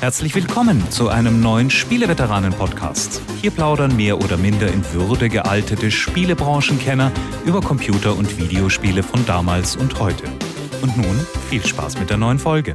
[0.00, 3.22] Herzlich willkommen zu einem neuen Spieleveteranen-Podcast.
[3.40, 7.10] Hier plaudern mehr oder minder in Würde gealtete Spielebranchenkenner
[7.46, 10.24] über Computer- und Videospiele von damals und heute.
[10.82, 12.74] Und nun viel Spaß mit der neuen Folge.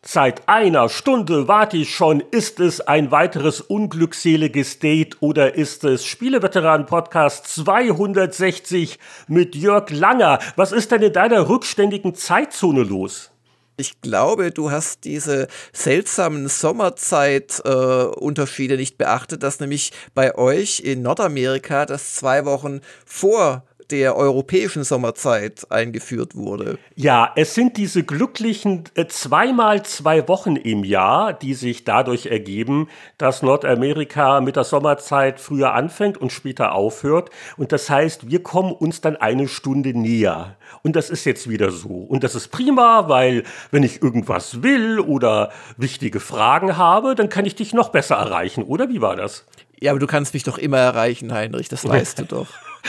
[0.00, 2.20] Seit einer Stunde warte ich schon.
[2.30, 10.38] Ist es ein weiteres unglückseliges Date oder ist es Spieleveteranen Podcast 260 mit Jörg Langer?
[10.56, 13.31] Was ist denn in deiner rückständigen Zeitzone los?
[13.76, 21.00] Ich glaube, du hast diese seltsamen Sommerzeitunterschiede äh, nicht beachtet, dass nämlich bei euch in
[21.02, 26.78] Nordamerika das zwei Wochen vor der europäischen Sommerzeit eingeführt wurde.
[26.96, 32.88] Ja, es sind diese glücklichen äh, zweimal zwei Wochen im Jahr, die sich dadurch ergeben,
[33.18, 37.28] dass Nordamerika mit der Sommerzeit früher anfängt und später aufhört.
[37.58, 40.56] Und das heißt, wir kommen uns dann eine Stunde näher.
[40.82, 41.88] Und das ist jetzt wieder so.
[41.88, 47.44] Und das ist prima, weil wenn ich irgendwas will oder wichtige Fragen habe, dann kann
[47.44, 48.88] ich dich noch besser erreichen, oder?
[48.88, 49.44] Wie war das?
[49.82, 52.46] Ja, aber du kannst mich doch immer erreichen, Heinrich, das weißt du doch.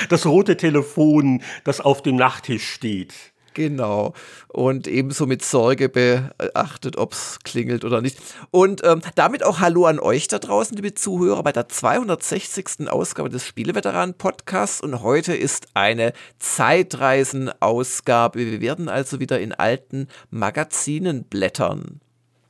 [0.10, 3.14] Das rote Telefon, das auf dem Nachttisch steht.
[3.54, 4.14] Genau.
[4.48, 8.18] Und ebenso mit Sorge beachtet, ob es klingelt oder nicht.
[8.52, 12.90] Und ähm, damit auch Hallo an euch da draußen, liebe Zuhörer, bei der 260.
[12.90, 14.82] Ausgabe des Spieleveteranen-Podcasts.
[14.82, 18.40] Und heute ist eine Zeitreisen-Ausgabe.
[18.40, 22.02] Wir werden also wieder in alten Magazinen blättern.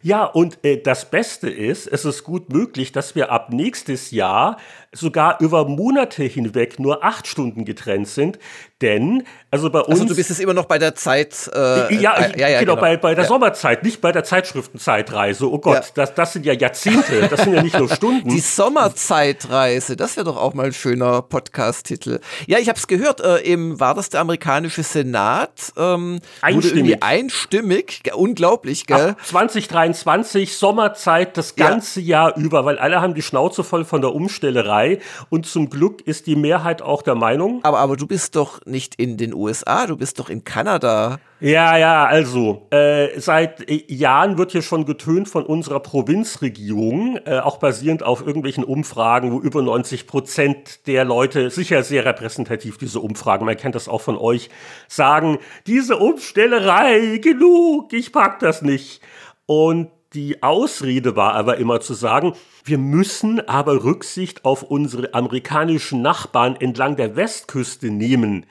[0.05, 4.57] Ja, und äh, das Beste ist, es ist gut möglich, dass wir ab nächstes Jahr
[4.93, 8.39] sogar über Monate hinweg nur acht Stunden getrennt sind,
[8.81, 9.99] denn also bei uns.
[9.99, 11.49] Also du bist es immer noch bei der Zeit.
[11.53, 12.81] Äh, ja, äh, ja, ja, genau, genau.
[12.81, 13.27] Bei, bei der ja.
[13.27, 15.51] Sommerzeit, nicht bei der Zeitschriftenzeitreise.
[15.51, 15.91] Oh Gott, ja.
[15.95, 18.29] das, das sind ja Jahrzehnte, das sind ja nicht nur Stunden.
[18.29, 22.19] Die Sommerzeitreise, das wäre doch auch mal ein schöner Podcast-Titel.
[22.45, 25.73] Ja, ich habe es gehört, äh, im, war das der amerikanische Senat?
[25.77, 27.03] Ähm, einstimmig.
[27.03, 29.11] einstimmig, unglaublich, gell?
[29.11, 34.13] Ab 2023, Sommerzeit das ganze Jahr über, weil alle haben die Schnauze voll von der
[34.13, 34.82] Umstellerei
[35.29, 37.59] und zum Glück ist die Mehrheit auch der Meinung.
[37.63, 41.19] Aber, aber du bist doch nicht in den USA, du bist doch in Kanada.
[41.39, 47.57] Ja, ja, also äh, seit Jahren wird hier schon getönt von unserer Provinzregierung, äh, auch
[47.57, 53.45] basierend auf irgendwelchen Umfragen, wo über 90 Prozent der Leute, sicher sehr repräsentativ diese Umfragen,
[53.45, 54.49] man kennt das auch von euch,
[54.87, 59.01] sagen, diese Umstellerei, genug, ich pack das nicht.
[59.45, 66.01] Und die Ausrede war aber immer zu sagen, wir müssen aber Rücksicht auf unsere amerikanischen
[66.01, 68.45] Nachbarn entlang der Westküste nehmen.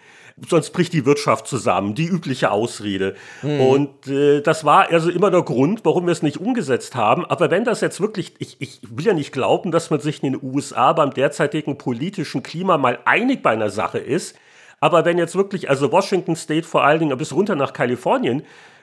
[0.49, 3.15] Sonst bricht die Wirtschaft zusammen, die übliche Ausrede.
[3.43, 3.61] Hm.
[3.61, 7.25] Und äh, das war also immer der Grund, warum wir es nicht umgesetzt haben.
[7.27, 10.33] Aber wenn das jetzt wirklich, ich, ich will ja nicht glauben, dass man sich in
[10.33, 14.37] den USA beim derzeitigen politischen Klima mal einig bei einer Sache ist.
[14.81, 18.43] Aber wenn jetzt wirklich, also Washington State vor allen Dingen bis runter nach Kalifornien,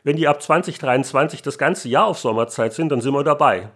[0.09, 3.69] wenn die ab 2023 das ganze Jahr auf Sommerzeit sind, dann sind wir dabei.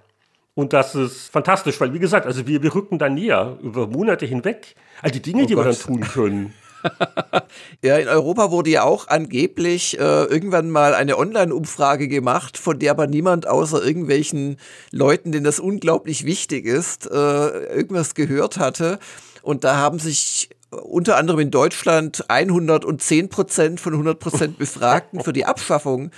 [0.55, 4.25] Und das ist fantastisch, weil wie gesagt, also wir, wir rücken da näher über Monate
[4.25, 4.73] hinweg.
[5.03, 5.66] All die Dinge, oh die Gott.
[5.66, 6.53] wir dann tun können.
[7.83, 12.89] ja, in Europa wurde ja auch angeblich äh, irgendwann mal eine Online-Umfrage gemacht, von der
[12.89, 14.57] aber niemand außer irgendwelchen
[14.89, 18.97] Leuten, denen das unglaublich wichtig ist, äh, irgendwas gehört hatte.
[19.44, 20.50] Und da haben sich
[20.81, 26.11] unter anderem in Deutschland 110 Prozent von 100 Prozent Befragten für die Abschaffung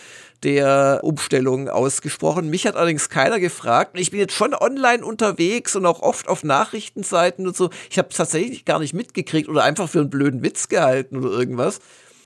[0.44, 2.50] der Umstellung ausgesprochen.
[2.50, 4.00] Mich hat allerdings keiner gefragt.
[4.00, 7.70] Ich bin jetzt schon online unterwegs und auch oft auf Nachrichtenseiten und so.
[7.90, 11.80] Ich habe tatsächlich gar nicht mitgekriegt oder einfach für einen blöden Witz gehalten oder irgendwas.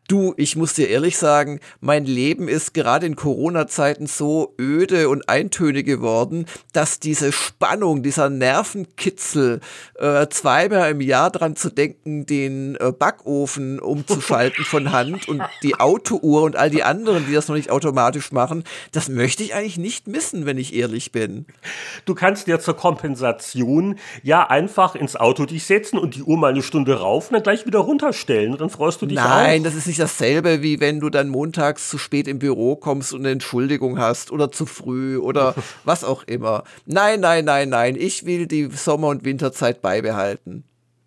[0.10, 5.30] Du, ich muss dir ehrlich sagen, mein Leben ist gerade in Corona-Zeiten so öde und
[5.30, 9.60] eintönig geworden, dass diese Spannung, dieser Nervenkitzel,
[10.00, 15.80] äh, zweimal im Jahr dran zu denken, den äh, Backofen umzuschalten von Hand und die
[15.80, 19.78] Autouhr und all die anderen, die das noch nicht automatisch machen, das möchte ich eigentlich
[19.78, 21.46] nicht missen, wenn ich ehrlich bin.
[22.06, 26.50] Du kannst dir zur Kompensation ja einfach ins Auto dich setzen und die Uhr mal
[26.50, 29.66] eine Stunde rauf und dann gleich wieder runterstellen und dann freust du dich Nein, auch.
[29.66, 33.22] das ist nicht dasselbe, wie wenn du dann montags zu spät im Büro kommst und
[33.22, 36.64] eine Entschuldigung hast oder zu früh oder was auch immer.
[36.86, 37.96] Nein, nein, nein, nein.
[37.96, 40.64] Ich will die Sommer- und Winterzeit beibehalten.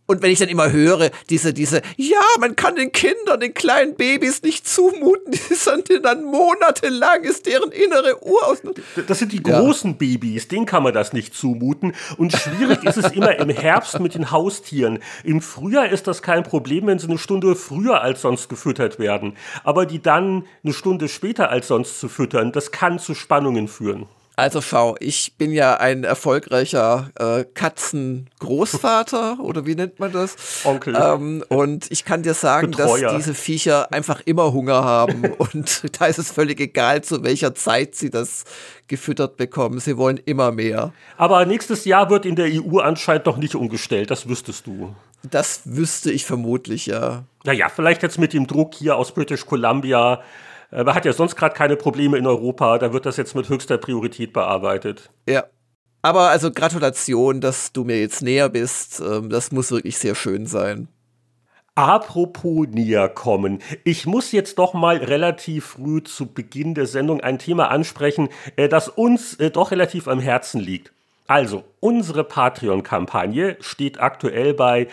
[0.07, 3.95] Und wenn ich dann immer höre, diese, diese, ja, man kann den Kindern, den kleinen
[3.95, 8.59] Babys nicht zumuten, die sind dann monatelang, ist deren innere Uhr aus.
[9.07, 9.97] Das sind die großen ja.
[9.97, 11.95] Babys, denen kann man das nicht zumuten.
[12.17, 14.99] Und schwierig ist es immer im Herbst mit den Haustieren.
[15.23, 19.37] Im Frühjahr ist das kein Problem, wenn sie eine Stunde früher als sonst gefüttert werden.
[19.63, 24.07] Aber die dann eine Stunde später als sonst zu füttern, das kann zu Spannungen führen.
[24.35, 30.37] Also schau, ich bin ja ein erfolgreicher äh, Katzengroßvater oder wie nennt man das?
[30.65, 30.97] Onkel.
[30.97, 33.13] Ähm, und ich kann dir sagen, Betreuer.
[33.13, 37.55] dass diese Viecher einfach immer Hunger haben und da ist es völlig egal, zu welcher
[37.55, 38.45] Zeit sie das
[38.89, 39.81] gefüttert bekommen.
[39.81, 40.95] Sie wollen immer mehr.
[41.19, 44.95] Aber nächstes Jahr wird in der EU anscheinend noch nicht umgestellt, das wüsstest du.
[45.31, 47.25] Das wüsste ich vermutlich, ja.
[47.45, 50.23] Naja, vielleicht jetzt mit dem Druck hier aus British Columbia.
[50.73, 53.49] Äh, Man hat ja sonst gerade keine Probleme in Europa, da wird das jetzt mit
[53.49, 55.11] höchster Priorität bearbeitet.
[55.29, 55.45] Ja.
[56.05, 59.01] Aber also Gratulation, dass du mir jetzt näher bist.
[59.01, 60.89] Ähm, Das muss wirklich sehr schön sein.
[61.75, 63.61] Apropos näher kommen.
[63.85, 68.69] Ich muss jetzt doch mal relativ früh zu Beginn der Sendung ein Thema ansprechen, äh,
[68.69, 70.93] das uns äh, doch relativ am Herzen liegt.
[71.29, 74.89] Also, unsere Patreon-Kampagne steht aktuell bei,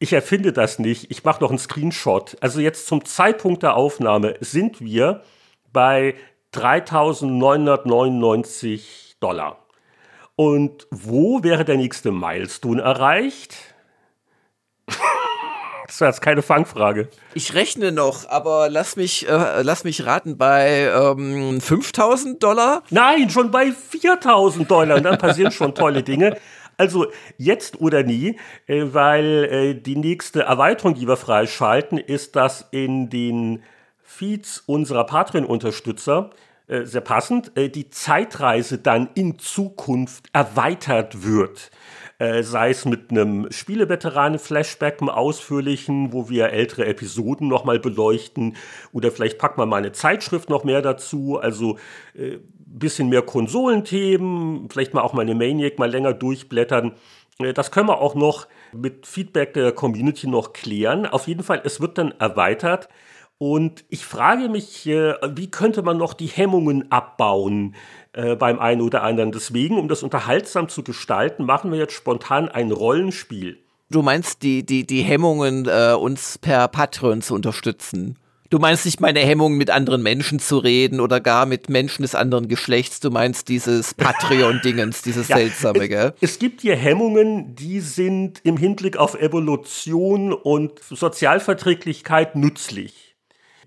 [0.00, 2.38] ich erfinde das nicht, ich mache noch einen Screenshot.
[2.40, 5.20] Also jetzt zum Zeitpunkt der Aufnahme sind wir
[5.72, 6.14] bei
[6.54, 8.80] 3.999
[9.20, 9.66] Dollar.
[10.36, 13.56] Und wo wäre der nächste Milestone erreicht?
[15.86, 17.10] Das war jetzt keine Fangfrage.
[17.34, 22.84] Ich rechne noch, aber lass mich, äh, lass mich raten, bei ähm, 5000 Dollar?
[22.90, 24.98] Nein, schon bei 4000 Dollar.
[24.98, 26.36] Und dann passieren schon tolle Dinge.
[26.80, 32.66] Also jetzt oder nie, äh, weil äh, die nächste Erweiterung, die wir freischalten, ist, dass
[32.70, 33.62] in den
[34.02, 36.30] Feeds unserer Patreon-Unterstützer,
[36.68, 41.70] äh, sehr passend, die Zeitreise dann in Zukunft erweitert wird.
[42.42, 48.56] Sei es mit einem Spieleveteranen-Flashback, einem ausführlichen, wo wir ältere Episoden nochmal beleuchten,
[48.92, 51.78] oder vielleicht packen wir mal eine Zeitschrift noch mehr dazu, also
[52.78, 56.92] bisschen mehr Konsolenthemen, vielleicht mal auch mal eine Maniac mal länger durchblättern.
[57.38, 61.06] Äh, Das können wir auch noch mit Feedback der Community noch klären.
[61.06, 62.88] Auf jeden Fall, es wird dann erweitert.
[63.38, 67.74] Und ich frage mich, äh, wie könnte man noch die Hemmungen abbauen
[68.12, 69.32] äh, beim einen oder anderen.
[69.32, 73.58] Deswegen, um das unterhaltsam zu gestalten, machen wir jetzt spontan ein Rollenspiel.
[73.88, 78.19] Du meinst die, die, die Hemmungen, uns per Patreon zu unterstützen?
[78.50, 82.16] Du meinst nicht meine Hemmungen, mit anderen Menschen zu reden oder gar mit Menschen des
[82.16, 82.98] anderen Geschlechts.
[82.98, 86.14] Du meinst dieses Patreon-Dingens, dieses Ja, seltsame, gell?
[86.20, 93.14] Es, es gibt hier Hemmungen, die sind im Hinblick auf Evolution und Sozialverträglichkeit nützlich.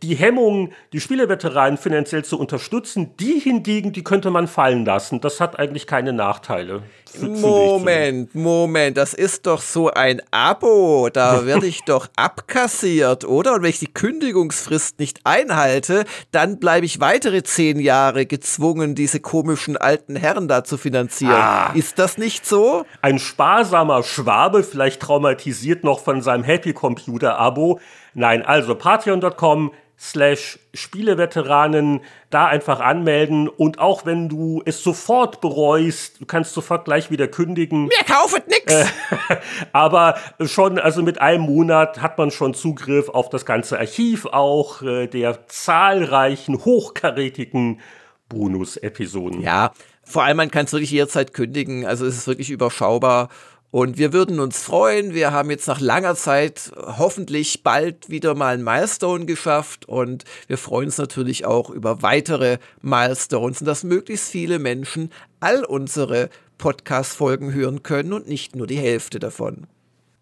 [0.02, 5.22] Die Hemmung, die Spieleveteranen finanziell zu unterstützen, die hingegen, die könnte man fallen lassen.
[5.22, 6.84] Das hat eigentlich keine Nachteile.
[7.22, 11.10] Moment, Moment, das ist doch so ein Abo.
[11.12, 13.54] Da werde ich doch abkassiert, oder?
[13.54, 19.20] Und wenn ich die Kündigungsfrist nicht einhalte, dann bleibe ich weitere zehn Jahre gezwungen, diese
[19.20, 21.34] komischen alten Herren da zu finanzieren.
[21.34, 21.72] Ah.
[21.74, 22.86] Ist das nicht so?
[23.02, 27.80] Ein sparsamer Schwabe, vielleicht traumatisiert noch von seinem Happy Computer Abo.
[28.14, 29.72] Nein, also patreon.com
[30.04, 36.84] slash Spieleveteranen, da einfach anmelden und auch wenn du es sofort bereust, du kannst sofort
[36.84, 37.86] gleich wieder kündigen.
[37.86, 38.92] Mir kaufet nix.
[39.72, 44.82] Aber schon, also mit einem Monat hat man schon Zugriff auf das ganze Archiv auch
[44.82, 47.80] äh, der zahlreichen, hochkarätigen
[48.28, 49.42] Bonus-Episoden.
[49.42, 49.72] Ja,
[50.04, 51.86] vor allem man kann es wirklich jederzeit kündigen.
[51.86, 53.30] Also es ist wirklich überschaubar.
[53.74, 55.16] Und wir würden uns freuen.
[55.16, 59.90] Wir haben jetzt nach langer Zeit hoffentlich bald wieder mal ein Milestone geschafft.
[59.90, 65.66] Und wir freuen uns natürlich auch über weitere Milestones und dass möglichst viele Menschen all
[65.66, 66.30] unsere
[66.60, 69.66] Podcast-Folgen hören können und nicht nur die Hälfte davon.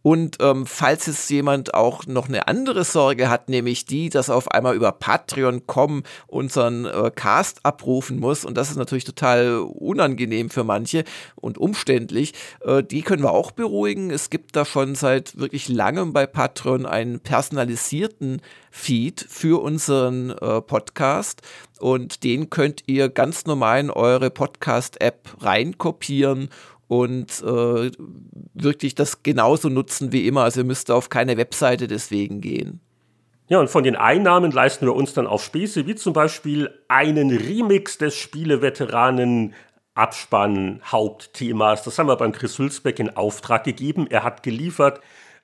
[0.01, 4.35] Und ähm, falls jetzt jemand auch noch eine andere Sorge hat, nämlich die, dass er
[4.35, 10.49] auf einmal über Patreon.com unseren äh, Cast abrufen muss, und das ist natürlich total unangenehm
[10.49, 11.03] für manche
[11.35, 14.09] und umständlich, äh, die können wir auch beruhigen.
[14.09, 18.41] Es gibt da schon seit wirklich langem bei Patreon einen personalisierten
[18.71, 21.41] Feed für unseren äh, Podcast
[21.79, 26.49] und den könnt ihr ganz normal in eure Podcast-App reinkopieren
[26.91, 27.89] und äh,
[28.53, 30.43] wirklich das genauso nutzen wie immer.
[30.43, 32.81] Also ihr müsst auf keine Webseite deswegen gehen.
[33.47, 37.31] Ja, und von den Einnahmen leisten wir uns dann auf Späße, wie zum Beispiel einen
[37.31, 39.53] Remix des Spieleveteranen
[39.93, 41.83] Abspann Hauptthemas.
[41.83, 44.07] Das haben wir beim Chris Hülsbeck in Auftrag gegeben.
[44.09, 44.99] Er hat geliefert.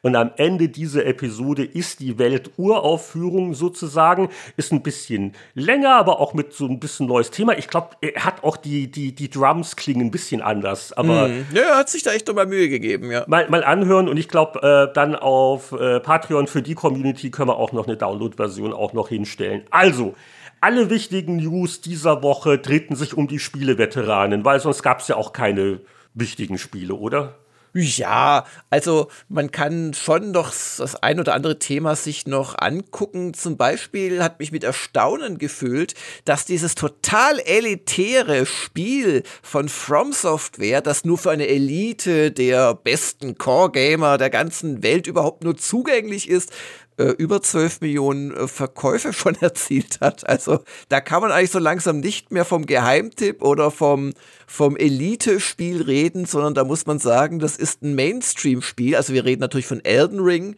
[0.07, 6.33] Und am Ende dieser Episode ist die Welturaufführung sozusagen, ist ein bisschen länger, aber auch
[6.33, 7.57] mit so ein bisschen neues Thema.
[7.57, 11.61] Ich glaube, er hat auch die, die, die Drums klingen ein bisschen anders, aber Ja,
[11.61, 13.25] er hat sich da echt nochmal Mühe gegeben, ja.
[13.27, 17.49] mal, mal anhören und ich glaube, äh, dann auf äh, Patreon für die Community können
[17.49, 19.63] wir auch noch eine Download-Version auch noch hinstellen.
[19.71, 20.15] Also,
[20.61, 25.17] alle wichtigen News dieser Woche drehten sich um die Spieleveteranen, weil sonst gab es ja
[25.17, 25.81] auch keine
[26.13, 27.35] wichtigen Spiele, oder?
[27.79, 33.35] Ja, also man kann schon noch das ein oder andere Thema sich noch angucken.
[33.35, 35.93] Zum Beispiel hat mich mit Erstaunen gefühlt,
[36.25, 43.37] dass dieses total elitäre Spiel von From Software, das nur für eine Elite der besten
[43.37, 46.51] Core-Gamer der ganzen Welt überhaupt nur zugänglich ist,
[46.97, 50.27] äh, über 12 Millionen äh, Verkäufe schon erzielt hat.
[50.27, 54.13] Also da kann man eigentlich so langsam nicht mehr vom Geheimtipp oder vom,
[54.47, 58.95] vom Elite-Spiel reden, sondern da muss man sagen, das ist ein Mainstream-Spiel.
[58.95, 60.55] Also wir reden natürlich von Elden Ring.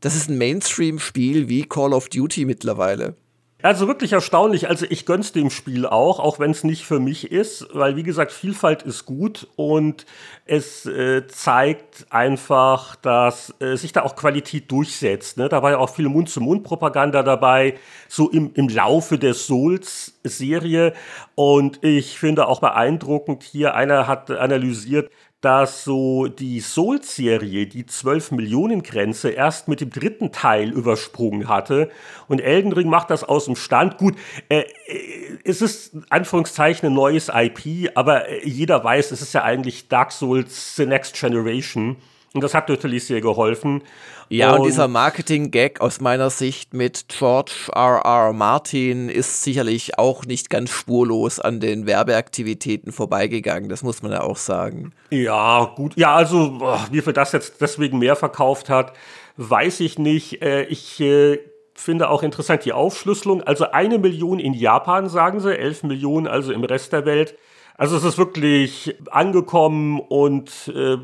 [0.00, 3.16] Das ist ein Mainstream-Spiel wie Call of Duty mittlerweile.
[3.62, 4.68] Also wirklich erstaunlich.
[4.68, 8.02] Also ich gönn's dem Spiel auch, auch wenn es nicht für mich ist, weil wie
[8.02, 10.06] gesagt, Vielfalt ist gut und
[10.46, 15.36] es äh, zeigt einfach, dass äh, sich da auch Qualität durchsetzt.
[15.36, 15.48] Ne?
[15.48, 17.74] Da war ja auch viel Mund-zu-Mund-Propaganda dabei,
[18.08, 20.94] so im, im Laufe der Souls-Serie.
[21.34, 28.32] Und ich finde auch beeindruckend hier, einer hat analysiert, dass so die Souls-Serie die 12
[28.32, 31.90] Millionen Grenze erst mit dem dritten Teil übersprungen hatte
[32.28, 33.96] und Elden Ring macht das aus dem Stand.
[33.96, 34.16] Gut,
[34.48, 39.42] äh, äh es ist Anführungszeichen ein neues IP, aber äh, jeder weiß, es ist ja
[39.42, 41.96] eigentlich Dark Souls The Next Generation.
[42.32, 43.82] Und das hat natürlich sehr geholfen.
[44.28, 48.02] Ja, und, und dieser Marketing-Gag aus meiner Sicht mit George R.
[48.04, 48.32] R.
[48.32, 53.68] Martin ist sicherlich auch nicht ganz spurlos an den Werbeaktivitäten vorbeigegangen.
[53.68, 54.92] Das muss man ja auch sagen.
[55.10, 55.96] Ja, gut.
[55.96, 56.60] Ja, also,
[56.92, 58.92] wie viel das jetzt deswegen mehr verkauft hat,
[59.36, 60.40] weiß ich nicht.
[60.40, 61.40] Äh, ich äh,
[61.74, 63.42] finde auch interessant die Aufschlüsselung.
[63.42, 67.34] Also eine Million in Japan, sagen sie, elf Millionen also im Rest der Welt.
[67.80, 70.98] Also es ist wirklich angekommen und äh,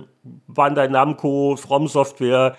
[0.47, 2.54] Bandai Namco, From Software.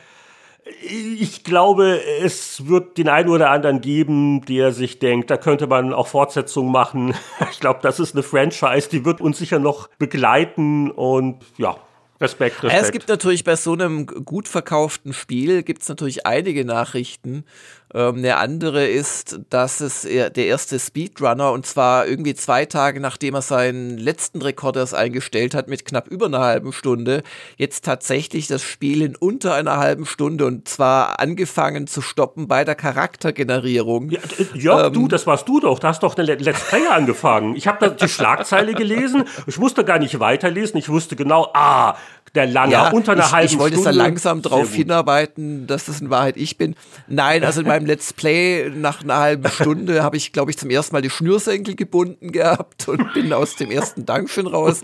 [0.82, 5.94] Ich glaube, es wird den einen oder anderen geben, der sich denkt, da könnte man
[5.94, 7.14] auch Fortsetzungen machen.
[7.52, 11.78] Ich glaube, das ist eine Franchise, die wird uns sicher noch begleiten und ja,
[12.20, 12.84] Respekt, Respekt.
[12.84, 17.46] Es gibt natürlich bei so einem gut verkauften Spiel, gibt es natürlich einige Nachrichten,
[17.94, 23.36] ähm, eine andere ist, dass es der erste Speedrunner und zwar irgendwie zwei Tage nachdem
[23.36, 27.24] er seinen letzten Rekord erst eingestellt hat mit knapp über einer halben Stunde,
[27.58, 32.64] jetzt tatsächlich das Spiel in unter einer halben Stunde und zwar angefangen zu stoppen bei
[32.64, 34.12] der Charaktergenerierung.
[34.12, 34.20] Ja,
[34.54, 35.80] Jörg, ähm, du, das warst du doch.
[35.80, 37.56] Da hast doch eine Let's Player angefangen.
[37.56, 39.24] Ich habe da die Schlagzeile gelesen.
[39.46, 40.78] Ich musste gar nicht weiterlesen.
[40.78, 41.96] Ich wusste genau, ah,
[42.36, 43.54] der lange, ja, unter einer ich, halben.
[43.54, 43.98] Ich wollte Stunde.
[43.98, 46.76] da langsam drauf hinarbeiten, dass das in Wahrheit ich bin.
[47.08, 50.70] Nein, also in meinem Let's Play nach einer halben Stunde habe ich, glaube ich, zum
[50.70, 54.84] ersten Mal die Schnürsenkel gebunden gehabt und bin aus dem ersten Dungeon raus.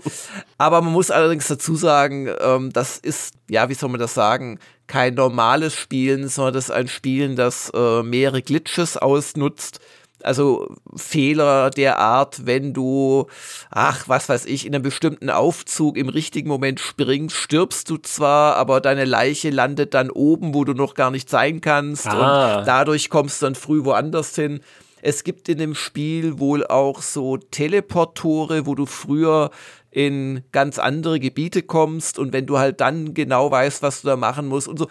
[0.58, 4.58] Aber man muss allerdings dazu sagen, ähm, das ist, ja, wie soll man das sagen,
[4.86, 9.80] kein normales Spielen, sondern das ist ein Spielen, das äh, mehrere Glitches ausnutzt
[10.24, 10.66] also
[10.96, 13.26] Fehler der Art, wenn du,
[13.70, 18.56] ach, was weiß ich, in einem bestimmten Aufzug im richtigen Moment springst, stirbst du zwar,
[18.56, 22.58] aber deine Leiche landet dann oben, wo du noch gar nicht sein kannst ah.
[22.58, 24.60] und dadurch kommst du dann früh woanders hin.
[25.02, 29.50] Es gibt in dem Spiel wohl auch so Teleportore, wo du früher
[29.90, 34.16] in ganz andere Gebiete kommst und wenn du halt dann genau weißt, was du da
[34.16, 34.88] machen musst und so.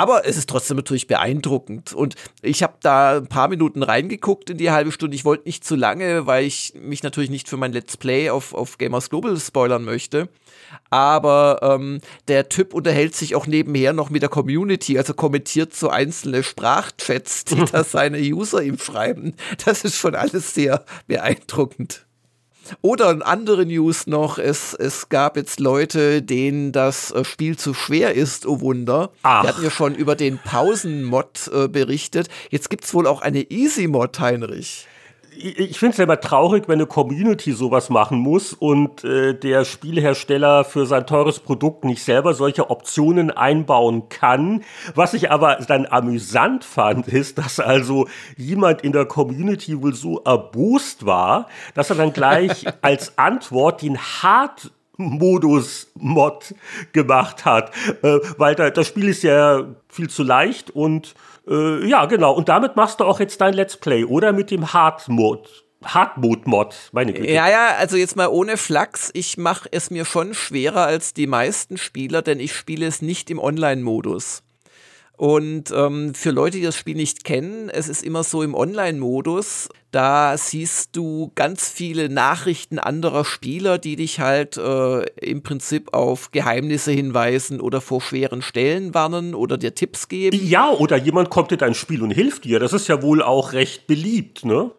[0.00, 1.92] Aber es ist trotzdem natürlich beeindruckend.
[1.92, 5.14] Und ich habe da ein paar Minuten reingeguckt in die halbe Stunde.
[5.14, 8.54] Ich wollte nicht zu lange, weil ich mich natürlich nicht für mein Let's Play auf,
[8.54, 10.30] auf Gamers Global spoilern möchte.
[10.88, 15.90] Aber ähm, der Typ unterhält sich auch nebenher noch mit der Community, also kommentiert so
[15.90, 19.34] einzelne Sprachchats, die da seine User ihm schreiben.
[19.66, 22.06] Das ist schon alles sehr beeindruckend.
[22.82, 27.74] Oder eine andere News noch, es, es gab jetzt Leute, denen das äh, Spiel zu
[27.74, 29.10] schwer ist, oh Wunder.
[29.22, 29.42] Ach.
[29.42, 32.28] Wir hatten ja schon über den Pausen-Mod äh, berichtet.
[32.50, 34.86] Jetzt gibt es wohl auch eine Easy-Mod, Heinrich
[35.36, 39.64] ich finde es ja immer traurig, wenn eine Community sowas machen muss und äh, der
[39.64, 44.64] Spielhersteller für sein teures Produkt nicht selber solche Optionen einbauen kann.
[44.94, 50.20] Was ich aber dann amüsant fand, ist, dass also jemand in der Community wohl so
[50.24, 56.54] erbost war, dass er dann gleich als Antwort den Hard Modus-Mod
[56.92, 57.72] gemacht hat,
[58.02, 61.14] äh, weil da, das Spiel ist ja viel zu leicht und
[61.50, 62.32] äh, ja, genau.
[62.32, 64.32] Und damit machst du auch jetzt dein Let's Play, oder?
[64.32, 65.48] Mit dem Hard-Mode.
[65.84, 67.30] Hardmode-Mod, meine Güte.
[67.32, 69.10] Ja, ja, also jetzt mal ohne Flachs.
[69.14, 73.30] Ich mache es mir schon schwerer als die meisten Spieler, denn ich spiele es nicht
[73.30, 74.42] im Online-Modus.
[75.20, 79.68] Und ähm, für Leute, die das Spiel nicht kennen, es ist immer so im Online-Modus,
[79.90, 86.30] da siehst du ganz viele Nachrichten anderer Spieler, die dich halt äh, im Prinzip auf
[86.30, 90.40] Geheimnisse hinweisen oder vor schweren Stellen warnen oder dir Tipps geben.
[90.42, 92.58] Ja, oder jemand kommt in dein Spiel und hilft dir.
[92.58, 94.70] Das ist ja wohl auch recht beliebt, ne?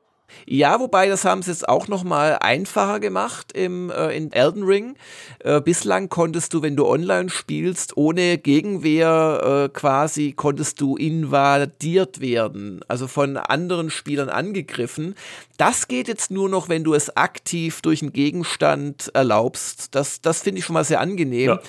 [0.45, 4.63] Ja, wobei das haben sie jetzt auch noch mal einfacher gemacht im äh, in Elden
[4.63, 4.95] Ring.
[5.39, 12.21] Äh, bislang konntest du, wenn du online spielst, ohne Gegenwehr äh, quasi konntest du invadiert
[12.21, 15.15] werden, also von anderen Spielern angegriffen.
[15.57, 19.93] Das geht jetzt nur noch, wenn du es aktiv durch einen Gegenstand erlaubst.
[19.93, 21.49] Das, das finde ich schon mal sehr angenehm.
[21.49, 21.59] Ja.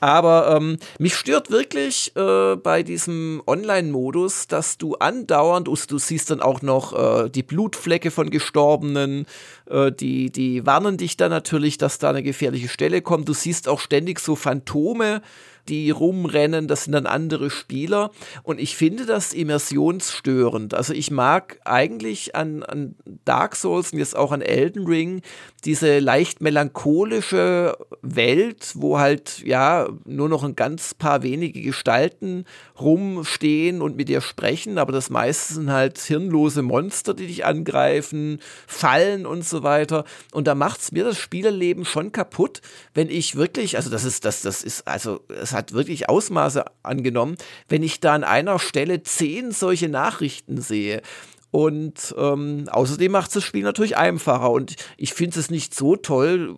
[0.00, 6.40] Aber ähm, mich stört wirklich äh, bei diesem Online-Modus, dass du andauernd, du siehst dann
[6.40, 9.26] auch noch äh, die Blutflecke von Gestorbenen,
[9.70, 13.28] äh, die, die warnen dich dann natürlich, dass da eine gefährliche Stelle kommt.
[13.28, 15.22] Du siehst auch ständig so Phantome,
[15.68, 18.10] die rumrennen, das sind dann andere Spieler.
[18.42, 20.74] Und ich finde das immersionsstörend.
[20.74, 22.94] Also ich mag eigentlich an, an
[23.24, 25.22] Dark Souls und jetzt auch an Elden Ring
[25.64, 32.44] diese leicht melancholische Welt, wo halt ja nur noch ein ganz paar wenige Gestalten
[32.80, 38.38] rumstehen und mit dir sprechen, aber das meiste sind halt hirnlose Monster, die dich angreifen,
[38.66, 40.04] Fallen und so weiter.
[40.32, 42.60] Und da macht es mir das Spielerleben schon kaputt,
[42.94, 47.36] wenn ich wirklich, also das ist, das, das ist, also es hat wirklich Ausmaße angenommen,
[47.68, 51.02] wenn ich da an einer Stelle zehn solche Nachrichten sehe.
[51.50, 54.50] Und ähm, außerdem macht es das Spiel natürlich einfacher.
[54.50, 56.56] Und ich finde es nicht so toll,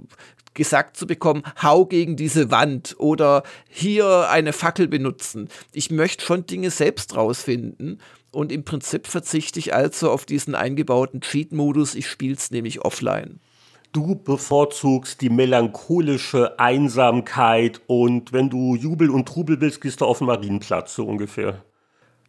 [0.54, 5.48] gesagt zu bekommen, hau gegen diese Wand oder hier eine Fackel benutzen.
[5.72, 8.00] Ich möchte schon Dinge selbst rausfinden.
[8.32, 11.94] Und im Prinzip verzichte ich also auf diesen eingebauten Cheat-Modus.
[11.94, 13.40] Ich spiele es nämlich offline.
[13.92, 20.18] Du bevorzugst die melancholische Einsamkeit und wenn du Jubel und Trubel willst, gehst du auf
[20.18, 21.64] den Marienplatz, so ungefähr.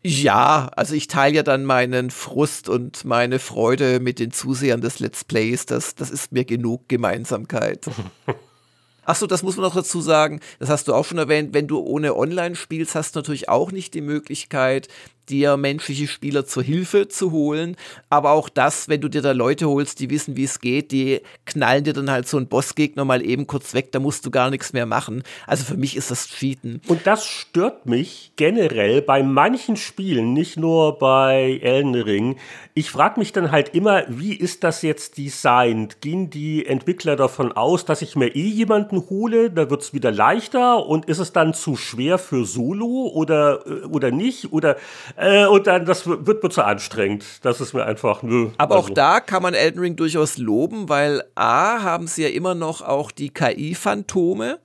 [0.03, 4.97] Ja, also ich teile ja dann meinen Frust und meine Freude mit den Zusehern des
[4.99, 5.67] Let's Plays.
[5.67, 7.85] Das, das ist mir genug Gemeinsamkeit.
[9.05, 11.79] Achso, das muss man noch dazu sagen, das hast du auch schon erwähnt, wenn du
[11.79, 14.87] ohne Online spielst, hast du natürlich auch nicht die Möglichkeit,
[15.31, 17.75] dir menschliche Spieler zur Hilfe zu holen.
[18.09, 21.21] Aber auch das, wenn du dir da Leute holst, die wissen, wie es geht, die
[21.45, 24.50] knallen dir dann halt so einen Bossgegner mal eben kurz weg, da musst du gar
[24.50, 25.23] nichts mehr machen.
[25.47, 26.81] Also für mich ist das Cheaten.
[26.88, 32.38] Und das stört mich generell bei manchen Spielen, nicht nur bei Elden Ring.
[32.73, 36.01] Ich frage mich dann halt immer, wie ist das jetzt designt?
[36.01, 40.11] Gehen die Entwickler davon aus, dass ich mir eh jemanden hole, da wird es wieder
[40.11, 44.51] leichter und ist es dann zu schwer für Solo oder, äh, oder nicht?
[44.51, 44.77] Oder
[45.21, 47.23] äh, und dann, das wird mir zu anstrengend.
[47.43, 48.49] Das ist mir einfach, nö.
[48.57, 48.87] Aber also.
[48.87, 52.81] auch da kann man Elden Ring durchaus loben, weil A, haben sie ja immer noch
[52.81, 54.59] auch die KI-Phantome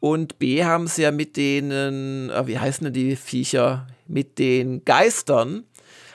[0.00, 4.86] und B, haben sie ja mit denen, äh, wie heißen denn die Viecher, mit den
[4.86, 5.64] Geistern,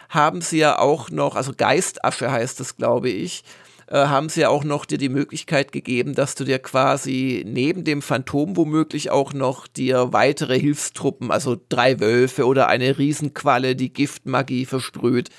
[0.10, 3.44] haben sie ja auch noch, also Geistasche heißt das, glaube ich,
[3.88, 7.84] äh, haben sie ja auch noch dir die Möglichkeit gegeben, dass du dir quasi neben
[7.84, 13.94] dem Phantom womöglich auch noch dir weitere Hilfstruppen, also drei Wölfe oder eine Riesenqualle, die
[13.94, 15.30] Giftmagie versprüht,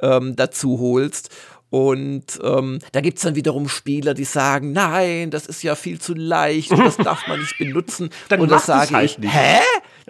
[0.00, 1.30] ähm, dazu holst.
[1.70, 6.00] Und ähm, da gibt es dann wiederum Spieler, die sagen, nein, das ist ja viel
[6.00, 8.08] zu leicht und das darf man nicht benutzen.
[8.28, 9.34] dann und das sage halt ich, nicht.
[9.34, 9.58] hä?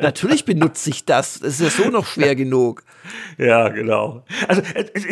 [0.00, 1.40] Natürlich benutze ich das.
[1.40, 2.82] Das ist ja so noch schwer genug.
[3.38, 4.24] Ja, genau.
[4.46, 4.62] Also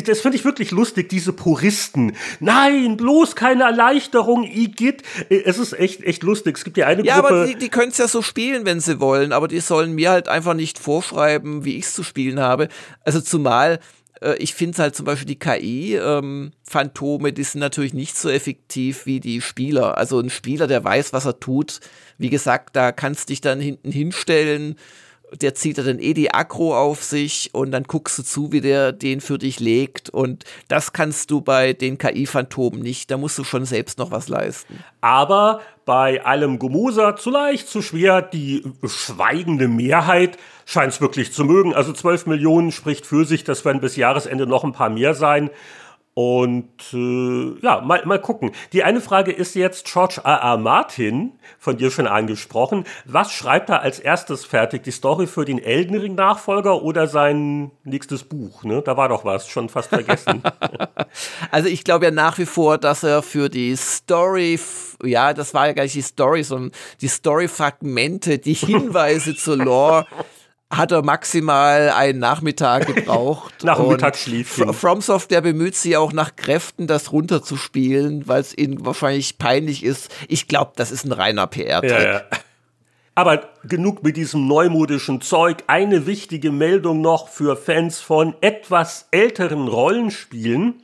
[0.05, 2.17] das finde ich wirklich lustig, diese Puristen.
[2.41, 5.03] Nein, bloß keine Erleichterung, Igitt.
[5.29, 6.57] Es ist echt, echt lustig.
[6.59, 7.35] Es gibt ja eine ja, Gruppe.
[7.35, 9.33] Ja, aber die, die können es ja so spielen, wenn sie wollen.
[9.33, 12.69] Aber die sollen mir halt einfach nicht vorschreiben, wie ich es zu spielen habe.
[13.05, 13.79] Also zumal äh,
[14.39, 19.21] ich finde halt zum Beispiel die KI-Phantome, ähm, die sind natürlich nicht so effektiv wie
[19.21, 19.99] die Spieler.
[19.99, 21.81] Also ein Spieler, der weiß, was er tut.
[22.19, 24.77] Wie gesagt, da kannst du dich dann hinten hinstellen.
[25.41, 28.93] Der zieht dann eh die Akro auf sich und dann guckst du zu, wie der
[28.93, 30.09] den für dich legt.
[30.09, 33.11] Und das kannst du bei den KI-Phantomen nicht.
[33.11, 34.83] Da musst du schon selbst noch was leisten.
[35.01, 41.45] Aber bei allem Gemoser zu leicht, zu schwer, die schweigende Mehrheit scheint es wirklich zu
[41.45, 41.73] mögen.
[41.73, 45.51] Also 12 Millionen spricht für sich, das werden bis Jahresende noch ein paar mehr sein.
[46.19, 48.53] Und äh, ja, mal, mal gucken.
[48.73, 50.39] Die eine Frage ist jetzt George R.
[50.39, 50.57] R.
[50.57, 52.85] Martin, von dir schon angesprochen.
[53.05, 54.83] Was schreibt er als erstes fertig?
[54.83, 58.65] Die Story für den Elden Ring-Nachfolger oder sein nächstes Buch?
[58.65, 58.81] Ne?
[58.81, 60.43] Da war doch was, schon fast vergessen.
[61.51, 64.59] also ich glaube ja nach wie vor, dass er für die Story,
[65.05, 70.07] ja, das war ja gar nicht die Story, sondern die Story-Fragmente, die Hinweise zur Lore
[70.71, 73.63] hat er maximal einen Nachmittag gebraucht.
[73.63, 74.73] nach dem Mittagsschläfchen.
[74.73, 80.13] From Software bemüht sich auch nach Kräften, das runterzuspielen, weil es ihnen wahrscheinlich peinlich ist.
[80.29, 81.91] Ich glaube, das ist ein reiner PR-Trick.
[81.91, 82.23] Ja, ja.
[83.15, 85.65] Aber genug mit diesem neumodischen Zeug.
[85.69, 90.83] Eine wichtige Meldung noch für Fans von etwas älteren Rollenspielen.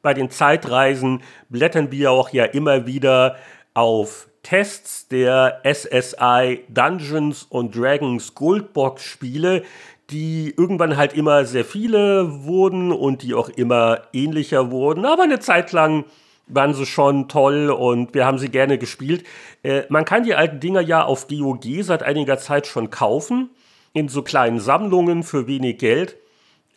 [0.00, 3.36] Bei den Zeitreisen blättern wir auch ja immer wieder
[3.74, 9.62] auf Tests der SSI Dungeons und Dragons Goldbox Spiele,
[10.10, 15.06] die irgendwann halt immer sehr viele wurden und die auch immer ähnlicher wurden.
[15.06, 16.04] Aber eine Zeit lang
[16.48, 19.24] waren sie schon toll und wir haben sie gerne gespielt.
[19.62, 23.50] Äh, man kann die alten Dinger ja auf GOG seit einiger Zeit schon kaufen,
[23.92, 26.16] in so kleinen Sammlungen für wenig Geld.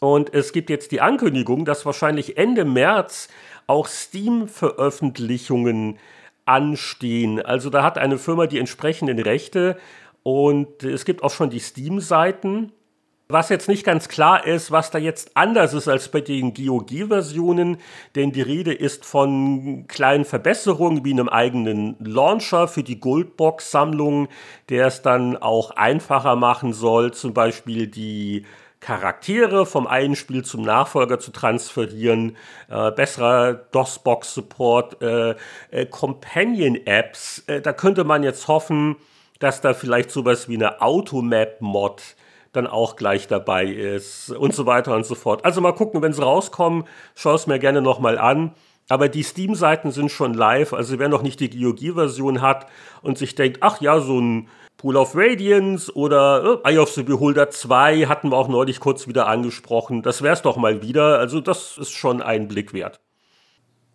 [0.02, 3.30] Und es gibt jetzt die Ankündigung, dass wahrscheinlich Ende März
[3.68, 5.98] auch Steam-Veröffentlichungen
[6.46, 7.42] anstehen.
[7.42, 9.78] Also da hat eine Firma die entsprechenden Rechte
[10.24, 12.72] und es gibt auch schon die Steam-Seiten.
[13.28, 17.78] Was jetzt nicht ganz klar ist, was da jetzt anders ist als bei den GOG-Versionen,
[18.14, 24.28] denn die Rede ist von kleinen Verbesserungen wie einem eigenen Launcher für die Goldbox-Sammlung,
[24.70, 28.46] der es dann auch einfacher machen soll, zum Beispiel die
[28.80, 32.38] Charaktere vom einen Spiel zum Nachfolger zu transferieren,
[32.70, 35.36] äh, besserer DOS-Box-Support, äh,
[35.72, 37.44] äh, Companion-Apps.
[37.48, 38.98] Äh, da könnte man jetzt hoffen,
[39.40, 42.02] dass da vielleicht sowas wie eine Automap-Mod
[42.54, 45.44] dann auch gleich dabei ist und so weiter und so fort.
[45.44, 46.86] Also mal gucken, wenn sie rauskommen,
[47.16, 48.54] schau es mir gerne nochmal an.
[48.88, 52.68] Aber die Steam-Seiten sind schon live, also wer noch nicht die GOG-Version hat
[53.02, 54.48] und sich denkt, ach ja, so ein
[54.86, 59.08] Pool of Radiance oder äh, Eye of the Beholder 2 hatten wir auch neulich kurz
[59.08, 60.04] wieder angesprochen.
[60.04, 61.18] Das wär's doch mal wieder.
[61.18, 63.00] Also das ist schon ein Blick wert.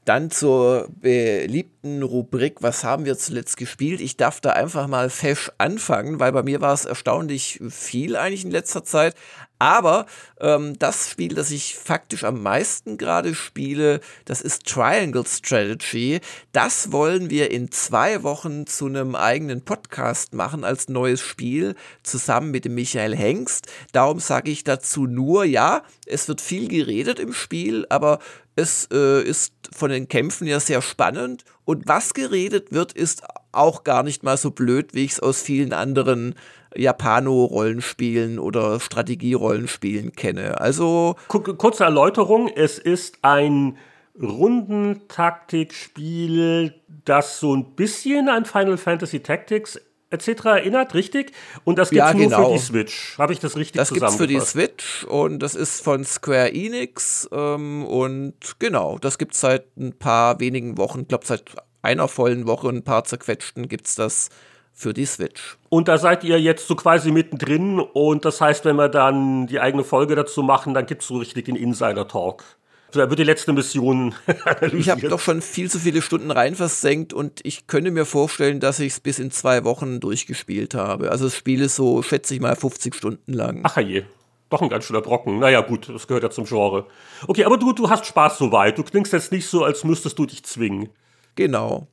[0.05, 4.01] Dann zur beliebten Rubrik, was haben wir zuletzt gespielt?
[4.01, 8.45] Ich darf da einfach mal fesch anfangen, weil bei mir war es erstaunlich viel eigentlich
[8.45, 9.15] in letzter Zeit.
[9.61, 10.07] Aber
[10.41, 16.21] ähm, das Spiel, das ich faktisch am meisten gerade spiele, das ist Triangle Strategy.
[16.53, 22.53] Das wollen wir in zwei Wochen zu einem eigenen Podcast machen als neues Spiel zusammen
[22.53, 23.67] mit dem Michael Hengst.
[23.93, 28.19] Darum sage ich dazu nur, ja, es wird viel geredet im Spiel, aber
[28.61, 31.44] es äh, ist von den Kämpfen ja sehr spannend.
[31.64, 35.40] Und was geredet wird, ist auch gar nicht mal so blöd, wie ich es aus
[35.42, 36.35] vielen anderen
[36.75, 40.61] Japano-Rollenspielen oder Strategie-Rollenspielen kenne.
[40.61, 41.16] Also.
[41.29, 43.79] Kurze Erläuterung: Es ist ein
[44.20, 50.44] Rundentaktikspiel, das so ein bisschen an Final Fantasy Tactics etc.
[50.44, 51.33] erinnert, richtig?
[51.64, 52.46] Und das gibt es ja, nur genau.
[52.49, 53.18] für die Switch.
[53.18, 56.53] Habe ich das richtig Das gibt es für die Switch und das ist von Square
[56.53, 61.44] Enix ähm, und genau, das gibt es seit ein paar wenigen Wochen, ich glaube seit
[61.83, 64.29] einer vollen Woche und ein paar zerquetschten gibt es das
[64.73, 65.59] für die Switch.
[65.68, 69.61] Und da seid ihr jetzt so quasi mittendrin und das heißt, wenn wir dann die
[69.61, 72.44] eigene Folge dazu machen, dann gibt es so richtig den Insider-Talk.
[72.92, 74.74] Da wird die letzte Mission analysiert.
[74.74, 78.61] Ich habe doch schon viel zu viele Stunden rein versenkt und ich könnte mir vorstellen,
[78.61, 81.11] dass ich es bis in zwei Wochen durchgespielt habe.
[81.11, 83.61] Also das Spiel ist so, schätze ich mal, 50 Stunden lang.
[83.64, 84.05] Ach je.
[84.50, 85.38] Doch ein ganz schöner Brocken.
[85.38, 86.87] Naja, gut, das gehört ja zum Genre.
[87.29, 88.76] Okay, aber du, du hast Spaß soweit.
[88.76, 90.88] Du klingst jetzt nicht so, als müsstest du dich zwingen.
[91.37, 91.87] Genau.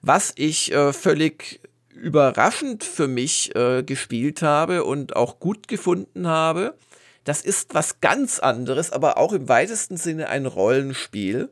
[0.00, 1.60] Was ich äh, völlig
[1.94, 6.74] überraschend für mich äh, gespielt habe und auch gut gefunden habe.
[7.24, 11.50] Das ist was ganz anderes, aber auch im weitesten Sinne ein Rollenspiel.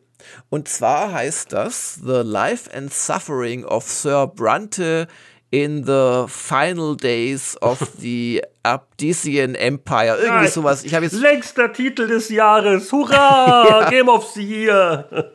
[0.49, 5.07] Und zwar heißt das The Life and Suffering of Sir Brunte
[5.51, 10.19] in the Final Days of the Abdisian Empire.
[10.21, 10.85] Irgendwie sowas.
[10.85, 12.93] Ich jetzt Längster Titel des Jahres.
[12.93, 13.67] Hurra!
[13.83, 13.91] ja.
[13.91, 15.33] Game of the Year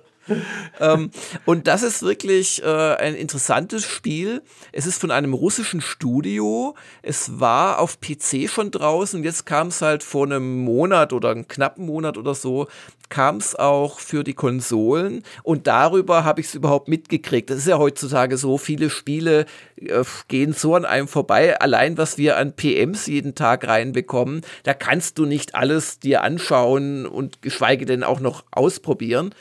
[0.79, 1.11] ähm,
[1.45, 4.41] und das ist wirklich äh, ein interessantes Spiel.
[4.71, 6.75] Es ist von einem russischen Studio.
[7.01, 9.23] Es war auf PC schon draußen.
[9.23, 12.67] Jetzt kam es halt vor einem Monat oder einem knappen Monat oder so,
[13.09, 15.23] kam es auch für die Konsolen.
[15.43, 17.49] Und darüber habe ich es überhaupt mitgekriegt.
[17.49, 19.45] Das ist ja heutzutage so, viele Spiele
[19.77, 21.59] äh, gehen so an einem vorbei.
[21.59, 27.05] Allein was wir an PMs jeden Tag reinbekommen, da kannst du nicht alles dir anschauen
[27.05, 29.33] und geschweige denn auch noch ausprobieren.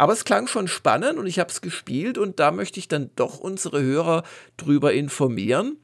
[0.00, 3.10] Aber es klang schon spannend und ich habe es gespielt und da möchte ich dann
[3.16, 4.22] doch unsere Hörer
[4.56, 5.76] drüber informieren.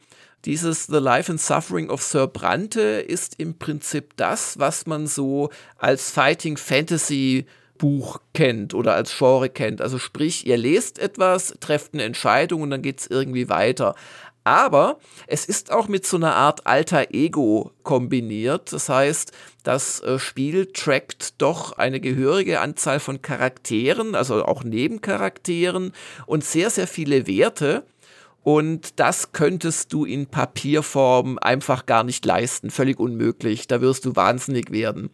[0.45, 5.51] Dieses The Life and Suffering of Sir Brante ist im Prinzip das, was man so
[5.79, 7.47] als Fighting Fantasy
[7.77, 9.81] Buch kennt oder als Genre kennt.
[9.81, 13.97] Also sprich, ihr lest etwas, trefft eine Entscheidung und dann geht es irgendwie weiter.
[14.45, 18.75] Aber es ist auch mit so einer Art alter Ego kombiniert.
[18.75, 25.93] Das heißt, das äh, Spiel trackt doch eine gehörige Anzahl von Charakteren, also auch Nebencharakteren
[26.27, 27.87] und sehr, sehr viele Werte.
[28.43, 32.71] Und das könntest du in Papierform einfach gar nicht leisten.
[32.71, 33.67] Völlig unmöglich.
[33.67, 35.09] Da wirst du wahnsinnig werden.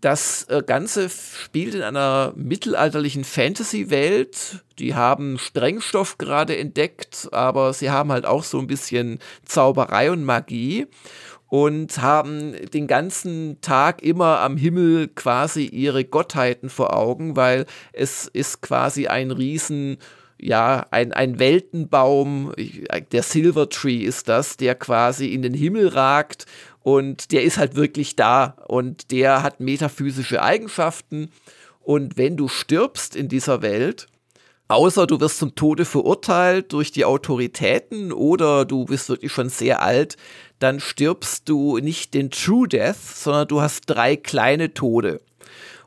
[0.00, 4.64] Das äh, Ganze spielt in einer mittelalterlichen Fantasy-Welt.
[4.78, 10.24] Die haben Sprengstoff gerade entdeckt, aber sie haben halt auch so ein bisschen Zauberei und
[10.24, 10.86] Magie
[11.48, 18.28] und haben den ganzen Tag immer am Himmel quasi ihre Gottheiten vor Augen, weil es
[18.28, 19.98] ist quasi ein riesen
[20.40, 22.54] ja, ein, ein Weltenbaum,
[23.10, 26.46] der Silver Tree ist das, der quasi in den Himmel ragt
[26.82, 31.30] Und der ist halt wirklich da und der hat metaphysische Eigenschaften.
[31.80, 34.06] Und wenn du stirbst in dieser Welt,
[34.68, 39.82] außer du wirst zum Tode verurteilt durch die Autoritäten oder du bist wirklich schon sehr
[39.82, 40.16] alt,
[40.58, 45.20] dann stirbst du nicht den True Death, sondern du hast drei kleine Tode.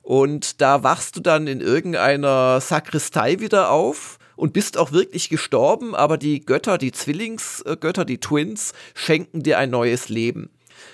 [0.01, 5.93] Und da wachst du dann in irgendeiner Sakristei wieder auf und bist auch wirklich gestorben,
[5.93, 10.49] aber die Götter, die Zwillingsgötter, die Twins, schenken dir ein neues Leben.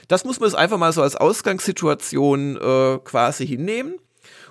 [0.08, 3.96] Das muss man jetzt einfach mal so als Ausgangssituation äh, quasi hinnehmen.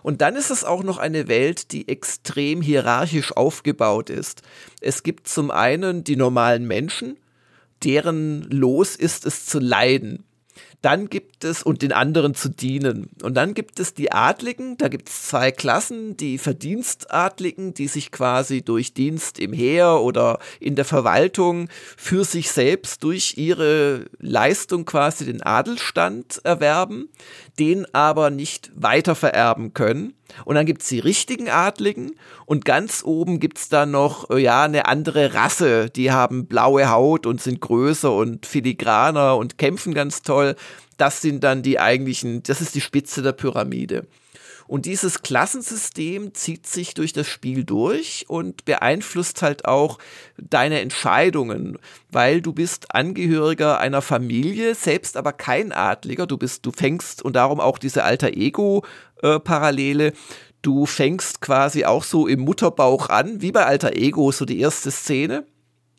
[0.03, 4.43] Und dann ist es auch noch eine Welt, die extrem hierarchisch aufgebaut ist.
[4.81, 7.17] Es gibt zum einen die normalen Menschen,
[7.83, 10.26] deren Los ist es zu leiden.
[10.87, 13.11] Dann gibt es, und den anderen zu dienen.
[13.21, 18.13] Und dann gibt es die Adligen, da gibt es zwei Klassen, die Verdienstadligen, die sich
[18.13, 24.85] quasi durch Dienst im Heer oder in der Verwaltung für sich selbst durch ihre Leistung
[24.85, 27.09] quasi den Adelstand erwerben,
[27.59, 30.15] den aber nicht weiter vererben können.
[30.45, 32.13] Und dann gibt es die richtigen Adligen
[32.45, 35.89] und ganz oben gibt es dann noch äh, ja, eine andere Rasse.
[35.89, 40.57] Die haben blaue Haut und sind größer und filigraner und kämpfen ganz toll.
[40.97, 44.07] Das sind dann die eigentlichen, das ist die Spitze der Pyramide.
[44.67, 49.99] Und dieses Klassensystem zieht sich durch das Spiel durch und beeinflusst halt auch
[50.39, 51.79] deine Entscheidungen,
[52.11, 56.27] weil du bist Angehöriger einer Familie, selbst aber kein Adliger.
[56.27, 60.13] Du bist, du fängst und darum auch diese alter Ego-Parallele.
[60.63, 64.91] Du fängst quasi auch so im Mutterbauch an, wie bei Alter Ego, so die erste
[64.91, 65.45] Szene.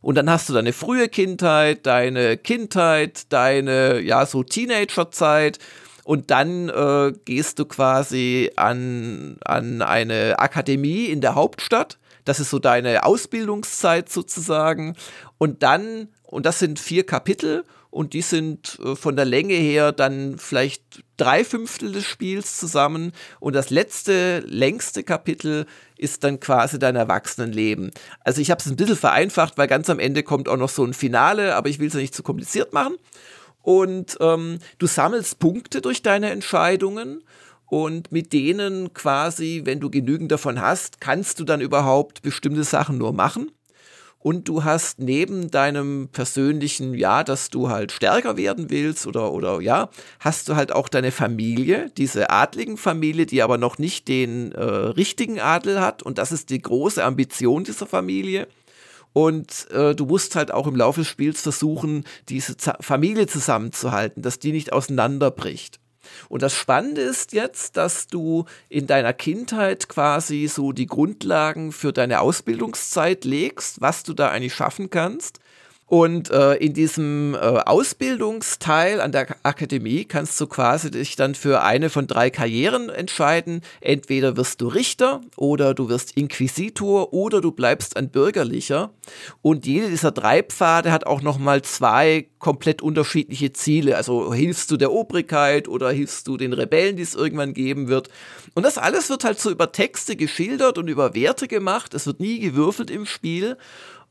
[0.02, 5.60] Und dann hast du deine frühe Kindheit, deine Kindheit, deine, ja, so Teenagerzeit
[6.08, 11.98] und dann äh, gehst du quasi an, an eine Akademie in der Hauptstadt.
[12.24, 14.96] Das ist so deine Ausbildungszeit sozusagen.
[15.38, 19.92] Und dann, und das sind vier Kapitel und die sind äh, von der Länge her
[19.92, 25.66] dann vielleicht drei Fünftel des Spiels zusammen und das letzte, längste Kapitel
[25.98, 27.92] ist dann quasi dein Erwachsenenleben.
[28.22, 30.86] Also ich habe es ein bisschen vereinfacht, weil ganz am Ende kommt auch noch so
[30.86, 32.96] ein Finale, aber ich will es ja nicht zu kompliziert machen
[33.68, 37.22] und ähm, du sammelst Punkte durch deine Entscheidungen
[37.66, 42.98] und mit denen quasi, wenn du genügend davon hast, kannst du dann überhaupt bestimmte Sachen
[42.98, 43.52] nur machen.
[44.20, 49.60] Und du hast neben deinem persönlichen, ja, dass du halt stärker werden willst oder, oder
[49.60, 49.90] ja,
[50.22, 54.64] hast du halt auch deine Familie, diese adligen Familie, die aber noch nicht den äh,
[54.64, 56.04] richtigen Adel hat.
[56.04, 58.48] Und das ist die große Ambition dieser Familie.
[59.18, 64.22] Und äh, du musst halt auch im Laufe des Spiels versuchen, diese Z Familie zusammenzuhalten,
[64.22, 65.80] dass die nicht auseinanderbricht.
[66.30, 71.92] Und das Spannende ist jetzt, dass du in deiner Kindheit quasi so die Grundlagen für
[71.92, 75.40] deine Ausbildungszeit legst, was du da eigentlich schaffen kannst.
[75.90, 81.64] Und äh, in diesem äh, Ausbildungsteil an der Akademie kannst du quasi dich dann für
[81.64, 83.62] eine von drei Karrieren entscheiden.
[83.80, 88.92] Entweder wirst du Richter oder du wirst Inquisitor oder du bleibst ein Bürgerlicher.
[89.42, 93.96] Und jede dieser drei Pfade hat auch nochmal zwei komplett unterschiedliche Ziele.
[93.96, 98.10] Also hilfst du der Obrigkeit oder hilfst du den Rebellen, die es irgendwann geben wird.
[98.56, 101.94] Und das alles wird halt so über Texte geschildert und über Werte gemacht.
[101.94, 103.56] Es wird nie gewürfelt im Spiel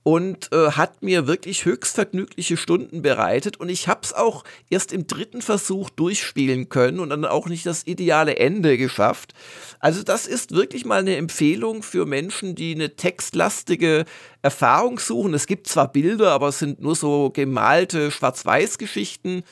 [0.06, 4.92] und äh, hat mir wirklich höchst vergnügliche Stunden bereitet und ich habe es auch erst
[4.92, 9.34] im dritten Versuch durchspielen können und dann auch nicht das ideale Ende geschafft.
[9.80, 14.04] Also das ist wirklich mal eine Empfehlung für Menschen, die eine textlastige
[14.42, 15.34] Erfahrung suchen.
[15.34, 19.42] Es gibt zwar Bilder, aber es sind nur so gemalte Schwarz-Weiß-Geschichten.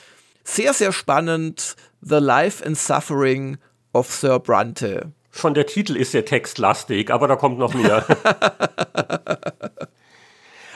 [0.45, 1.75] Sehr, sehr spannend.
[1.99, 3.57] The Life and Suffering
[3.91, 5.11] of Sir Brante.
[5.31, 8.05] Schon der Titel ist ja textlastig, aber da kommt noch mehr.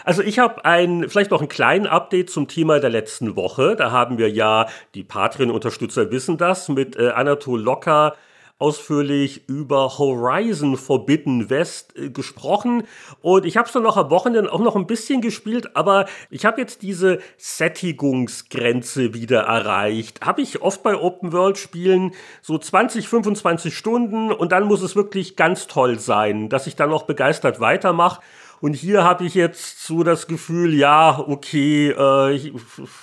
[0.09, 3.75] Also ich habe ein, vielleicht noch einen kleinen Update zum Thema der letzten Woche.
[3.75, 8.15] Da haben wir ja, die Patreon-Unterstützer wissen das, mit äh, Anatol Locker
[8.57, 12.87] ausführlich über Horizon Forbidden West äh, gesprochen
[13.21, 16.43] und ich habe es dann noch am Wochenende auch noch ein bisschen gespielt, aber ich
[16.43, 20.25] habe jetzt diese Sättigungsgrenze wieder erreicht.
[20.25, 24.95] Habe ich oft bei Open World Spielen so 20, 25 Stunden und dann muss es
[24.95, 28.21] wirklich ganz toll sein, dass ich dann noch begeistert weitermache.
[28.61, 32.53] Und hier habe ich jetzt so das Gefühl, ja, okay, äh, ich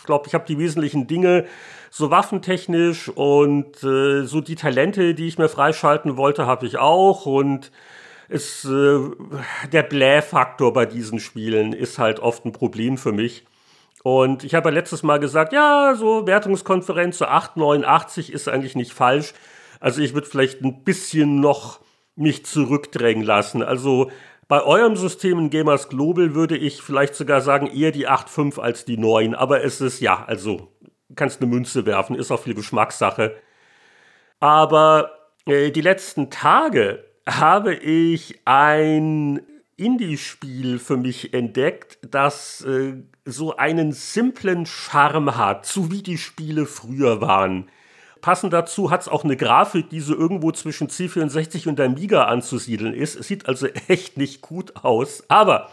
[0.05, 1.47] glaube, ich habe die wesentlichen Dinge
[1.91, 7.25] so waffentechnisch und äh, so die Talente, die ich mir freischalten wollte, habe ich auch.
[7.25, 7.73] Und
[8.29, 8.99] es, äh,
[9.73, 13.45] der Blähfaktor bei diesen Spielen ist halt oft ein Problem für mich.
[14.03, 18.93] Und ich habe ja letztes Mal gesagt, ja, so Wertungskonferenz, so 889 ist eigentlich nicht
[18.93, 19.33] falsch.
[19.81, 21.81] Also ich würde vielleicht ein bisschen noch
[22.15, 23.63] mich zurückdrängen lassen.
[23.63, 24.11] Also
[24.49, 28.85] bei eurem System in Gamers Global würde ich vielleicht sogar sagen, eher die 8.5 als
[28.85, 29.35] die 9.
[29.35, 30.69] Aber es ist ja, also
[31.17, 33.37] kannst eine Münze werfen, ist auch viel Geschmackssache.
[34.39, 35.11] Aber
[35.47, 39.41] äh, die letzten Tage habe ich ein
[39.77, 46.67] Indie-Spiel für mich entdeckt, das äh, so einen simplen Charme hat, so wie die Spiele
[46.67, 47.69] früher waren.
[48.21, 52.95] Passend dazu hat es auch eine Grafik, die so irgendwo zwischen C64 und Amiga anzusiedeln
[52.95, 53.17] ist.
[53.17, 55.71] Es sieht also echt nicht gut aus, aber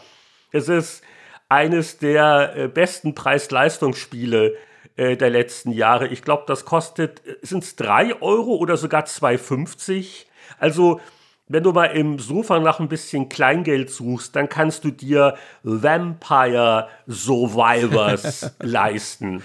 [0.52, 1.02] es ist
[1.48, 4.54] eines der äh, besten Preis-Leistungsspiele
[4.96, 6.08] äh, der letzten Jahre.
[6.08, 10.26] Ich glaube, das kostet, äh, sind es 3 Euro oder sogar 2,50.
[10.58, 11.00] Also,
[11.48, 16.88] wenn du mal im Sofa nach ein bisschen Kleingeld suchst, dann kannst du dir Vampire
[17.06, 19.42] Survivors leisten.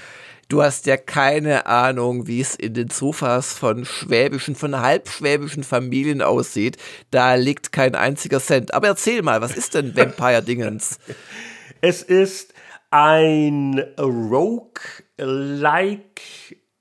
[0.50, 6.24] Du hast ja keine Ahnung, wie es in den Sofas von schwäbischen, von halbschwäbischen Familien
[6.24, 6.78] aussieht.
[7.12, 8.74] Da liegt kein einziger Cent.
[8.74, 10.98] Aber erzähl mal, was ist denn Vampire Dingens?
[11.82, 12.54] Es ist
[12.92, 14.82] ein Rogue-like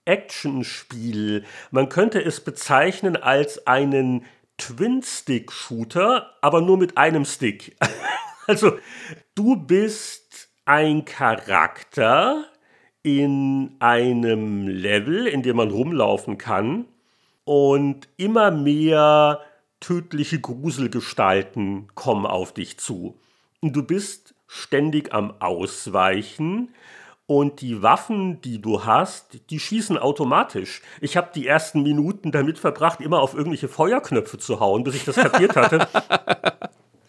[0.06, 1.44] Action-Spiel.
[1.70, 4.24] Man könnte es bezeichnen als einen
[4.56, 7.76] Twin-Stick-Shooter, aber nur mit einem Stick.
[8.48, 8.76] also,
[9.36, 12.46] du bist ein Charakter
[13.02, 16.86] in einem Level, in dem man rumlaufen kann
[17.44, 19.40] und immer mehr
[19.80, 23.18] tödliche Gruselgestalten kommen auf dich zu.
[23.60, 26.74] Und du bist ständig am Ausweichen
[27.26, 30.82] und die Waffen, die du hast, die schießen automatisch.
[31.00, 35.04] Ich habe die ersten Minuten damit verbracht, immer auf irgendwelche Feuerknöpfe zu hauen, bis ich
[35.04, 35.86] das kapiert hatte.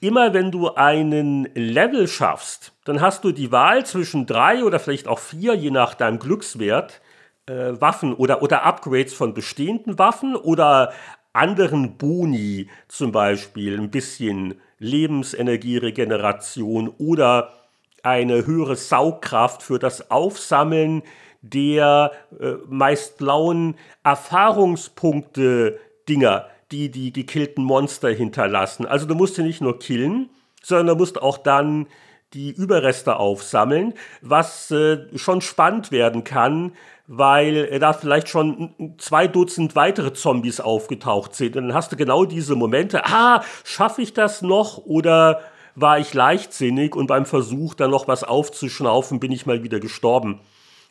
[0.01, 5.07] immer wenn du einen Level schaffst, dann hast du die Wahl zwischen drei oder vielleicht
[5.07, 7.01] auch vier, je nach deinem Glückswert,
[7.45, 10.93] äh, Waffen oder, oder Upgrades von bestehenden Waffen oder
[11.33, 17.53] anderen Boni, zum Beispiel ein bisschen Lebensenergieregeneration oder
[18.03, 21.03] eine höhere Saugkraft für das Aufsammeln
[21.41, 28.86] der äh, meist blauen Erfahrungspunkte Dinger, die die gekillten Monster hinterlassen.
[28.86, 30.29] Also du musst sie nicht nur killen,
[30.62, 31.88] sondern du musst auch dann
[32.34, 36.73] die Überreste aufsammeln, was äh, schon spannend werden kann,
[37.08, 41.55] weil da vielleicht schon zwei Dutzend weitere Zombies aufgetaucht sind.
[41.55, 45.41] Und dann hast du genau diese Momente, ah, schaffe ich das noch oder
[45.73, 50.39] war ich leichtsinnig und beim Versuch dann noch was aufzuschnaufen, bin ich mal wieder gestorben.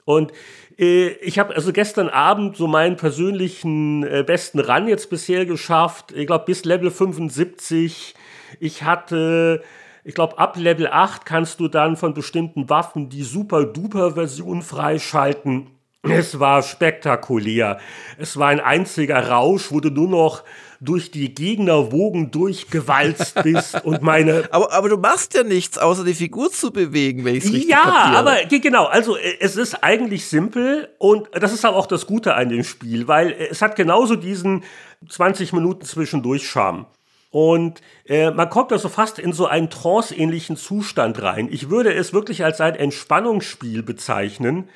[0.04, 0.34] Und äh,
[0.80, 6.12] ich habe also gestern Abend so meinen persönlichen äh, besten Run jetzt bisher geschafft.
[6.12, 8.14] Ich glaube bis Level 75.
[8.60, 9.62] Ich hatte
[10.04, 15.66] ich glaube, ab Level 8 kannst du dann von bestimmten Waffen die Super-Duper-Version freischalten.
[16.02, 17.78] Es war spektakulär.
[18.16, 20.44] Es war ein einziger Rausch, wo du nur noch
[20.80, 24.44] durch die Gegnerwogen durchgewalzt bist und meine.
[24.50, 27.70] aber, aber du machst ja nichts, außer die Figur zu bewegen, wenn ich es richtig
[27.70, 28.16] Ja, kapiere.
[28.18, 32.48] aber genau, also äh, es ist eigentlich simpel und das ist auch das Gute an
[32.48, 34.64] dem Spiel, weil es hat genauso diesen
[35.08, 36.86] 20 Minuten zwischendurch Charme.
[37.30, 41.48] Und äh, man kommt also fast in so einen tranceähnlichen Zustand rein.
[41.50, 44.70] Ich würde es wirklich als ein Entspannungsspiel bezeichnen.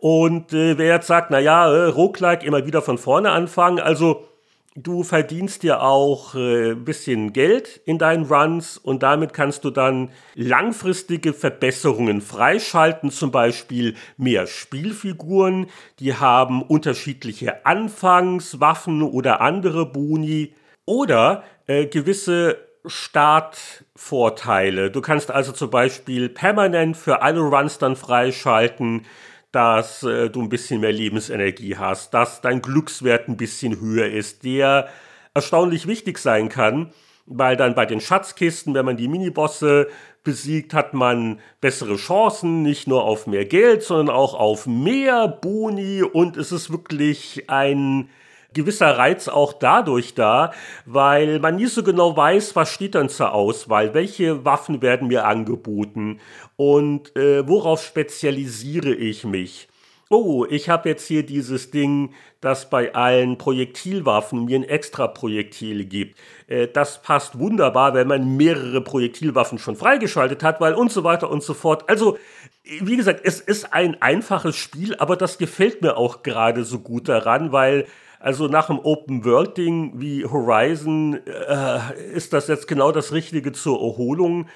[0.00, 4.28] Und äh, wer jetzt sagt, naja, äh, Roguelike immer wieder von vorne anfangen, also
[4.74, 9.70] du verdienst dir auch äh, ein bisschen Geld in deinen Runs und damit kannst du
[9.70, 15.68] dann langfristige Verbesserungen freischalten, zum Beispiel mehr Spielfiguren,
[16.00, 20.54] die haben unterschiedliche Anfangswaffen oder andere Boni
[20.86, 24.90] oder äh, gewisse Startvorteile.
[24.90, 29.06] Du kannst also zum Beispiel permanent für alle Runs dann freischalten,
[29.54, 34.44] dass äh, du ein bisschen mehr Lebensenergie hast, dass dein Glückswert ein bisschen höher ist,
[34.44, 34.88] der
[35.32, 36.92] erstaunlich wichtig sein kann,
[37.26, 39.88] weil dann bei den Schatzkisten, wenn man die Minibosse
[40.24, 46.02] besiegt, hat man bessere Chancen, nicht nur auf mehr Geld, sondern auch auf mehr Boni.
[46.02, 48.08] Und es ist wirklich ein
[48.54, 50.52] gewisser Reiz auch dadurch da,
[50.86, 55.26] weil man nie so genau weiß, was steht dann zur Auswahl, welche Waffen werden mir
[55.26, 56.20] angeboten
[56.56, 59.68] und äh, worauf spezialisiere ich mich.
[60.10, 65.86] Oh, ich habe jetzt hier dieses Ding, das bei allen Projektilwaffen mir ein extra Projektil
[65.86, 66.18] gibt.
[66.46, 71.30] Äh, das passt wunderbar, wenn man mehrere Projektilwaffen schon freigeschaltet hat, weil und so weiter
[71.30, 71.88] und so fort.
[71.88, 72.18] Also,
[72.62, 77.08] wie gesagt, es ist ein einfaches Spiel, aber das gefällt mir auch gerade so gut
[77.08, 77.86] daran, weil
[78.24, 84.46] also nach einem Open-World-Ding wie Horizon äh, ist das jetzt genau das Richtige zur Erholung.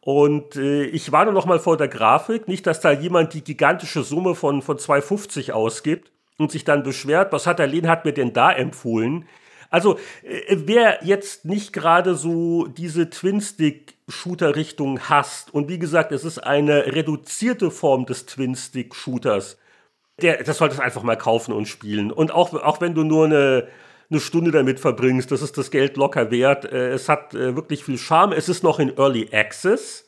[0.00, 4.02] Und äh, ich warne noch mal vor der Grafik, nicht, dass da jemand die gigantische
[4.02, 8.32] Summe von, von 2,50 ausgibt und sich dann beschwert, was hat der Lehnhardt mir denn
[8.32, 9.26] da empfohlen?
[9.68, 16.38] Also, äh, wer jetzt nicht gerade so diese Twin-Stick-Shooter-Richtung hasst, und wie gesagt, es ist
[16.38, 19.58] eine reduzierte Form des Twin-Stick-Shooters,
[20.22, 22.10] der, das solltest einfach mal kaufen und spielen.
[22.10, 23.68] Und auch, auch wenn du nur eine,
[24.10, 26.64] eine Stunde damit verbringst, das ist das Geld locker wert.
[26.64, 28.32] Äh, es hat äh, wirklich viel Charme.
[28.32, 30.06] Es ist noch in Early Access.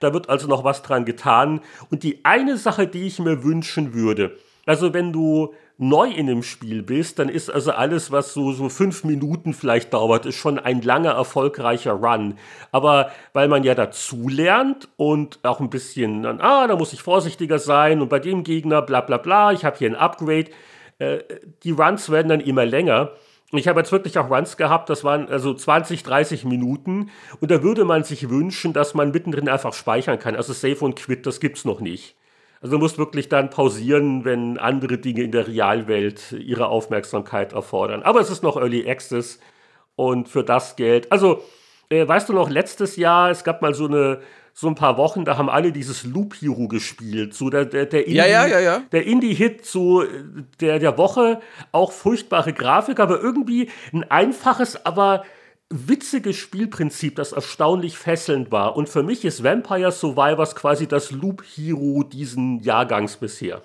[0.00, 1.60] Da wird also noch was dran getan.
[1.90, 4.36] Und die eine Sache, die ich mir wünschen würde,
[4.66, 8.68] also wenn du neu in dem Spiel bist, dann ist also alles, was so, so
[8.68, 12.34] fünf Minuten vielleicht dauert, ist schon ein langer, erfolgreicher Run.
[12.70, 17.00] Aber weil man ja dazu lernt und auch ein bisschen, dann, ah, da muss ich
[17.00, 20.50] vorsichtiger sein und bei dem Gegner, bla bla bla, ich habe hier ein Upgrade.
[20.98, 21.20] Äh,
[21.64, 23.12] die Runs werden dann immer länger.
[23.52, 27.10] Ich habe jetzt wirklich auch Runs gehabt, das waren also 20, 30 Minuten.
[27.40, 30.36] Und da würde man sich wünschen, dass man mittendrin einfach speichern kann.
[30.36, 32.16] Also Save und Quit, das gibt's noch nicht.
[32.60, 38.02] Also du musst wirklich dann pausieren, wenn andere Dinge in der Realwelt ihre Aufmerksamkeit erfordern.
[38.02, 39.40] Aber es ist noch Early Access
[39.96, 41.10] und für das Geld.
[41.10, 41.42] Also,
[41.88, 44.20] äh, weißt du noch, letztes Jahr, es gab mal so eine
[44.52, 47.34] so ein paar Wochen, da haben alle dieses Loop Hero gespielt.
[47.34, 48.82] So der, der, der Indie, ja, ja, ja, ja.
[48.92, 50.04] Der Indie-Hit so
[50.60, 51.40] der, der Woche,
[51.72, 55.24] auch furchtbare Grafik, aber irgendwie ein einfaches, aber
[55.70, 58.76] witziges Spielprinzip, das erstaunlich fesselnd war.
[58.76, 63.62] Und für mich ist Vampire Survivors quasi das Loop Hero diesen Jahrgangs bisher.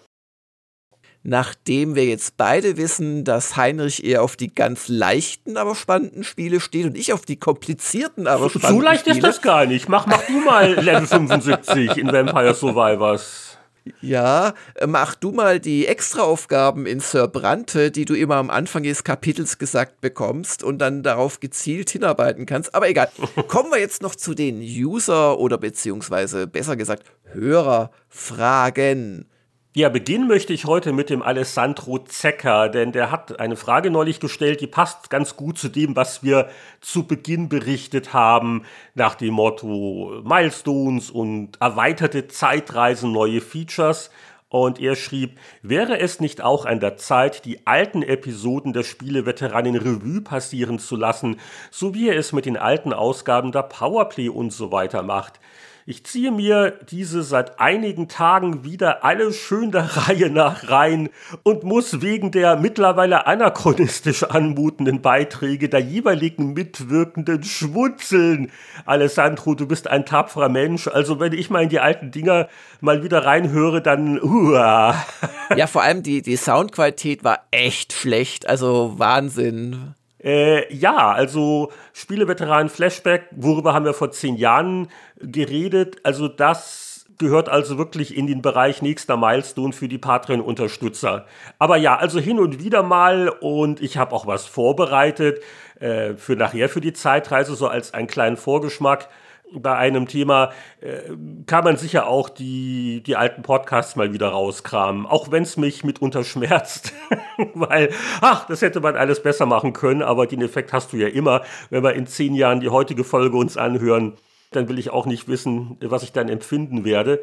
[1.28, 6.60] Nachdem wir jetzt beide wissen, dass Heinrich eher auf die ganz leichten, aber spannenden Spiele
[6.60, 8.80] steht und ich auf die komplizierten, aber spannenden Spiele.
[8.80, 9.16] So leicht Spiele.
[9.18, 9.90] ist das gar nicht.
[9.90, 13.45] Mach, mach du mal Level 75 in Vampire Survivors.
[14.02, 14.54] Ja,
[14.86, 19.60] mach du mal die Extraaufgaben in Sir Brante, die du immer am Anfang des Kapitels
[19.60, 22.74] gesagt bekommst und dann darauf gezielt hinarbeiten kannst.
[22.74, 23.10] Aber egal.
[23.48, 29.28] Kommen wir jetzt noch zu den User oder beziehungsweise besser gesagt Hörerfragen.
[29.78, 34.22] Ja, beginnen möchte ich heute mit dem Alessandro Zecker, denn der hat eine Frage neulich
[34.22, 36.48] gestellt, die passt ganz gut zu dem, was wir
[36.80, 38.64] zu Beginn berichtet haben,
[38.94, 44.12] nach dem Motto Milestones und erweiterte Zeitreisen, neue Features.
[44.48, 49.76] Und er schrieb, wäre es nicht auch an der Zeit, die alten Episoden der Spieleveteranen
[49.76, 54.54] Revue passieren zu lassen, so wie er es mit den alten Ausgaben der Powerplay und
[54.54, 55.42] so weiter macht?
[55.88, 61.10] Ich ziehe mir diese seit einigen Tagen wieder alle schön der Reihe nach rein
[61.44, 68.52] und muss wegen der mittlerweile anachronistisch anmutenden Beiträge der jeweiligen Mitwirkenden schwutzeln.
[68.88, 70.88] Alessandro, du bist ein tapferer Mensch.
[70.88, 72.50] Also wenn ich mal in die alten Dinger
[72.82, 75.06] mal wieder reinhöre, dann uah.
[75.56, 78.50] Ja, vor allem die, die Soundqualität war echt schlecht.
[78.50, 79.94] Also Wahnsinn.
[80.26, 85.98] Äh, ja, also Spieleveteranen Flashback, worüber haben wir vor zehn Jahren geredet.
[86.04, 91.28] Also das gehört also wirklich in den Bereich nächster Milestone für die Patreon-Unterstützer.
[91.60, 95.42] Aber ja, also hin und wieder mal und ich habe auch was vorbereitet
[95.80, 99.08] äh, für nachher für die Zeitreise, so als einen kleinen Vorgeschmack
[99.54, 101.16] bei einem Thema äh,
[101.46, 105.06] kann man sicher auch die, die alten Podcasts mal wieder rauskramen.
[105.06, 106.94] Auch wenn es mich mitunter schmerzt.
[107.54, 107.90] Weil,
[108.22, 111.42] ach, das hätte man alles besser machen können, aber den Effekt hast du ja immer.
[111.70, 114.14] Wenn wir in zehn Jahren die heutige Folge uns anhören,
[114.52, 117.22] dann will ich auch nicht wissen, was ich dann empfinden werde.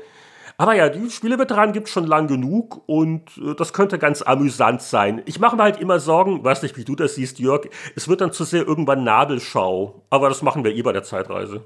[0.58, 4.82] Aber ja, die Spieleveteranen gibt es schon lang genug und äh, das könnte ganz amüsant
[4.82, 5.22] sein.
[5.24, 8.20] Ich mache mir halt immer Sorgen, weiß nicht, wie du das siehst, Jörg, es wird
[8.20, 10.02] dann zu sehr irgendwann Nabelschau.
[10.10, 11.62] Aber das machen wir eh bei der Zeitreise.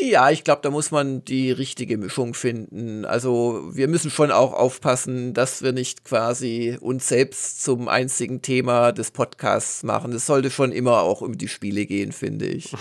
[0.00, 3.04] Ja, ich glaube, da muss man die richtige Mischung finden.
[3.04, 8.92] Also wir müssen schon auch aufpassen, dass wir nicht quasi uns selbst zum einzigen Thema
[8.92, 10.12] des Podcasts machen.
[10.12, 12.72] Es sollte schon immer auch um die Spiele gehen, finde ich.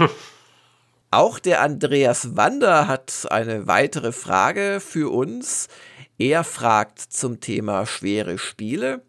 [1.11, 5.69] auch der Andreas Wander hat eine weitere Frage für uns.
[6.19, 9.01] Er fragt zum Thema schwere Spiele.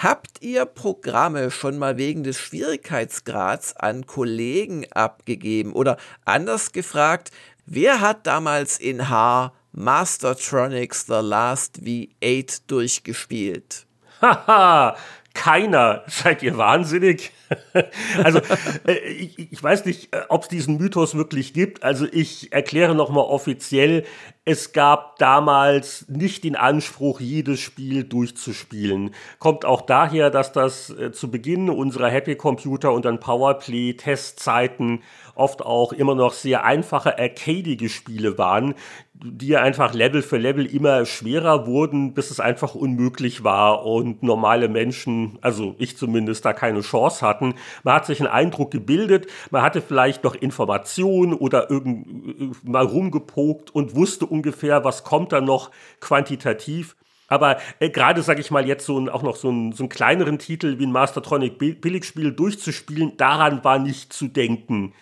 [0.00, 5.72] Habt ihr Programme schon mal wegen des Schwierigkeitsgrads an Kollegen abgegeben?
[5.72, 7.32] Oder anders gefragt,
[7.66, 13.86] wer hat damals in H Mastertronics The Last V8 durchgespielt?
[14.22, 14.96] Haha,
[15.38, 16.02] keiner.
[16.08, 17.30] Seid ihr wahnsinnig?
[18.24, 18.40] also,
[18.86, 21.84] äh, ich, ich, weiß nicht, äh, ob es diesen Mythos wirklich gibt.
[21.84, 24.04] Also, ich erkläre nochmal offiziell,
[24.44, 29.14] es gab damals nicht den Anspruch, jedes Spiel durchzuspielen.
[29.38, 35.02] Kommt auch daher, dass das äh, zu Beginn unserer Happy Computer und dann Powerplay Testzeiten
[35.38, 38.74] oft auch immer noch sehr einfache arcadige Spiele waren,
[39.14, 44.68] die einfach Level für Level immer schwerer wurden, bis es einfach unmöglich war und normale
[44.68, 47.54] Menschen, also ich zumindest, da keine Chance hatten.
[47.82, 53.74] Man hat sich einen Eindruck gebildet, man hatte vielleicht noch Informationen oder irgend mal rumgepokt
[53.74, 55.70] und wusste ungefähr, was kommt da noch
[56.00, 56.96] quantitativ.
[57.28, 59.90] Aber äh, gerade, sage ich mal, jetzt so ein, auch noch so, ein, so einen
[59.90, 64.94] kleineren Titel wie ein Mastertronic Billigspiel durchzuspielen, daran war nicht zu denken.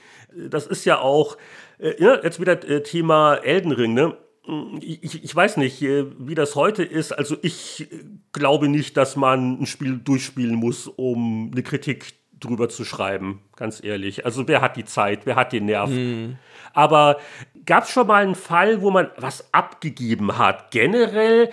[0.51, 1.37] Das ist ja auch,
[1.79, 4.17] äh, ja, jetzt wieder äh, Thema Elden Ring, ne?
[4.81, 7.13] ich, ich, weiß nicht, äh, wie das heute ist.
[7.13, 7.89] Also ich
[8.33, 13.83] glaube nicht, dass man ein Spiel durchspielen muss, um eine Kritik drüber zu schreiben, ganz
[13.83, 14.25] ehrlich.
[14.25, 15.91] Also wer hat die Zeit, wer hat den Nerv?
[15.91, 16.37] Hm.
[16.75, 17.19] Aber
[17.65, 20.71] gab es schon mal einen Fall, wo man was abgegeben hat?
[20.71, 21.51] Generell,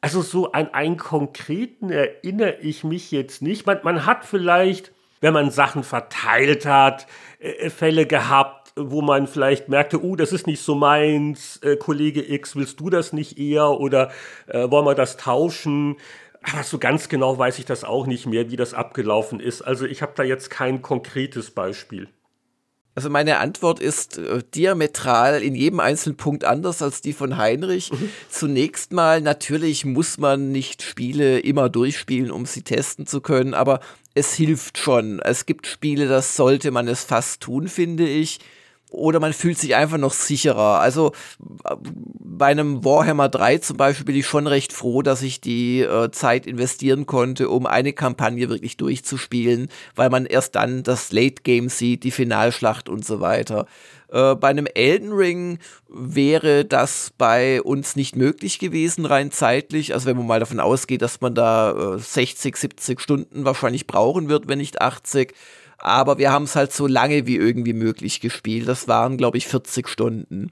[0.00, 3.66] also so an einen konkreten erinnere ich mich jetzt nicht.
[3.66, 7.06] Man, man hat vielleicht, wenn man Sachen verteilt hat,
[7.38, 12.32] äh, Fälle gehabt, wo man vielleicht merkte, oh, das ist nicht so meins, äh, Kollege
[12.32, 14.10] X, willst du das nicht eher oder
[14.46, 15.96] äh, wollen wir das tauschen?
[16.42, 19.62] Aber so ganz genau weiß ich das auch nicht mehr, wie das abgelaufen ist.
[19.62, 22.08] Also ich habe da jetzt kein konkretes Beispiel.
[22.94, 27.92] Also meine Antwort ist äh, diametral in jedem einzelnen Punkt anders als die von Heinrich.
[27.92, 28.10] Mhm.
[28.28, 33.78] Zunächst mal, natürlich muss man nicht Spiele immer durchspielen, um sie testen zu können, aber
[34.18, 35.20] es hilft schon.
[35.20, 38.40] Es gibt Spiele, das sollte man es fast tun, finde ich
[38.90, 40.80] oder man fühlt sich einfach noch sicherer.
[40.80, 45.80] Also bei einem Warhammer 3 zum Beispiel bin ich schon recht froh, dass ich die
[45.80, 51.42] äh, Zeit investieren konnte, um eine Kampagne wirklich durchzuspielen, weil man erst dann das Late
[51.42, 53.66] Game sieht, die Finalschlacht und so weiter.
[54.10, 55.58] Äh, bei einem Elden Ring
[55.88, 59.92] wäre das bei uns nicht möglich gewesen, rein zeitlich.
[59.94, 64.28] Also wenn man mal davon ausgeht, dass man da äh, 60, 70 Stunden wahrscheinlich brauchen
[64.28, 65.34] wird, wenn nicht 80
[65.78, 68.68] aber wir haben es halt so lange wie irgendwie möglich gespielt.
[68.68, 70.50] Das waren, glaube ich, 40 Stunden.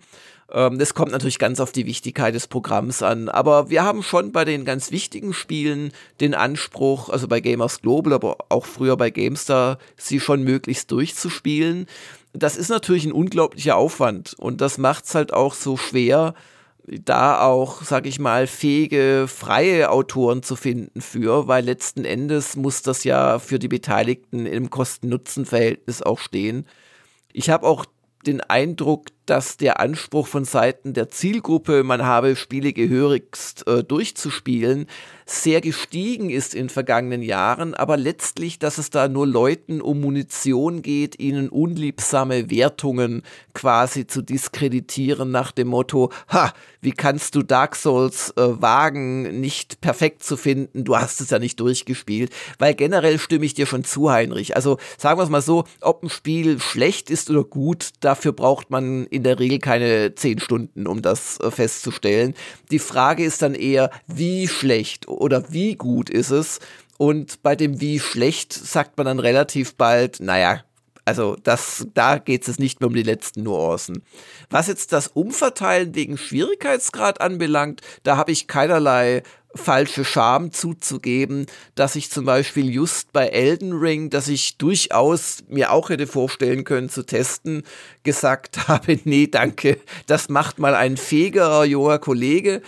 [0.53, 3.29] Ähm, das kommt natürlich ganz auf die Wichtigkeit des Programms an.
[3.29, 8.13] Aber wir haben schon bei den ganz wichtigen Spielen den Anspruch, also bei Gamers Global,
[8.13, 11.87] aber auch früher bei GameStar, sie schon möglichst durchzuspielen.
[12.33, 16.35] Das ist natürlich ein unglaublicher Aufwand und das macht es halt auch so schwer,
[16.87, 22.83] da auch, sag ich mal, fähige, freie Autoren zu finden für, weil letzten Endes muss
[22.83, 26.67] das ja für die Beteiligten im Kosten-Nutzen-Verhältnis auch stehen.
[27.33, 27.87] Ich habe auch
[28.27, 34.87] den Eindruck, dass der Anspruch von Seiten der Zielgruppe, man habe Spiele gehörigst äh, durchzuspielen,
[35.29, 40.83] sehr gestiegen ist in vergangenen Jahren, aber letztlich, dass es da nur Leuten um Munition
[40.83, 43.23] geht, ihnen unliebsame Wertungen
[43.53, 49.81] quasi zu diskreditieren nach dem Motto, ha, wie kannst du Dark Souls äh, wagen, nicht
[49.81, 53.83] perfekt zu finden, du hast es ja nicht durchgespielt, weil generell stimme ich dir schon
[53.83, 54.55] zu, Heinrich.
[54.55, 58.71] Also sagen wir es mal so, ob ein Spiel schlecht ist oder gut, dafür braucht
[58.71, 62.35] man in der Regel keine zehn Stunden, um das äh, festzustellen.
[62.71, 66.61] Die Frage ist dann eher, wie schlecht oder wie gut ist es?
[66.99, 70.63] Und bei dem wie schlecht sagt man dann relativ bald, naja,
[71.05, 74.03] also das, da geht es nicht mehr um die letzten Nuancen.
[74.51, 79.23] Was jetzt das Umverteilen wegen Schwierigkeitsgrad anbelangt, da habe ich keinerlei
[79.57, 85.73] falsche Scham zuzugeben, dass ich zum Beispiel just bei Elden Ring, dass ich durchaus mir
[85.73, 87.63] auch hätte vorstellen können zu testen,
[88.03, 92.63] gesagt habe, nee, danke, das macht mal ein fähigerer junger Kollege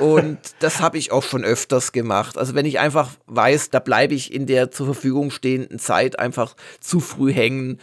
[0.00, 2.38] und das habe ich auch schon öfters gemacht.
[2.38, 6.56] Also wenn ich einfach weiß, da bleibe ich in der zur Verfügung stehenden Zeit einfach
[6.80, 7.78] zu früh hängen,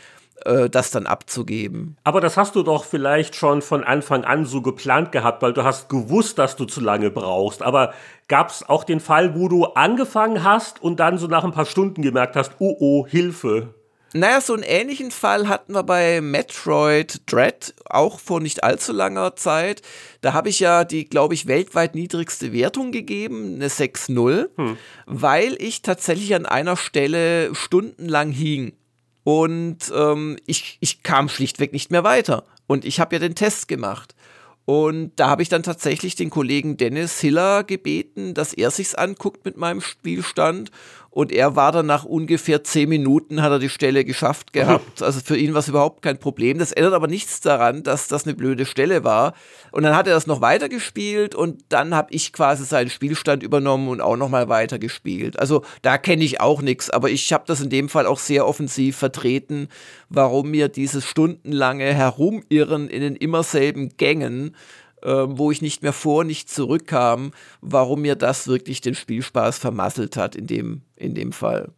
[0.45, 1.97] äh, das dann abzugeben.
[2.03, 5.63] Aber das hast du doch vielleicht schon von Anfang an so geplant gehabt, weil du
[5.63, 7.61] hast gewusst, dass du zu lange brauchst.
[7.61, 7.93] Aber
[8.27, 11.65] gab es auch den Fall, wo du angefangen hast und dann so nach ein paar
[11.65, 13.73] Stunden gemerkt hast, oh oh, Hilfe.
[14.15, 19.35] Naja, so einen ähnlichen Fall hatten wir bei Metroid Dread, auch vor nicht allzu langer
[19.35, 19.81] Zeit.
[20.21, 24.77] Da habe ich ja die, glaube ich, weltweit niedrigste Wertung gegeben, eine 6-0, hm.
[25.07, 28.73] weil ich tatsächlich an einer Stelle stundenlang hing.
[29.23, 32.43] Und ähm, ich, ich kam schlichtweg nicht mehr weiter.
[32.67, 34.15] Und ich habe ja den Test gemacht.
[34.65, 39.43] Und da habe ich dann tatsächlich den Kollegen Dennis Hiller gebeten, dass er sich's anguckt
[39.43, 40.71] mit meinem Spielstand
[41.13, 45.03] und er war dann nach ungefähr zehn Minuten hat er die Stelle geschafft gehabt.
[45.03, 46.57] Also für ihn war es überhaupt kein Problem.
[46.57, 49.33] Das ändert aber nichts daran, dass das eine blöde Stelle war.
[49.71, 53.89] Und dann hat er das noch weitergespielt und dann habe ich quasi seinen Spielstand übernommen
[53.89, 55.37] und auch nochmal weitergespielt.
[55.37, 58.47] Also da kenne ich auch nichts, aber ich habe das in dem Fall auch sehr
[58.47, 59.67] offensiv vertreten,
[60.09, 64.55] warum mir dieses stundenlange Herumirren in den immer selben Gängen
[65.03, 67.31] äh, wo ich nicht mehr vor, nicht zurückkam,
[67.61, 71.71] warum mir das wirklich den Spielspaß vermasselt hat in dem, in dem Fall.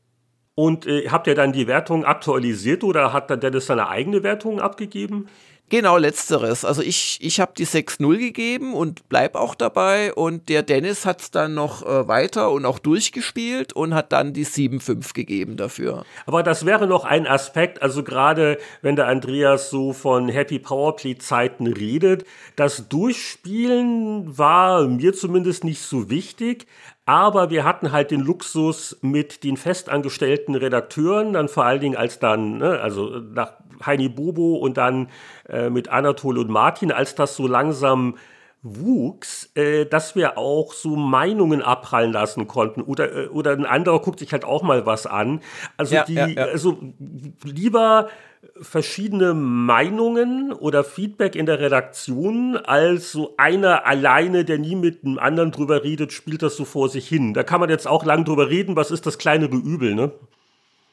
[0.56, 4.62] Und äh, habt ihr dann die Wertung aktualisiert oder hat dann Dennis seine eigene Wertung
[4.62, 5.28] abgegeben?
[5.70, 6.64] Genau, letzteres.
[6.64, 10.14] Also ich, ich habe die 6-0 gegeben und bleib auch dabei.
[10.14, 14.34] Und der Dennis hat es dann noch äh, weiter und auch durchgespielt und hat dann
[14.34, 16.06] die 7-5 gegeben dafür.
[16.28, 21.66] Aber das wäre noch ein Aspekt, also gerade wenn der Andreas so von Happy Powerplay-Zeiten
[21.66, 26.68] redet, das Durchspielen war mir zumindest nicht so wichtig.
[27.06, 32.18] Aber wir hatten halt den Luxus mit den festangestellten Redakteuren, dann vor allen Dingen als
[32.18, 33.54] dann, ne, also nach
[33.86, 35.10] Heini Bobo und dann
[35.48, 38.16] äh, mit Anatol und Martin, als das so langsam
[38.64, 42.82] wuchs, äh, dass wir auch so Meinungen abprallen lassen konnten.
[42.82, 45.42] Oder, äh, oder ein anderer guckt sich halt auch mal was an.
[45.78, 46.44] Also, ja, die, ja, ja.
[46.46, 46.80] also
[47.44, 48.10] lieber
[48.62, 55.20] verschiedene Meinungen oder Feedback in der Redaktion, als so einer alleine, der nie mit einem
[55.20, 57.34] anderen drüber redet, spielt das so vor sich hin.
[57.34, 60.12] Da kann man jetzt auch lang drüber reden, was ist das kleinere Übel, ne?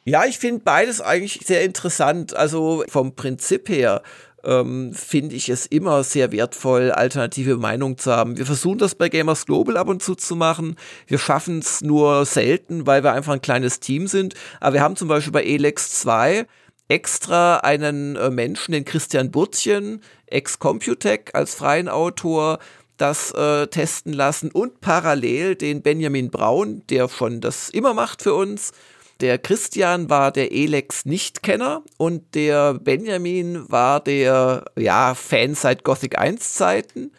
[0.05, 2.34] Ja, ich finde beides eigentlich sehr interessant.
[2.34, 4.03] Also vom Prinzip her
[4.44, 8.36] ähm, finde ich es immer sehr wertvoll, alternative Meinungen zu haben.
[8.36, 10.76] Wir versuchen das bei Gamers Global ab und zu zu machen.
[11.07, 14.34] Wir schaffen es nur selten, weil wir einfach ein kleines Team sind.
[14.61, 16.46] Aber wir haben zum Beispiel bei Elex 2
[16.89, 22.59] extra einen äh, Menschen, den Christian Burtchen, ex-Computec als freien Autor,
[22.97, 28.35] das äh, testen lassen und parallel den Benjamin Braun, der schon das immer macht für
[28.35, 28.72] uns.
[29.20, 36.55] Der Christian war der Elex-Nichtkenner und der Benjamin war der ja, Fan seit Gothic 1
[36.55, 37.12] Zeiten.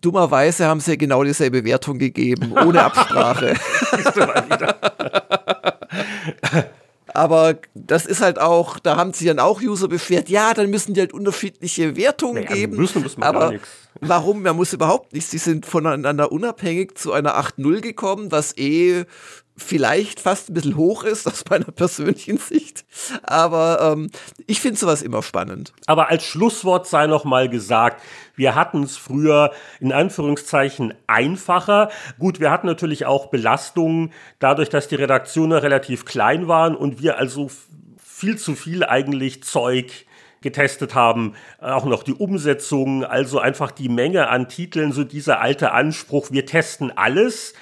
[0.00, 3.54] Dummerweise haben sie genau dieselbe Wertung gegeben, ohne Absprache.
[7.16, 10.92] Aber das ist halt auch, da haben sich dann auch User beschwert, ja, dann müssen
[10.92, 12.76] die halt unterschiedliche Wertungen naja, geben.
[12.76, 13.54] Müssen, müssen wir aber
[14.00, 14.42] warum?
[14.42, 15.26] Man muss überhaupt nicht.
[15.26, 19.04] Sie sind voneinander unabhängig zu einer 8.0 gekommen, was eh
[19.56, 22.84] vielleicht fast ein bisschen hoch ist aus meiner persönlichen Sicht.
[23.22, 24.10] Aber ähm,
[24.46, 25.72] ich finde sowas immer spannend.
[25.86, 28.02] Aber als Schlusswort sei noch mal gesagt,
[28.34, 31.90] wir hatten es früher in Anführungszeichen einfacher.
[32.18, 37.18] Gut, wir hatten natürlich auch Belastungen dadurch, dass die Redaktionen relativ klein waren und wir
[37.18, 37.50] also
[37.98, 40.06] viel zu viel eigentlich Zeug
[40.42, 45.72] getestet haben, auch noch die Umsetzung, also einfach die Menge an Titeln, so dieser alte
[45.72, 47.54] Anspruch, wir testen alles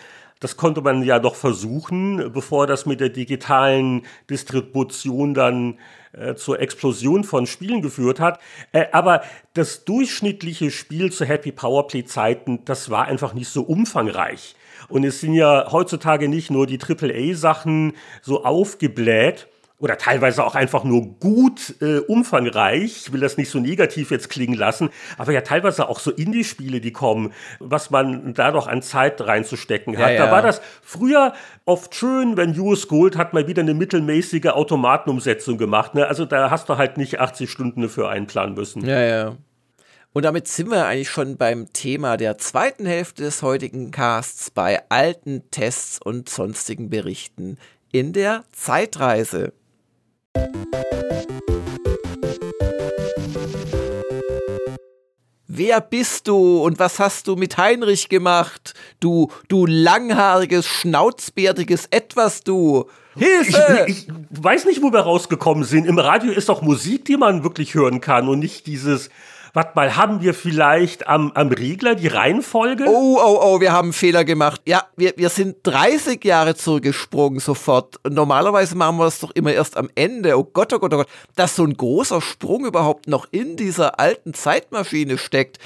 [0.44, 5.78] das konnte man ja doch versuchen, bevor das mit der digitalen Distribution dann
[6.12, 8.40] äh, zur Explosion von Spielen geführt hat.
[8.72, 9.22] Äh, aber
[9.54, 14.54] das durchschnittliche Spiel zu Happy Powerplay-Zeiten, das war einfach nicht so umfangreich.
[14.90, 19.48] Und es sind ja heutzutage nicht nur die AAA-Sachen so aufgebläht,
[19.84, 23.02] oder teilweise auch einfach nur gut äh, umfangreich.
[23.04, 26.80] Ich will das nicht so negativ jetzt klingen lassen, aber ja teilweise auch so Indie-Spiele,
[26.80, 30.08] die kommen, was man da doch an Zeit reinzustecken hat.
[30.08, 30.24] Ja, ja.
[30.24, 31.34] Da war das früher
[31.66, 35.94] oft schön, wenn US Gold hat mal wieder eine mittelmäßige Automatenumsetzung gemacht.
[35.94, 36.06] Ne?
[36.06, 38.86] Also da hast du halt nicht 80 Stunden dafür einplanen müssen.
[38.86, 39.36] Ja, ja.
[40.14, 44.80] Und damit sind wir eigentlich schon beim Thema der zweiten Hälfte des heutigen Casts bei
[44.88, 47.58] alten Tests und sonstigen Berichten
[47.92, 49.52] in der Zeitreise.
[55.56, 58.74] Wer bist du und was hast du mit Heinrich gemacht?
[58.98, 62.86] Du, du langhaariges, schnauzbärtiges Etwas, du.
[63.16, 63.84] Hilfe!
[63.86, 65.86] Ich, ich, weiß nicht, wo wir rausgekommen sind.
[65.86, 69.10] Im Radio ist doch Musik, die man wirklich hören kann und nicht dieses
[69.54, 72.84] warte mal, haben wir vielleicht am, am Regler die Reihenfolge?
[72.86, 74.60] Oh, oh, oh, wir haben einen Fehler gemacht.
[74.66, 78.00] Ja, wir, wir sind 30 Jahre zurückgesprungen sofort.
[78.08, 80.36] Normalerweise machen wir das doch immer erst am Ende.
[80.36, 81.08] Oh Gott, oh Gott, oh Gott.
[81.36, 85.58] Dass so ein großer Sprung überhaupt noch in dieser alten Zeitmaschine steckt.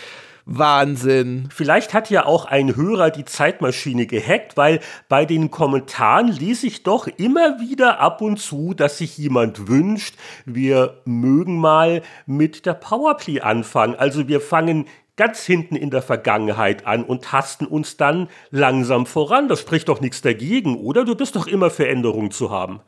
[0.50, 1.50] Wahnsinn.
[1.54, 4.80] Vielleicht hat ja auch ein Hörer die Zeitmaschine gehackt, weil
[5.10, 10.16] bei den Kommentaren lese ich doch immer wieder ab und zu, dass sich jemand wünscht,
[10.46, 13.94] wir mögen mal mit der Powerplay anfangen.
[13.94, 14.86] Also wir fangen
[15.16, 19.48] ganz hinten in der Vergangenheit an und tasten uns dann langsam voran.
[19.48, 21.04] Das spricht doch nichts dagegen, oder?
[21.04, 21.86] Du bist doch immer für
[22.30, 22.80] zu haben.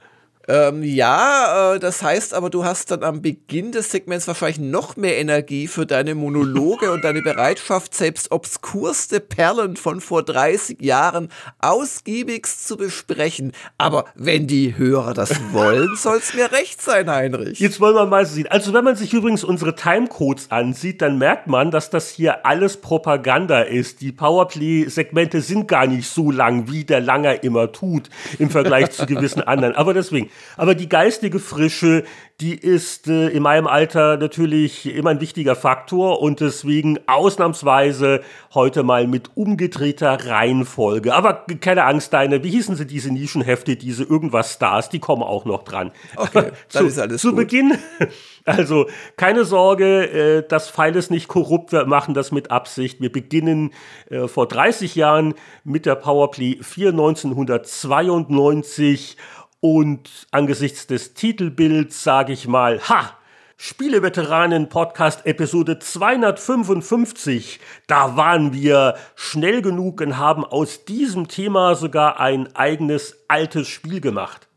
[0.48, 4.96] Ähm, ja, äh, das heißt aber, du hast dann am Beginn des Segments wahrscheinlich noch
[4.96, 11.28] mehr Energie für deine Monologe und deine Bereitschaft, selbst obskurste Perlen von vor 30 Jahren
[11.60, 13.52] ausgiebigst zu besprechen.
[13.76, 17.60] Aber wenn die Hörer das wollen, soll es mir recht sein, Heinrich.
[17.60, 18.46] Jetzt wollen wir mal sehen.
[18.48, 22.78] Also wenn man sich übrigens unsere Timecodes ansieht, dann merkt man, dass das hier alles
[22.78, 24.00] Propaganda ist.
[24.00, 29.04] Die Powerplay-Segmente sind gar nicht so lang, wie der Langer immer tut, im Vergleich zu
[29.04, 29.74] gewissen anderen.
[29.74, 32.04] Aber deswegen, aber die geistige Frische,
[32.40, 38.22] die ist äh, in meinem Alter natürlich immer ein wichtiger Faktor und deswegen ausnahmsweise
[38.54, 41.14] heute mal mit umgedrehter Reihenfolge.
[41.14, 45.44] Aber keine Angst, deine, wie hießen sie diese Nischenhefte, diese irgendwas Stars, die kommen auch
[45.44, 45.92] noch dran.
[46.16, 47.36] Okay, dann zu, ist alles Zu gut.
[47.36, 47.76] Beginn,
[48.44, 53.02] also keine Sorge, äh, das Pfeil ist nicht korrupt, wir machen das mit Absicht.
[53.02, 53.74] Wir beginnen
[54.08, 59.18] äh, vor 30 Jahren mit der Powerplay 4 1992
[59.60, 63.16] und angesichts des Titelbilds sage ich mal, ha!
[63.62, 67.60] Spieleveteranen Podcast Episode 255.
[67.86, 74.00] Da waren wir schnell genug und haben aus diesem Thema sogar ein eigenes altes Spiel
[74.00, 74.48] gemacht.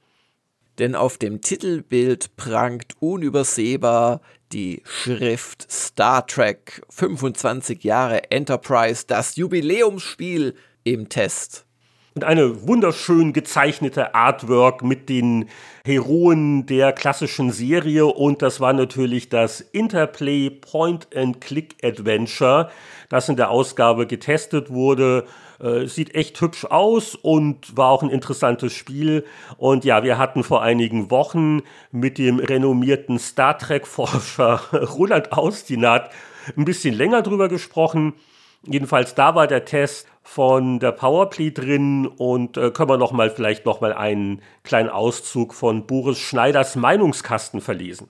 [0.79, 4.21] Denn auf dem Titelbild prangt unübersehbar
[4.53, 11.65] die Schrift Star Trek 25 Jahre Enterprise, das Jubiläumsspiel im Test.
[12.16, 15.49] Und eine wunderschön gezeichnete Artwork mit den
[15.84, 18.05] Heroen der klassischen Serie.
[18.05, 22.70] Und das war natürlich das Interplay Point-and-Click-Adventure,
[23.09, 25.26] das in der Ausgabe getestet wurde.
[25.59, 29.26] Äh, sieht echt hübsch aus und war auch ein interessantes Spiel.
[29.57, 34.61] Und ja, wir hatten vor einigen Wochen mit dem renommierten Star Trek-Forscher
[34.95, 36.11] Roland Austinat
[36.55, 38.14] ein bisschen länger drüber gesprochen.
[38.66, 43.30] Jedenfalls da war der Test von der Powerplay drin und äh, können wir noch mal
[43.30, 48.07] vielleicht noch mal einen kleinen Auszug von Boris Schneiders Meinungskasten verlesen.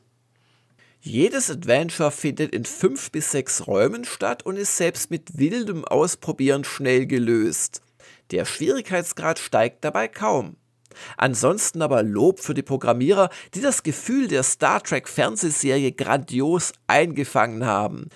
[1.02, 6.64] Jedes Adventure findet in fünf bis sechs Räumen statt und ist selbst mit wildem Ausprobieren
[6.64, 7.82] schnell gelöst.
[8.32, 10.56] Der Schwierigkeitsgrad steigt dabei kaum.
[11.18, 17.66] Ansonsten aber Lob für die Programmierer, die das Gefühl der Star Trek Fernsehserie grandios eingefangen
[17.66, 18.10] haben.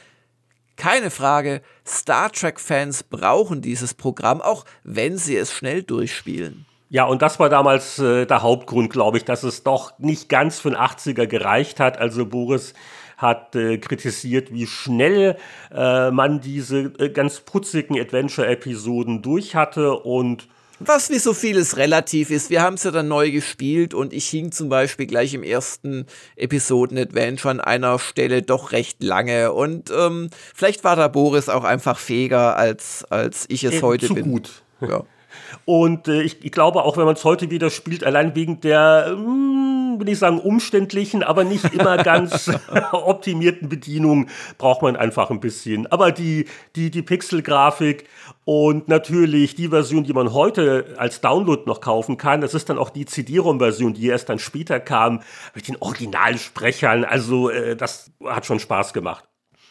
[0.77, 6.65] Keine Frage, Star Trek-Fans brauchen dieses Programm, auch wenn sie es schnell durchspielen.
[6.89, 10.59] Ja, und das war damals äh, der Hauptgrund, glaube ich, dass es doch nicht ganz
[10.59, 11.97] für den 80er gereicht hat.
[11.97, 12.73] Also Boris
[13.17, 15.37] hat äh, kritisiert, wie schnell
[15.73, 20.47] äh, man diese äh, ganz putzigen Adventure-Episoden durch hatte und
[20.79, 22.49] was wie so vieles relativ ist.
[22.49, 26.05] Wir haben es ja dann neu gespielt und ich hing zum Beispiel gleich im ersten
[26.35, 29.53] Episoden-Adventure an einer Stelle doch recht lange.
[29.53, 34.07] Und ähm, vielleicht war da Boris auch einfach fähiger, als, als ich es äh, heute
[34.07, 34.31] zu bin.
[34.31, 34.63] gut.
[34.81, 35.03] Ja.
[35.65, 39.15] Und äh, ich, ich, glaube, auch wenn man es heute wieder spielt, allein wegen der,
[39.17, 42.49] mh, hm, will ich sagen, umständlichen, aber nicht immer ganz
[42.91, 44.27] optimierten Bedienung,
[44.57, 45.87] braucht man einfach ein bisschen.
[45.87, 46.45] Aber die,
[46.75, 48.07] die, die Pixel-Grafik
[48.45, 52.77] und natürlich die Version, die man heute als Download noch kaufen kann, das ist dann
[52.77, 55.21] auch die CD-ROM-Version, die erst dann später kam,
[55.53, 57.03] mit den Originalsprechern.
[57.03, 59.25] Also äh, das hat schon Spaß gemacht.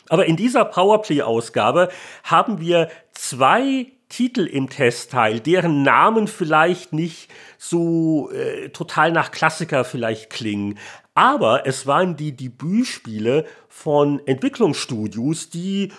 [0.09, 1.89] Aber in dieser Powerplay-Ausgabe
[2.23, 7.29] haben wir zwei Titel im Testteil, deren Namen vielleicht nicht
[7.59, 10.79] so äh, total nach Klassiker vielleicht klingen.
[11.15, 15.93] Aber es waren die Debütspiele von Entwicklungsstudios, die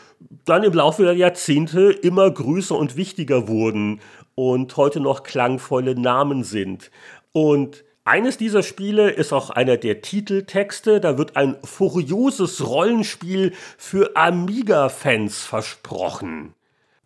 [0.45, 3.99] dann im Laufe der Jahrzehnte immer größer und wichtiger wurden
[4.35, 6.91] und heute noch klangvolle Namen sind.
[7.33, 11.01] Und eines dieser Spiele ist auch einer der Titeltexte.
[11.01, 16.53] Da wird ein furioses Rollenspiel für Amiga-Fans versprochen.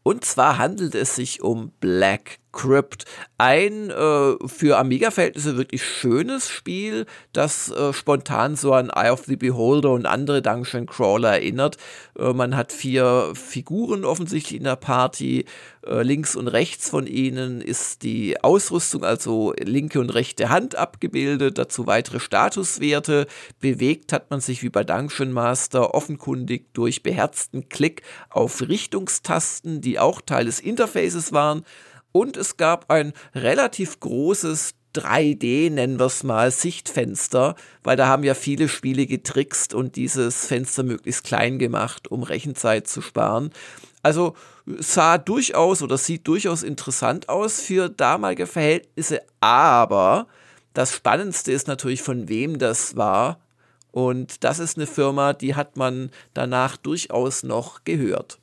[0.03, 3.05] Und zwar handelt es sich um Black Crypt.
[3.37, 9.35] Ein äh, für Amiga-Verhältnisse wirklich schönes Spiel, das äh, spontan so an Eye of the
[9.35, 11.77] Beholder und andere Dungeon Crawler erinnert.
[12.17, 15.45] Äh, man hat vier Figuren offensichtlich in der Party.
[15.85, 21.57] Äh, links und rechts von ihnen ist die Ausrüstung, also linke und rechte Hand abgebildet,
[21.57, 23.25] dazu weitere Statuswerte.
[23.59, 29.97] Bewegt hat man sich wie bei Dungeon Master offenkundig durch beherzten Klick auf Richtungstasten, die
[29.97, 31.65] auch Teil des Interfaces waren.
[32.11, 38.23] Und es gab ein relativ großes 3D, nennen wir es mal, Sichtfenster, weil da haben
[38.23, 43.51] ja viele Spiele getrickst und dieses Fenster möglichst klein gemacht, um Rechenzeit zu sparen.
[44.03, 44.35] Also
[44.65, 50.27] sah durchaus oder sieht durchaus interessant aus für damalige Verhältnisse, aber
[50.73, 53.39] das Spannendste ist natürlich, von wem das war.
[53.91, 58.39] Und das ist eine Firma, die hat man danach durchaus noch gehört.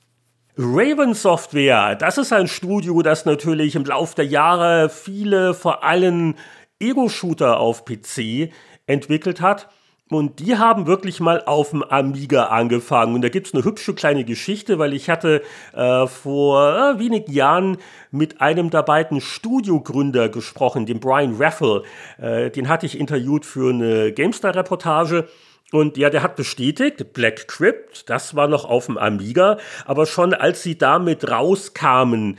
[0.61, 6.35] Raven Software, das ist ein Studio, das natürlich im Laufe der Jahre viele, vor allem
[6.81, 8.51] Ego-Shooter auf PC
[8.85, 9.69] entwickelt hat.
[10.11, 13.15] Und die haben wirklich mal auf dem Amiga angefangen.
[13.15, 15.43] Und da gibt's eine hübsche kleine Geschichte, weil ich hatte
[15.75, 17.77] äh, vor äh, wenigen Jahren
[18.11, 21.85] mit einem der beiden Studiogründer gesprochen, dem Brian Raffle.
[22.21, 25.29] Äh, den hatte ich interviewt für eine GameStar-Reportage.
[25.71, 30.33] Und ja, der hat bestätigt, Black Crypt, das war noch auf dem Amiga, aber schon
[30.33, 32.39] als sie damit rauskamen,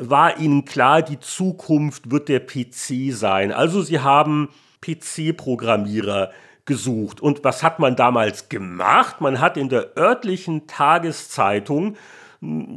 [0.00, 3.52] war ihnen klar, die Zukunft wird der PC sein.
[3.52, 4.48] Also sie haben
[4.80, 6.32] PC-Programmierer
[6.64, 7.20] gesucht.
[7.20, 9.20] Und was hat man damals gemacht?
[9.20, 11.96] Man hat in der örtlichen Tageszeitung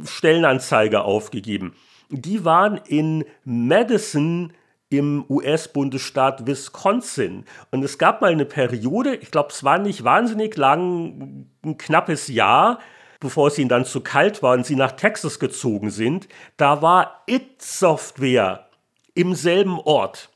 [0.04, 1.74] Stellenanzeige aufgegeben.
[2.10, 4.52] Die waren in Madison
[4.90, 7.44] im US-Bundesstaat Wisconsin.
[7.70, 12.28] Und es gab mal eine Periode, ich glaube, es war nicht wahnsinnig lang, ein knappes
[12.28, 12.78] Jahr,
[13.20, 16.28] bevor es ihnen dann zu kalt war und sie nach Texas gezogen sind.
[16.56, 18.68] Da war It Software
[19.14, 20.30] im selben Ort.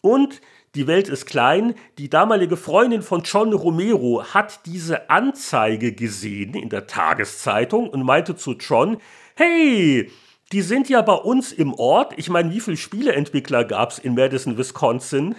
[0.00, 0.40] Und
[0.74, 1.74] die Welt ist klein.
[1.96, 8.36] Die damalige Freundin von John Romero hat diese Anzeige gesehen in der Tageszeitung und meinte
[8.36, 8.98] zu John,
[9.34, 10.10] hey,
[10.52, 12.14] die sind ja bei uns im Ort.
[12.16, 15.34] Ich meine, wie viele Spieleentwickler gab es in Madison, Wisconsin?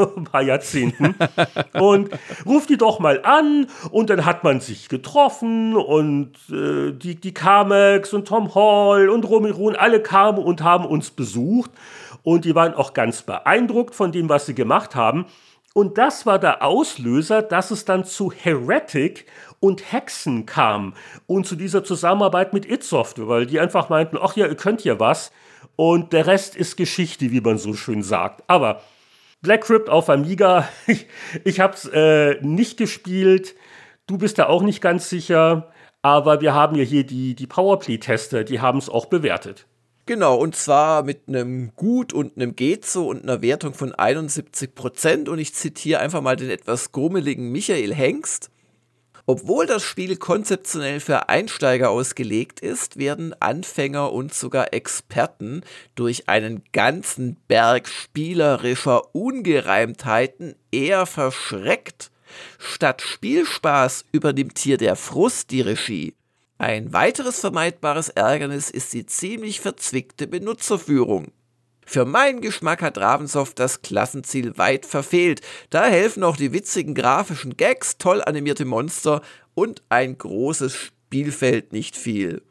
[0.16, 1.14] ein paar Jahrzehnten.
[1.74, 2.10] und
[2.46, 7.34] ruft die doch mal an und dann hat man sich getroffen und äh, die, die
[7.34, 11.70] Carmax und Tom Hall und Romero und alle kamen und haben uns besucht
[12.22, 15.26] und die waren auch ganz beeindruckt von dem, was sie gemacht haben.
[15.72, 19.26] Und das war der Auslöser, dass es dann zu Heretic
[19.60, 20.94] und Hexen kam
[21.26, 24.84] und zu dieser Zusammenarbeit mit It Software, weil die einfach meinten, ach ja, ihr könnt
[24.84, 25.30] ja was
[25.76, 28.42] und der Rest ist Geschichte, wie man so schön sagt.
[28.48, 28.80] Aber
[29.42, 31.06] Black Crypt auf Amiga, ich,
[31.44, 33.54] ich habe es äh, nicht gespielt,
[34.06, 35.70] du bist da auch nicht ganz sicher,
[36.02, 39.66] aber wir haben ja hier die, die Powerplay-Tester, die haben es auch bewertet.
[40.06, 45.28] Genau, und zwar mit einem Gut und einem Geht und einer Wertung von 71 Prozent.
[45.28, 48.50] Und ich zitiere einfach mal den etwas grummeligen Michael Hengst.
[49.32, 55.62] Obwohl das Spiel konzeptionell für Einsteiger ausgelegt ist, werden Anfänger und sogar Experten
[55.94, 62.10] durch einen ganzen Berg spielerischer Ungereimtheiten eher verschreckt.
[62.58, 66.16] Statt Spielspaß übernimmt hier der Frust die Regie.
[66.58, 71.30] Ein weiteres vermeidbares Ärgernis ist die ziemlich verzwickte Benutzerführung.
[71.92, 75.40] Für meinen Geschmack hat Ravensoft das Klassenziel weit verfehlt.
[75.70, 79.22] Da helfen auch die witzigen grafischen Gags, toll animierte Monster
[79.56, 82.42] und ein großes Spielfeld nicht viel.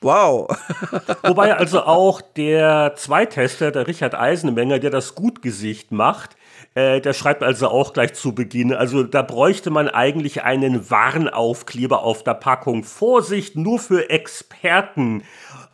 [0.00, 0.48] Wow.
[1.22, 6.38] Wobei also auch der Zweitester, der Richard Eisenmenger, der das Gutgesicht macht,
[6.74, 12.02] äh, der schreibt also auch gleich zu Beginn, also da bräuchte man eigentlich einen Warnaufkleber
[12.02, 12.84] auf der Packung.
[12.84, 15.24] Vorsicht, nur für Experten.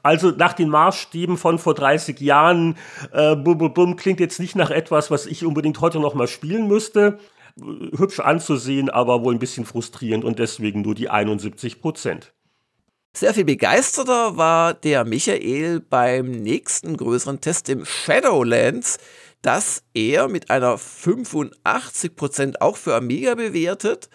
[0.03, 2.77] Also nach den Maßstäben von vor 30 Jahren,
[3.13, 6.29] äh, bum, bum, bum, klingt jetzt nicht nach etwas, was ich unbedingt heute noch mal
[6.29, 7.19] spielen müsste.
[7.59, 12.33] Hübsch anzusehen, aber wohl ein bisschen frustrierend und deswegen nur die 71 Prozent.
[13.17, 18.99] Sehr viel begeisterter war der Michael beim nächsten größeren Test im Shadowlands
[19.47, 24.11] dass er mit einer 85% auch für Amiga bewertet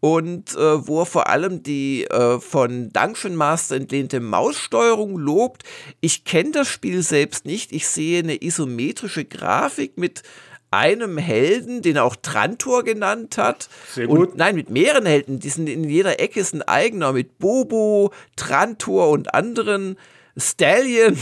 [0.00, 5.62] und äh, wo er vor allem die äh, von Dungeon Master entlehnte Maussteuerung lobt.
[6.02, 7.72] Ich kenne das Spiel selbst nicht.
[7.72, 10.22] Ich sehe eine isometrische Grafik mit
[10.70, 13.70] einem Helden, den er auch Trantor genannt hat.
[13.90, 14.18] Sehr gut.
[14.18, 15.38] Und nein, mit mehreren Helden.
[15.38, 19.96] Die sind in jeder Ecke ist ein eigener mit Bobo, Trantor und anderen.
[20.36, 21.16] Stallion.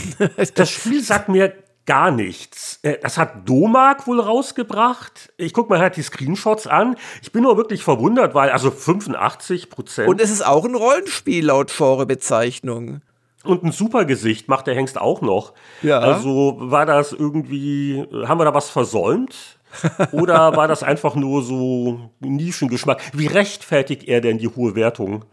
[0.55, 1.53] Das Spiel sagt mir
[1.85, 2.79] gar nichts.
[2.81, 5.33] Äh, das hat Domark wohl rausgebracht.
[5.37, 6.95] Ich gucke mal halt die Screenshots an.
[7.21, 10.07] Ich bin nur wirklich verwundert, weil also 85 Prozent.
[10.07, 13.01] Und es ist auch ein Rollenspiel laut Genrebezeichnung.
[13.43, 15.53] Und ein super Gesicht macht der Hengst auch noch.
[15.81, 15.99] Ja.
[15.99, 19.59] Also war das irgendwie, haben wir da was versäumt?
[20.13, 23.01] Oder war das einfach nur so Nischengeschmack?
[23.13, 25.25] Wie rechtfertigt er denn die hohe Wertung?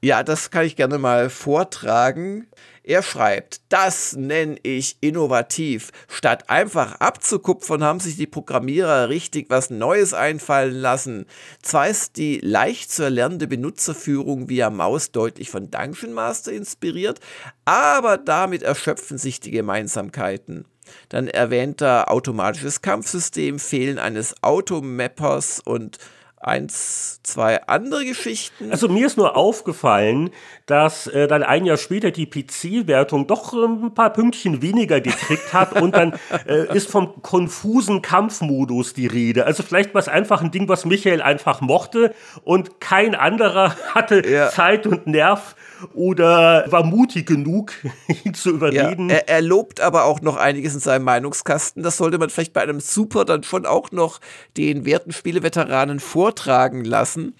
[0.00, 2.48] Ja, das kann ich gerne mal vortragen.
[2.84, 5.92] Er schreibt, das nenne ich innovativ.
[6.08, 11.26] Statt einfach abzukupfern, haben sich die Programmierer richtig was Neues einfallen lassen.
[11.62, 17.20] Zwar ist die leicht zu erlernende Benutzerführung via Maus deutlich von Dungeon Master inspiriert,
[17.64, 20.64] aber damit erschöpfen sich die Gemeinsamkeiten.
[21.08, 25.98] Dann erwähnt er automatisches Kampfsystem, Fehlen eines Automappers und
[26.42, 28.70] eins, zwei andere Geschichten.
[28.70, 30.30] Also mir ist nur aufgefallen,
[30.66, 35.52] dass äh, dann ein Jahr später die PC-Wertung doch äh, ein paar Pünktchen weniger gekriegt
[35.52, 36.14] hat und dann
[36.46, 39.46] äh, ist vom konfusen Kampfmodus die Rede.
[39.46, 42.14] Also vielleicht war es einfach ein Ding, was Michael einfach mochte
[42.44, 44.48] und kein anderer hatte ja.
[44.50, 45.54] Zeit und Nerv
[45.94, 47.72] oder war mutig genug,
[48.24, 49.08] ihn zu überreden.
[49.08, 51.82] Ja, er, er, lobt aber auch noch einiges in seinem Meinungskasten.
[51.82, 54.20] Das sollte man vielleicht bei einem Super dann schon auch noch
[54.56, 57.34] den werten Spieleveteranen vortragen lassen.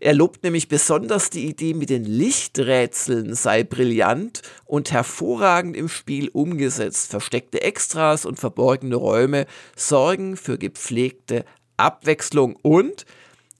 [0.00, 6.28] Er lobt nämlich besonders die Idee mit den Lichträtseln sei brillant und hervorragend im Spiel
[6.28, 7.10] umgesetzt.
[7.10, 11.44] Versteckte Extras und verborgene Räume sorgen für gepflegte
[11.76, 13.06] Abwechslung und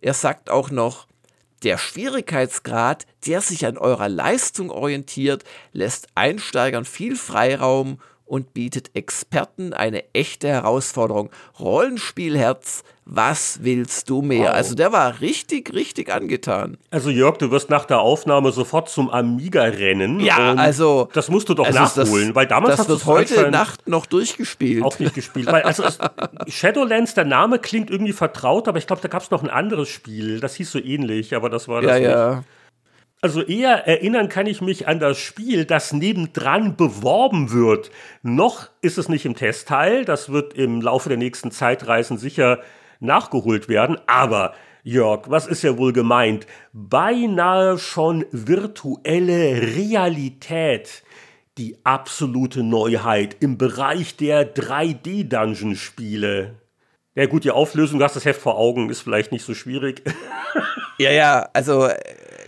[0.00, 1.07] er sagt auch noch,
[1.62, 9.72] der Schwierigkeitsgrad, der sich an eurer Leistung orientiert, lässt Einsteigern viel Freiraum und bietet Experten
[9.72, 11.30] eine echte Herausforderung.
[11.58, 14.50] Rollenspielherz, was willst du mehr?
[14.50, 14.54] Wow.
[14.54, 16.76] Also der war richtig, richtig angetan.
[16.90, 20.20] Also Jörg, du wirst nach der Aufnahme sofort zum Amiga rennen.
[20.20, 23.88] Ja, also das musst du doch also nachholen, das, weil damals das wird heute Nacht
[23.88, 24.84] noch durchgespielt.
[24.84, 25.46] Auch nicht gespielt.
[25.46, 25.98] weil, also es,
[26.48, 29.88] Shadowlands, der Name klingt irgendwie vertraut, aber ich glaube, da gab es noch ein anderes
[29.88, 32.10] Spiel, das hieß so ähnlich, aber das war das ja, nicht.
[32.10, 32.44] Ja.
[33.22, 37.90] Also eher erinnern kann ich mich an das Spiel, das nebendran beworben wird.
[38.22, 42.60] Noch ist es nicht im Testteil, das wird im Laufe der nächsten Zeitreisen sicher
[43.00, 44.54] nachgeholt werden, aber
[44.88, 46.46] Jörg, was ist ja wohl gemeint?
[46.72, 51.02] Beinahe schon virtuelle Realität.
[51.58, 56.54] Die absolute Neuheit im Bereich der 3D-Dungeon-Spiele.
[57.14, 60.02] Ja gut, die Auflösung, du hast das Heft vor Augen, ist vielleicht nicht so schwierig.
[60.98, 61.98] ja, ja, also äh,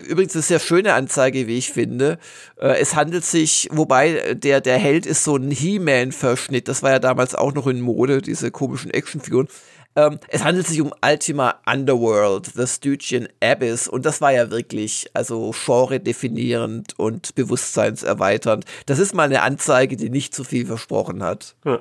[0.07, 2.18] übrigens eine sehr schöne Anzeige, wie ich finde.
[2.57, 7.01] Äh, es handelt sich, wobei der, der Held ist so ein He-Man-Verschnitt, das war ja
[7.01, 9.48] damals auch noch in Mode, diese komischen Actionfiguren.
[9.97, 15.11] Ähm, es handelt sich um Ultima Underworld, The Stygian Abyss und das war ja wirklich,
[15.14, 18.64] also genre-definierend und bewusstseinserweiternd.
[18.86, 21.57] Das ist mal eine Anzeige, die nicht zu viel versprochen hat.
[21.64, 21.80] Ja.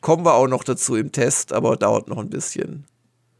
[0.00, 2.86] Kommen wir auch noch dazu im Test, aber dauert noch ein bisschen.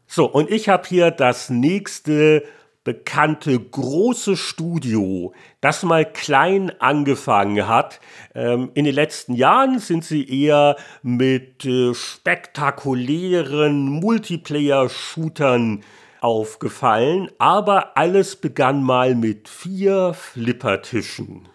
[0.07, 2.43] So, und ich habe hier das nächste
[2.83, 7.99] bekannte große Studio, das mal klein angefangen hat.
[8.35, 15.83] Ähm, in den letzten Jahren sind sie eher mit äh, spektakulären Multiplayer-Shootern
[16.19, 21.47] aufgefallen, aber alles begann mal mit vier Flippertischen.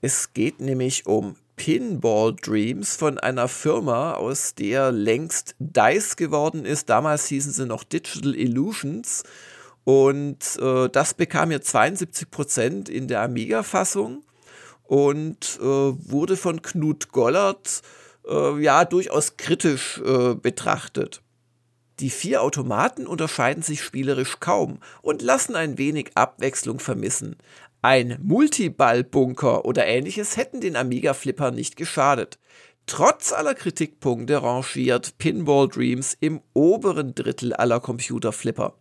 [0.00, 6.90] Es geht nämlich um Pinball Dreams von einer Firma, aus der längst Dice geworden ist.
[6.90, 9.22] Damals hießen sie noch Digital Illusions.
[9.84, 14.24] Und äh, das bekam ja 72 Prozent in der Amiga-Fassung
[14.82, 17.82] und äh, wurde von Knut Gollert
[18.26, 21.22] äh, ja durchaus kritisch äh, betrachtet.
[22.00, 27.36] Die vier Automaten unterscheiden sich spielerisch kaum und lassen ein wenig Abwechslung vermissen.
[27.82, 32.38] Ein Multiball-Bunker oder ähnliches hätten den Amiga-Flipper nicht geschadet.
[32.86, 38.74] Trotz aller Kritikpunkte rangiert Pinball Dreams im oberen Drittel aller Computerflipper.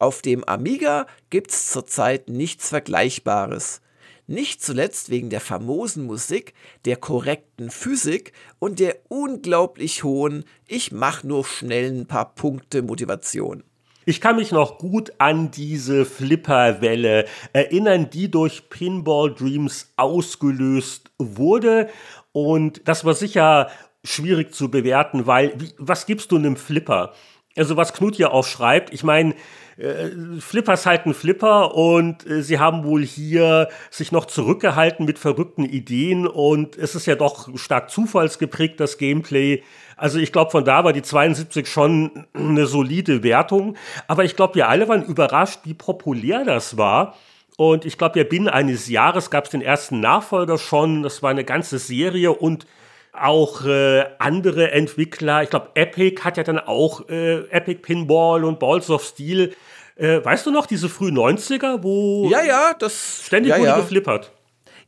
[0.00, 3.82] Auf dem Amiga gibt's zurzeit nichts Vergleichbares.
[4.26, 6.54] Nicht zuletzt wegen der famosen Musik,
[6.86, 13.62] der korrekten Physik und der unglaublich hohen Ich mach nur schnell ein paar Punkte Motivation.
[14.06, 21.90] Ich kann mich noch gut an diese Flipperwelle erinnern, die durch Pinball Dreams ausgelöst wurde.
[22.32, 23.68] Und das war sicher
[24.02, 27.12] schwierig zu bewerten, weil wie, was gibst du einem Flipper?
[27.56, 29.34] Also was Knut hier auch schreibt, ich meine,
[29.76, 35.06] äh, Flipper ist halt ein Flipper und äh, sie haben wohl hier sich noch zurückgehalten
[35.06, 39.62] mit verrückten Ideen und es ist ja doch stark zufallsgeprägt, das Gameplay.
[39.96, 43.76] Also ich glaube, von da war die 72 schon eine solide Wertung.
[44.08, 47.16] Aber ich glaube, wir alle waren überrascht, wie populär das war.
[47.58, 51.02] Und ich glaube, ja, binnen eines Jahres gab es den ersten Nachfolger schon.
[51.02, 52.66] Das war eine ganze Serie und
[53.12, 55.42] auch äh, andere Entwickler.
[55.42, 59.54] Ich glaube, Epic hat ja dann auch äh, Epic Pinball und Balls of Steel.
[59.96, 63.76] Äh, weißt du noch, diese frühen 90er, wo ja, ja, das, ständig ja, wurde ja.
[63.80, 64.32] geflippert?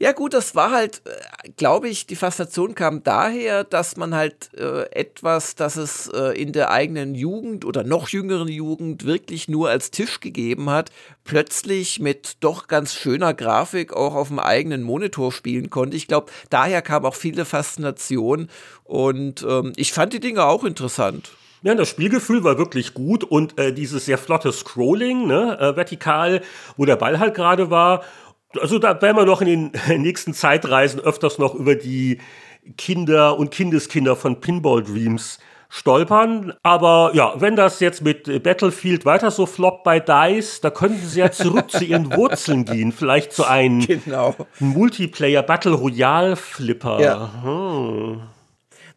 [0.02, 4.50] Ja gut, das war halt, äh, glaube ich, die Faszination kam daher, dass man halt
[4.54, 9.70] äh, etwas, das es äh, in der eigenen Jugend oder noch jüngeren Jugend wirklich nur
[9.70, 10.90] als Tisch gegeben hat,
[11.22, 15.96] plötzlich mit doch ganz schöner Grafik auch auf dem eigenen Monitor spielen konnte.
[15.96, 18.48] Ich glaube, daher kam auch viele Faszination
[18.82, 21.30] und ähm, ich fand die Dinge auch interessant.
[21.64, 26.42] Ja, das Spielgefühl war wirklich gut und äh, dieses sehr flotte Scrolling, ne, äh, vertikal,
[26.76, 28.02] wo der Ball halt gerade war
[28.60, 32.18] also da werden wir noch in den nächsten Zeitreisen öfters noch über die
[32.76, 35.38] Kinder und Kindeskinder von Pinball Dreams
[35.68, 36.52] stolpern.
[36.62, 41.20] Aber ja, wenn das jetzt mit Battlefield weiter so floppt bei DICE, da könnten sie
[41.20, 42.92] ja zurück zu ihren Wurzeln gehen.
[42.92, 44.36] Vielleicht zu einem genau.
[44.60, 47.00] Multiplayer Battle Royale Flipper.
[47.00, 47.30] Ja.
[47.42, 48.22] Hm.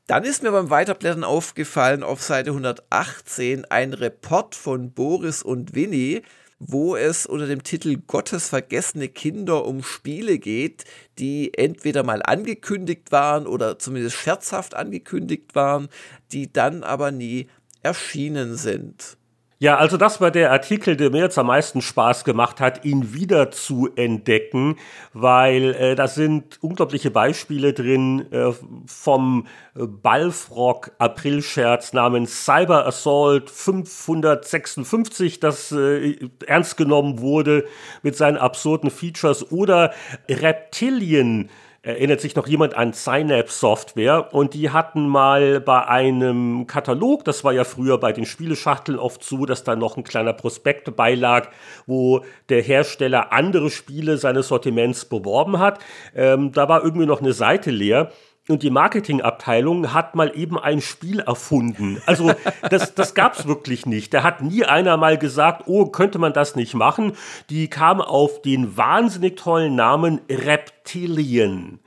[0.07, 6.21] Dann ist mir beim Weiterblättern aufgefallen auf Seite 118 ein Report von Boris und Winnie
[6.59, 10.85] wo es unter dem Titel Gottes vergessene Kinder um Spiele geht,
[11.19, 15.89] die entweder mal angekündigt waren oder zumindest scherzhaft angekündigt waren,
[16.31, 17.47] die dann aber nie
[17.81, 19.17] erschienen sind.
[19.57, 23.13] Ja, also das war der Artikel, der mir jetzt am meisten Spaß gemacht hat, ihn
[23.13, 24.75] wieder zu entdecken,
[25.13, 28.51] weil äh, da sind unglaubliche Beispiele drin äh,
[28.85, 37.63] vom Balfrock Aprilscherz namens Cyber Assault 556, das äh, ernst genommen wurde
[38.03, 39.93] mit seinen absurden Features oder
[40.29, 41.49] Reptilien
[41.85, 47.43] erinnert sich noch jemand an Synapse Software und die hatten mal bei einem Katalog, das
[47.43, 51.49] war ja früher bei den Spieleschachteln oft so, dass da noch ein kleiner Prospekt beilag,
[51.85, 55.79] wo der Hersteller andere Spiele seines Sortiments beworben hat.
[56.15, 58.11] Ähm, da war irgendwie noch eine Seite leer
[58.47, 62.01] und die Marketingabteilung hat mal eben ein Spiel erfunden.
[62.05, 62.31] Also
[62.69, 64.13] das, das gab es wirklich nicht.
[64.13, 67.13] Da hat nie einer mal gesagt, oh, könnte man das nicht machen.
[67.49, 71.79] Die kam auf den wahnsinnig tollen Namen Reptilien.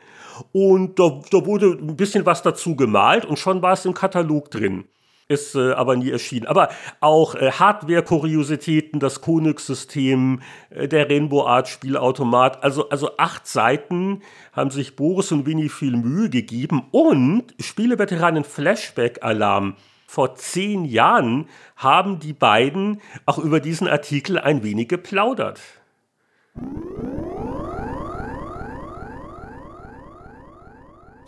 [0.52, 4.50] Und da, da wurde ein bisschen was dazu gemalt und schon war es im Katalog
[4.50, 4.84] drin
[5.28, 6.46] ist äh, aber nie erschienen.
[6.46, 6.70] Aber
[7.00, 14.22] auch äh, Hardware-Kuriositäten, das Konix-System, äh, der Rainbow Art Spielautomat, also, also acht Seiten
[14.52, 19.76] haben sich Boris und Winnie viel Mühe gegeben und Spieleveteranen Flashback-Alarm
[20.06, 25.60] vor zehn Jahren haben die beiden auch über diesen Artikel ein wenig geplaudert.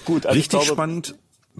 [0.07, 1.14] Gut, also Richtig glaube, spannend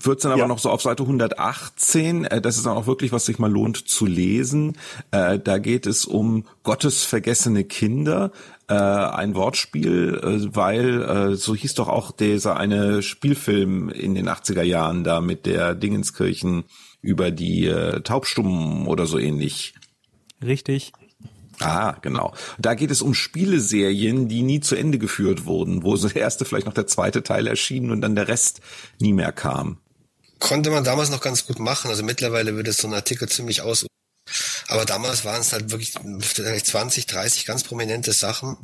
[0.07, 0.49] wird's dann aber ja.
[0.49, 2.25] noch so auf Seite 118.
[2.25, 4.77] Äh, das ist dann auch wirklich, was sich mal lohnt zu lesen.
[5.11, 8.33] Äh, da geht es um Gottes vergessene Kinder.
[8.69, 15.05] Äh, ein Wortspiel, weil so hieß doch auch dieser eine Spielfilm in den 80er Jahren
[15.05, 16.65] da mit der Dingenskirchen
[17.03, 17.73] über die
[18.05, 19.75] Taubstummen oder so ähnlich.
[20.45, 20.93] Richtig.
[21.61, 22.33] Ah, genau.
[22.59, 26.45] Da geht es um Spieleserien, die nie zu Ende geführt wurden, wo so der erste,
[26.45, 28.61] vielleicht noch der zweite Teil erschien und dann der Rest
[28.99, 29.79] nie mehr kam.
[30.41, 31.91] Konnte man damals noch ganz gut machen.
[31.91, 33.87] Also mittlerweile würde es so ein Artikel ziemlich aus.
[34.69, 38.57] Aber damals waren es halt wirklich 20, 30 ganz prominente Sachen.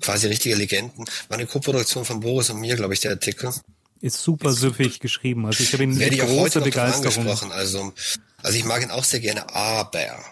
[0.00, 1.04] Quasi richtige Legenden.
[1.28, 3.52] War eine Koproduktion von Boris und mir, glaube ich, der Artikel.
[4.00, 5.46] Ist super süffig geschrieben.
[5.46, 7.52] Also ich habe ihn mit großer Begeisterung.
[7.52, 7.94] Also,
[8.42, 10.22] also ich mag ihn auch sehr gerne, aber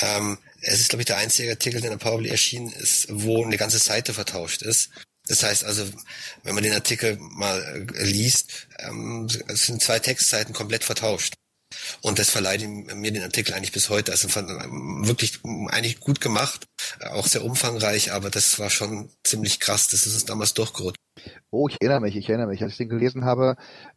[0.00, 3.44] ähm, es ist, glaube ich, der einzige Artikel, der in der Powerplay erschienen ist, wo
[3.44, 4.90] eine ganze Seite vertauscht ist.
[5.32, 5.88] Das heißt also,
[6.42, 11.32] wenn man den Artikel mal äh, liest, ähm, sind zwei Textseiten komplett vertauscht.
[12.02, 14.12] Und das verleiht mir den Artikel eigentlich bis heute.
[14.12, 16.66] Also ähm, wirklich eigentlich gut gemacht,
[17.00, 19.86] auch sehr umfangreich, aber das war schon ziemlich krass.
[19.86, 21.00] Das ist uns damals durchgerutscht.
[21.50, 22.62] Oh, ich erinnere mich, ich erinnere mich.
[22.62, 23.56] Als ich den gelesen habe,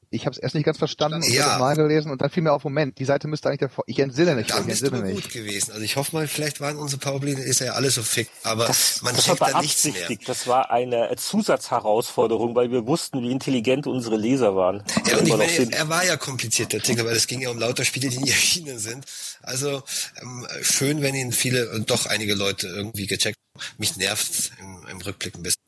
[0.09, 1.57] ich habe es erst nicht ganz verstanden und ja.
[1.57, 4.36] mal gelesen und dann fiel mir auf, Moment, die Seite müsste eigentlich davor, ich entsinne
[4.36, 5.16] mich, dann ich entsinne mich.
[5.16, 5.72] gut gewesen.
[5.72, 9.01] Also ich hoffe mal, vielleicht waren unsere Powerpläne, ist ja alles so fick, aber das,
[9.01, 10.18] man das checkt da nichts mehr.
[10.26, 14.84] Das war eine Zusatzherausforderung, weil wir wussten, wie intelligent unsere Leser waren.
[15.09, 17.59] Ja, und ich meine, er war ja kompliziert, der Artikel, weil es ging ja um
[17.59, 19.05] lauter Spiele, die nie erschienen sind.
[19.41, 19.84] Also
[20.22, 23.38] ähm, schön, wenn ihn viele, und doch einige Leute irgendwie gecheckt
[23.78, 25.64] Mich nervt im, im Rückblick ein bisschen.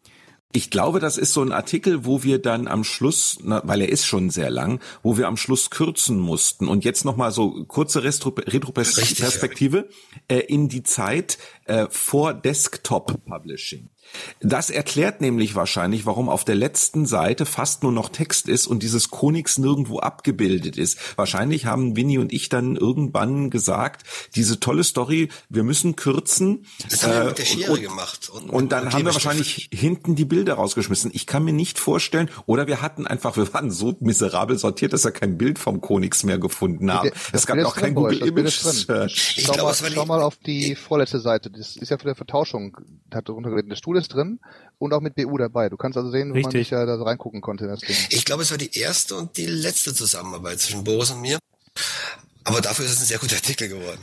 [0.54, 3.90] Ich glaube, das ist so ein Artikel, wo wir dann am Schluss, na, weil er
[3.90, 6.68] ist schon sehr lang, wo wir am Schluss kürzen mussten.
[6.68, 9.90] Und jetzt nochmal so kurze Retroperspektive
[10.30, 10.38] ja.
[10.38, 13.90] äh, in die Zeit äh, vor Desktop Publishing.
[14.40, 18.84] Das erklärt nämlich wahrscheinlich, warum auf der letzten Seite fast nur noch Text ist und
[18.84, 20.98] dieses Konix nirgendwo abgebildet ist.
[21.18, 24.04] Wahrscheinlich haben Winnie und ich dann irgendwann gesagt,
[24.36, 26.66] diese tolle Story, wir müssen kürzen.
[26.90, 28.30] Das haben wir mit der äh, Schere und, gemacht.
[28.30, 31.12] Und, und dann und haben wir wahrscheinlich hinten die Bilder rausgeschmissen.
[31.14, 35.04] Ich kann mir nicht vorstellen, oder wir hatten einfach, wir waren so miserabel sortiert, dass
[35.04, 37.12] wir kein Bild vom Konix mehr gefunden haben.
[37.32, 39.44] es gab auch kein Google Image Search.
[39.44, 41.50] Schau, mal, schau mal auf die vorletzte Seite.
[41.50, 42.78] Das ist ja für der Vertauschung,
[43.14, 43.70] hat darunter gelesen.
[43.70, 44.40] Der Stuhl ist drin
[44.80, 45.70] und auch mit BU dabei.
[45.70, 47.96] Du kannst also sehen, wo man sich ja da reingucken konnte das Ding.
[48.10, 51.40] Ich glaube, es war die erste und die letzte Zusammenarbeit zwischen Boris und mir.
[52.44, 54.00] Aber dafür ist es ein sehr guter Artikel geworden.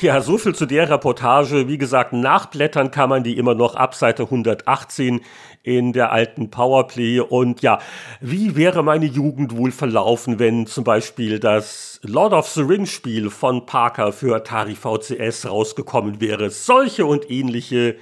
[0.00, 1.66] Ja, so viel zu der Reportage.
[1.66, 5.22] Wie gesagt, nachblättern kann man die immer noch ab Seite 118
[5.64, 7.18] in der alten Powerplay.
[7.18, 7.80] Und ja,
[8.20, 13.28] wie wäre meine Jugend wohl verlaufen, wenn zum Beispiel das Lord of the Rings Spiel
[13.28, 16.50] von Parker für Atari VCS rausgekommen wäre?
[16.50, 17.96] Solche und ähnliche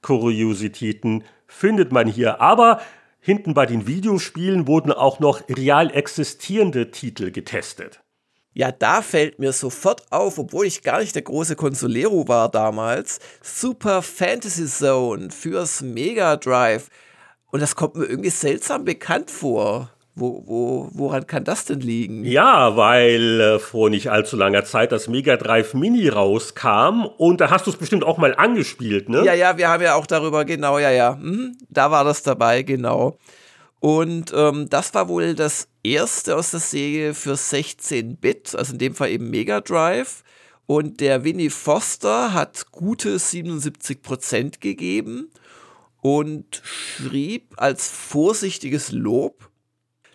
[0.00, 2.40] Kuriositäten findet man hier.
[2.40, 2.80] Aber
[3.20, 8.01] hinten bei den Videospielen wurden auch noch real existierende Titel getestet.
[8.54, 13.18] Ja, da fällt mir sofort auf, obwohl ich gar nicht der große Consolero war damals,
[13.40, 16.88] Super Fantasy Zone fürs Mega Drive.
[17.50, 19.90] Und das kommt mir irgendwie seltsam bekannt vor.
[20.14, 22.22] Wo, wo, woran kann das denn liegen?
[22.24, 27.48] Ja, weil äh, vor nicht allzu langer Zeit das Mega Drive Mini rauskam und da
[27.48, 29.24] hast du es bestimmt auch mal angespielt, ne?
[29.24, 31.14] Ja, ja, wir haben ja auch darüber, genau, ja, ja.
[31.14, 33.16] Hm, da war das dabei, genau.
[33.80, 38.94] Und ähm, das war wohl das erste aus der Serie für 16-Bit, also in dem
[38.94, 40.22] Fall eben Mega Drive.
[40.66, 45.30] Und der Winnie Foster hat gute 77% gegeben
[46.00, 49.50] und schrieb als vorsichtiges Lob,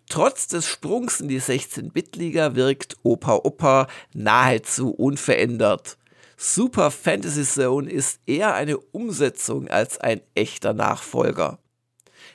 [0.09, 5.97] Trotz des Sprungs in die 16-Bit-Liga wirkt Opa Opa nahezu unverändert.
[6.38, 11.59] Super Fantasy Zone ist eher eine Umsetzung als ein echter Nachfolger.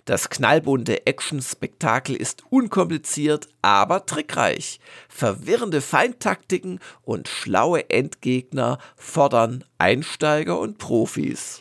[0.05, 4.81] Das knallbunte Action-Spektakel ist unkompliziert, aber trickreich.
[5.09, 11.61] Verwirrende Feindtaktiken und schlaue Endgegner fordern Einsteiger und Profis.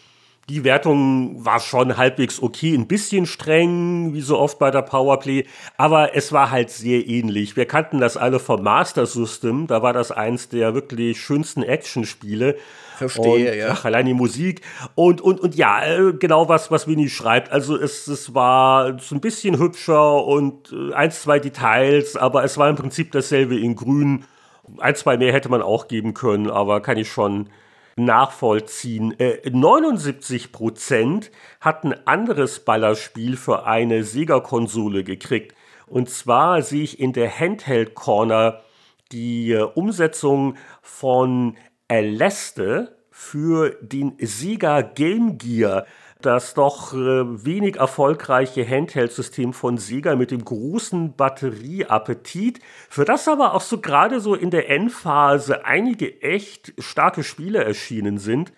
[0.49, 5.45] Die Wertung war schon halbwegs okay, ein bisschen streng, wie so oft bei der Powerplay,
[5.77, 7.55] aber es war halt sehr ähnlich.
[7.55, 12.57] Wir kannten das alle vom Master System, da war das eins der wirklich schönsten Actionspiele.
[12.97, 13.67] Verstehe, und, ja.
[13.71, 14.61] Ach, allein die Musik.
[14.95, 17.51] Und, und, und ja, äh, genau was, was Winnie schreibt.
[17.51, 22.57] Also es, es war so ein bisschen hübscher und äh, eins, zwei Details, aber es
[22.57, 24.25] war im Prinzip dasselbe in grün.
[24.77, 27.49] Ein, zwei mehr hätte man auch geben können, aber kann ich schon
[27.95, 29.19] nachvollziehen.
[29.19, 35.55] Äh, 79 Prozent hatten anderes Ballerspiel für eine Sega-Konsole gekriegt.
[35.87, 38.61] Und zwar sehe ich in der Handheld Corner
[39.11, 41.57] die äh, Umsetzung von
[41.87, 45.85] Aleste für den Sega Game Gear
[46.25, 53.53] das doch äh, wenig erfolgreiche Handheld-System von Sega mit dem großen Batterieappetit, für das aber
[53.53, 58.53] auch so gerade so in der Endphase einige echt starke Spiele erschienen sind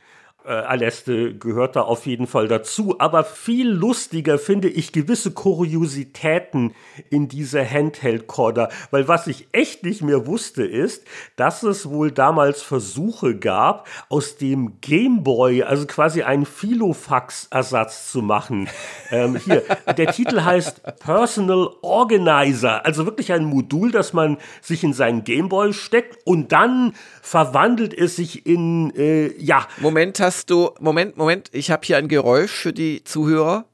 [0.45, 2.99] äh, Aleste gehört da auf jeden Fall dazu.
[2.99, 6.73] Aber viel lustiger finde ich gewisse Kuriositäten
[7.09, 8.69] in dieser Handheld-Corder.
[8.91, 11.03] Weil was ich echt nicht mehr wusste, ist,
[11.35, 18.69] dass es wohl damals Versuche gab, aus dem Gameboy, also quasi einen Filofax-Ersatz zu machen.
[19.11, 19.63] ähm, hier,
[19.97, 22.85] der Titel heißt Personal Organizer.
[22.85, 28.15] Also wirklich ein Modul, das man sich in seinen Gameboy steckt und dann verwandelt es
[28.15, 29.67] sich in, äh, ja.
[29.79, 33.65] Moment, hast du, Moment, Moment, ich habe hier ein Geräusch für die Zuhörer.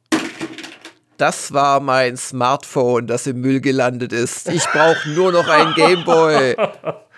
[1.18, 4.48] Das war mein Smartphone, das im Müll gelandet ist.
[4.50, 6.56] Ich brauche nur noch einen Gameboy.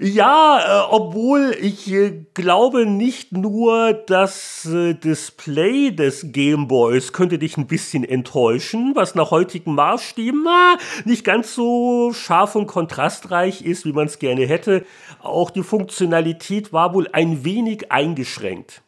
[0.00, 7.56] Ja, äh, obwohl ich äh, glaube nicht nur das äh, Display des Gameboys könnte dich
[7.56, 13.84] ein bisschen enttäuschen, was nach heutigen Maßstäben na, nicht ganz so scharf und kontrastreich ist,
[13.84, 14.84] wie man es gerne hätte.
[15.20, 18.82] Auch die Funktionalität war wohl ein wenig eingeschränkt.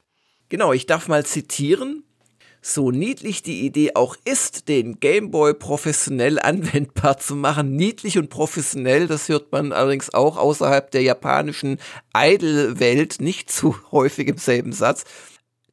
[0.48, 2.03] Genau, ich darf mal zitieren.
[2.66, 9.06] So niedlich die Idee auch ist, den Gameboy professionell anwendbar zu machen, niedlich und professionell,
[9.06, 11.78] das hört man allerdings auch außerhalb der japanischen
[12.16, 15.04] Idol-Welt nicht zu häufig im selben Satz.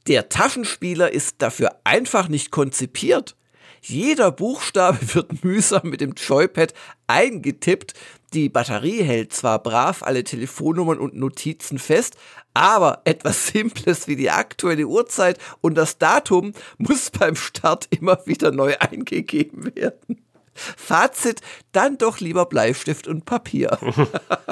[0.08, 3.38] Der Taschenspieler ist dafür einfach nicht konzipiert.
[3.82, 6.74] Jeder Buchstabe wird mühsam mit dem Joypad
[7.08, 7.94] eingetippt.
[8.34, 12.18] Die Batterie hält zwar brav alle Telefonnummern und Notizen fest,
[12.54, 18.52] aber etwas Simples wie die aktuelle Uhrzeit und das Datum muss beim Start immer wieder
[18.52, 20.22] neu eingegeben werden.
[20.54, 21.42] Fazit,
[21.72, 23.80] dann doch lieber Bleistift und Papier.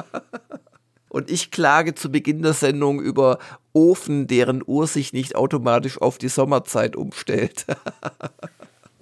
[1.09, 3.37] und ich klage zu Beginn der Sendung über
[3.73, 7.65] Ofen, deren Uhr sich nicht automatisch auf die Sommerzeit umstellt.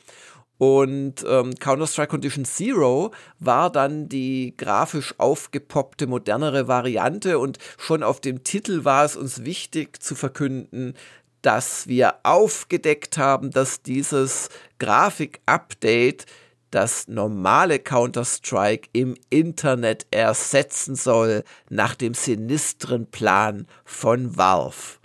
[0.58, 7.38] Und ähm, Counter-Strike Condition Zero war dann die grafisch aufgepoppte, modernere Variante.
[7.38, 10.94] Und schon auf dem Titel war es uns wichtig zu verkünden,
[11.42, 14.48] dass wir aufgedeckt haben, dass dieses
[14.78, 16.26] Grafik-Update
[16.70, 25.01] das normale Counter-Strike im Internet ersetzen soll, nach dem sinistren Plan von Valve.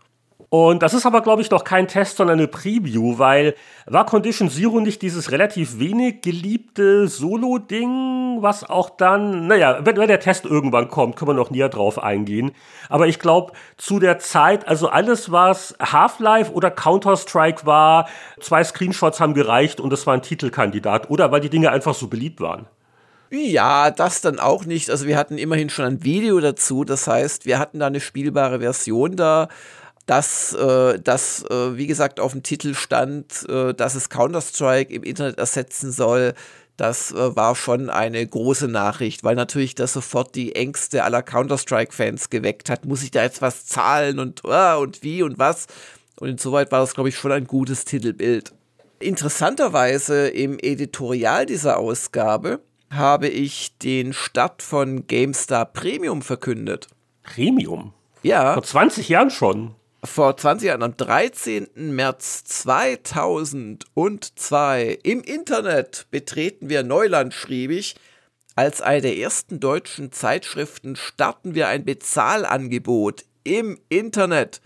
[0.50, 3.54] Und das ist aber, glaube ich, doch kein Test, sondern eine Preview, weil
[3.86, 10.08] war Condition Zero nicht dieses relativ wenig geliebte Solo-Ding, was auch dann, naja, wenn, wenn
[10.08, 12.52] der Test irgendwann kommt, können wir noch näher drauf eingehen.
[12.88, 18.08] Aber ich glaube, zu der Zeit, also alles, was Half-Life oder Counter-Strike war,
[18.40, 22.08] zwei Screenshots haben gereicht und das war ein Titelkandidat, oder weil die Dinge einfach so
[22.08, 22.68] beliebt waren.
[23.30, 24.90] Ja, das dann auch nicht.
[24.90, 26.86] Also wir hatten immerhin schon ein Video dazu.
[26.86, 29.50] Das heißt, wir hatten da eine spielbare Version da
[30.08, 35.04] dass äh, das, äh, wie gesagt, auf dem Titel stand, äh, dass es Counter-Strike im
[35.04, 36.34] Internet ersetzen soll.
[36.78, 42.30] Das äh, war schon eine große Nachricht, weil natürlich das sofort die Ängste aller Counter-Strike-Fans
[42.30, 42.86] geweckt hat.
[42.86, 45.68] Muss ich da jetzt was zahlen und, uh, und wie und was?
[46.20, 48.54] Und insoweit war das, glaube ich, schon ein gutes Titelbild.
[49.00, 56.88] Interessanterweise im Editorial dieser Ausgabe habe ich den Start von GameStar Premium verkündet.
[57.24, 57.94] Premium?
[58.24, 58.54] Ja.
[58.54, 59.76] Vor 20 Jahren schon.
[60.08, 61.70] Vor 20 Jahren, am 13.
[61.76, 67.96] März 2002 im Internet betreten wir Neuland, schrieb ich.
[68.56, 74.62] Als eine der ersten deutschen Zeitschriften starten wir ein Bezahlangebot im Internet.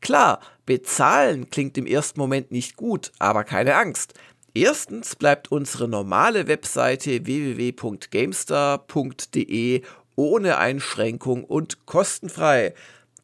[0.00, 4.14] Klar, bezahlen klingt im ersten Moment nicht gut, aber keine Angst.
[4.54, 9.82] Erstens bleibt unsere normale Webseite www.gamestar.de
[10.16, 12.74] ohne Einschränkung und kostenfrei.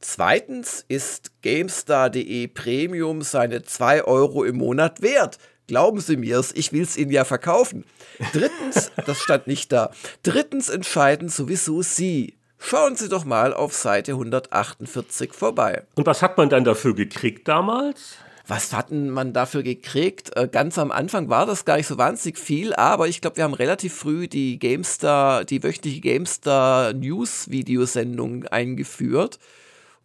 [0.03, 5.39] Zweitens ist GameStar.de Premium seine 2 Euro im Monat wert.
[5.69, 7.85] Glauben Sie mir's, ich will's Ihnen ja verkaufen.
[8.33, 9.93] Drittens, das stand nicht da.
[10.25, 12.35] Drittens entscheiden sowieso Sie.
[12.59, 15.85] Schauen Sie doch mal auf Seite 148 vorbei.
[15.95, 18.17] Und was hat man dann dafür gekriegt damals?
[18.49, 20.37] Was hatten man dafür gekriegt?
[20.37, 23.45] Äh, ganz am Anfang war das gar nicht so wahnsinnig viel, aber ich glaube, wir
[23.45, 29.39] haben relativ früh die GameStar, die wöchentliche GameStar News Videosendung eingeführt.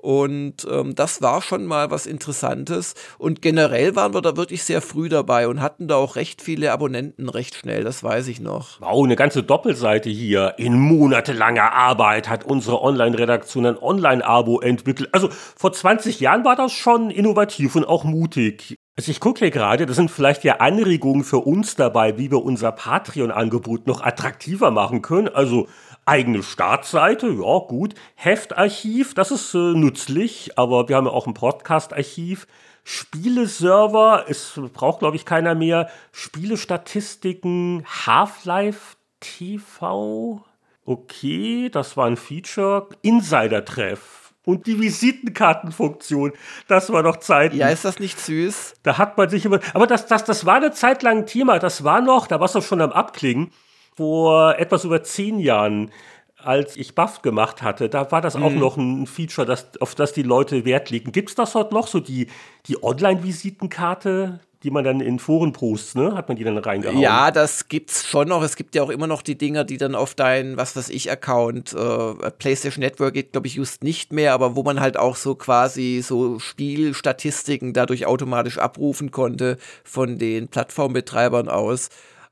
[0.07, 2.93] Und ähm, das war schon mal was Interessantes.
[3.17, 6.71] Und generell waren wir da wirklich sehr früh dabei und hatten da auch recht viele
[6.71, 8.79] Abonnenten recht schnell, das weiß ich noch.
[8.79, 10.53] Wow, eine ganze Doppelseite hier.
[10.59, 15.09] In monatelanger Arbeit hat unsere Online-Redaktion ein Online-Abo entwickelt.
[15.11, 15.27] Also
[15.57, 18.77] vor 20 Jahren war das schon innovativ und auch mutig.
[18.95, 22.43] Also ich gucke hier gerade, das sind vielleicht ja Anregungen für uns dabei, wie wir
[22.43, 25.27] unser Patreon-Angebot noch attraktiver machen können.
[25.27, 25.67] Also
[26.07, 27.93] eigene Startseite, ja gut.
[28.15, 32.47] Heftarchiv, das ist äh, nützlich, aber wir haben ja auch ein Podcast-Archiv.
[32.84, 35.89] Spieleserver, es braucht glaube ich keiner mehr.
[36.11, 40.41] Spielestatistiken, Half-Life TV,
[40.85, 42.88] okay, das war ein Feature.
[43.01, 46.31] Insider-Treff und die Visitenkartenfunktion.
[46.69, 47.53] Das war noch Zeit.
[47.53, 48.75] Ja, ist das nicht süß?
[48.84, 49.59] Da hat man sich immer.
[49.73, 51.59] Aber das, das, das war eine Zeit lang ein Thema.
[51.59, 53.51] Das war noch, da war es doch schon am Abklingen
[53.97, 55.91] vor etwas über zehn Jahren,
[56.37, 58.59] als ich Buff gemacht hatte, da war das auch mhm.
[58.59, 61.11] noch ein Feature, das, auf das die Leute Wert legen.
[61.11, 62.27] Gibt es das heute noch, so die,
[62.67, 66.15] die Online-Visitenkarte, die man dann in Foren postet, ne?
[66.15, 66.99] Hat man die dann reingehauen?
[66.99, 68.43] Ja, das gibt's schon noch.
[68.43, 71.11] Es gibt ja auch immer noch die Dinger, die dann auf dein, was weiß ich,
[71.11, 75.15] Account, äh, PlayStation Network geht, glaube ich, just nicht mehr, aber wo man halt auch
[75.15, 81.89] so quasi so Spielstatistiken dadurch automatisch abrufen konnte von den Plattformbetreibern aus.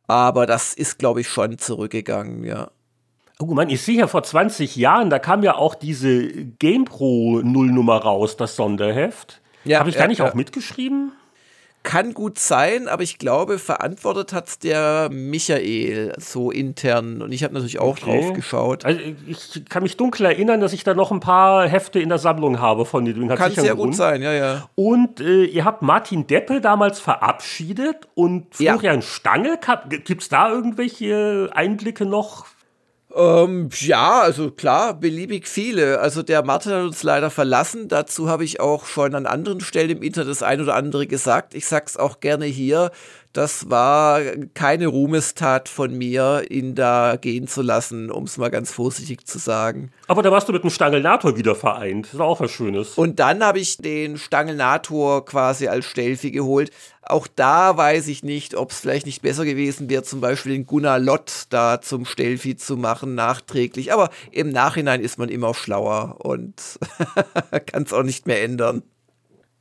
[0.08, 2.70] Aber das ist, glaube ich, schon zurückgegangen, ja.
[3.40, 7.98] Oh Mann, ich sehe ja vor 20 Jahren, da kam ja auch diese GamePro Nullnummer
[7.98, 9.42] raus, das Sonderheft.
[9.66, 10.30] Ja, Habe ich ja, da nicht ja.
[10.30, 11.12] auch mitgeschrieben?
[11.86, 17.54] Kann gut sein, aber ich glaube, verantwortet hat der Michael so intern und ich habe
[17.54, 18.22] natürlich auch okay.
[18.22, 18.86] drauf geschaut.
[18.86, 22.18] Also ich kann mich dunkel erinnern, dass ich da noch ein paar Hefte in der
[22.18, 23.28] Sammlung habe von den.
[23.28, 24.70] Kann sehr gut sein, ja, ja.
[24.76, 29.02] Und äh, ihr habt Martin Deppe damals verabschiedet und Florian ja.
[29.02, 29.60] Stange.
[29.90, 32.46] Gibt es da irgendwelche Einblicke noch?
[33.16, 36.00] Ähm, ja, also klar, beliebig viele.
[36.02, 37.88] Also der Martin hat uns leider verlassen.
[37.88, 41.54] Dazu habe ich auch schon an anderen Stellen im Internet das ein oder andere gesagt.
[41.54, 42.92] Ich sag's auch gerne hier.
[43.36, 44.22] Das war
[44.54, 49.40] keine Ruhmestat von mir, ihn da gehen zu lassen, um es mal ganz vorsichtig zu
[49.40, 49.92] sagen.
[50.08, 52.06] Aber da warst du mit dem Stangelnator wieder vereint.
[52.06, 52.94] Das ist auch was Schönes.
[52.94, 56.72] Und dann habe ich den Stangelnator quasi als Stelfi geholt.
[57.02, 60.66] Auch da weiß ich nicht, ob es vielleicht nicht besser gewesen wäre, zum Beispiel den
[60.66, 63.92] Gunnar Lott da zum Stelfi zu machen, nachträglich.
[63.92, 66.80] Aber im Nachhinein ist man immer schlauer und
[67.66, 68.82] kann es auch nicht mehr ändern.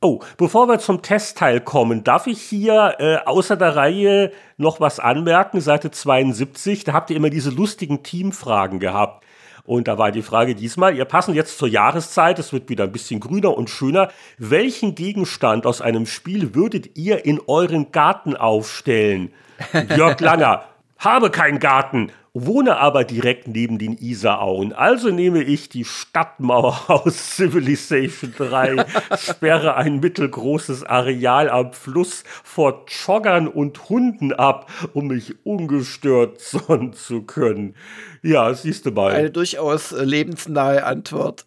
[0.07, 4.99] Oh, bevor wir zum Testteil kommen, darf ich hier äh, außer der Reihe noch was
[4.99, 5.61] anmerken?
[5.61, 9.25] Seite 72, da habt ihr immer diese lustigen Teamfragen gehabt.
[9.63, 12.91] Und da war die Frage diesmal, ihr passen jetzt zur Jahreszeit, es wird wieder ein
[12.91, 14.09] bisschen grüner und schöner.
[14.37, 19.33] Welchen Gegenstand aus einem Spiel würdet ihr in euren Garten aufstellen?
[19.97, 20.65] Jörg Langer,
[20.99, 24.73] habe keinen Garten wohne aber direkt neben den Isarauen.
[24.73, 28.85] Also nehme ich die Stadtmauer aus Civilization 3,
[29.17, 36.93] sperre ein mittelgroßes Areal am Fluss vor Joggern und Hunden ab, um mich ungestört sonnen
[36.93, 37.75] zu können.
[38.21, 39.13] Ja, siehst du mal.
[39.13, 41.45] Eine durchaus äh, lebensnahe Antwort.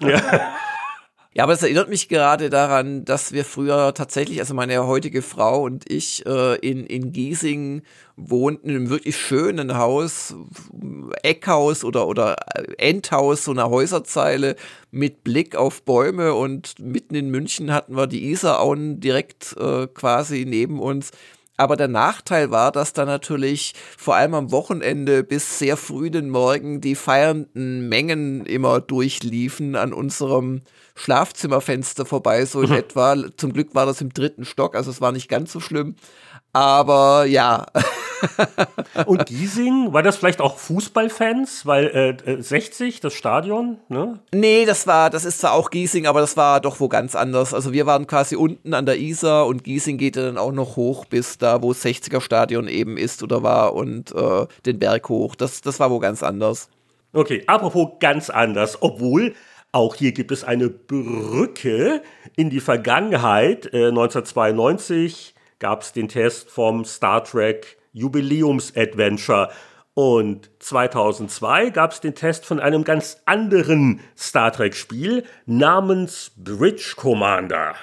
[0.00, 0.20] ja.
[1.36, 5.64] Ja, aber es erinnert mich gerade daran, dass wir früher tatsächlich, also meine heutige Frau
[5.64, 7.82] und ich, äh, in, in Giesing
[8.14, 10.36] wohnten, in einem wirklich schönen Haus,
[11.24, 12.36] Eckhaus oder, oder
[12.78, 14.54] Endhaus, so einer Häuserzeile
[14.92, 20.44] mit Blick auf Bäume und mitten in München hatten wir die Isarauen direkt äh, quasi
[20.46, 21.10] neben uns.
[21.56, 26.30] Aber der Nachteil war, dass da natürlich vor allem am Wochenende bis sehr früh den
[26.30, 30.62] Morgen die feiernden Mengen immer durchliefen an unserem
[30.94, 32.76] Schlafzimmerfenster vorbei, so in mhm.
[32.76, 33.16] etwa.
[33.36, 35.96] Zum Glück war das im dritten Stock, also es war nicht ganz so schlimm.
[36.54, 37.66] Aber ja.
[39.06, 41.66] Und Giesing, war das vielleicht auch Fußballfans?
[41.66, 44.20] Weil äh, 60, äh, das Stadion, ne?
[44.32, 47.52] Nee, das war, das ist zwar auch Giesing, aber das war doch wo ganz anders.
[47.52, 50.76] Also wir waren quasi unten an der Isar und Giesing geht ja dann auch noch
[50.76, 55.08] hoch bis da, wo das 60er Stadion eben ist oder war und äh, den Berg
[55.08, 55.34] hoch.
[55.34, 56.68] Das, das war wo ganz anders.
[57.12, 59.34] Okay, apropos ganz anders, obwohl
[59.74, 62.02] auch hier gibt es eine Brücke
[62.36, 63.66] in die Vergangenheit.
[63.74, 69.50] Äh, 1992 gab es den Test vom Star Trek Jubiläums-Adventure.
[69.94, 77.74] Und 2002 gab es den Test von einem ganz anderen Star Trek-Spiel namens Bridge Commander.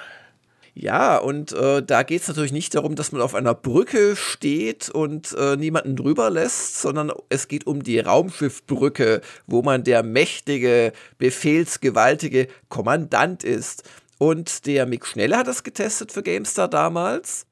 [0.74, 4.88] Ja, und äh, da geht es natürlich nicht darum, dass man auf einer Brücke steht
[4.88, 10.94] und äh, niemanden drüber lässt, sondern es geht um die Raumschiffbrücke, wo man der mächtige,
[11.18, 13.82] befehlsgewaltige Kommandant ist.
[14.16, 17.44] Und der Mick Schnelle hat das getestet für GameStar damals.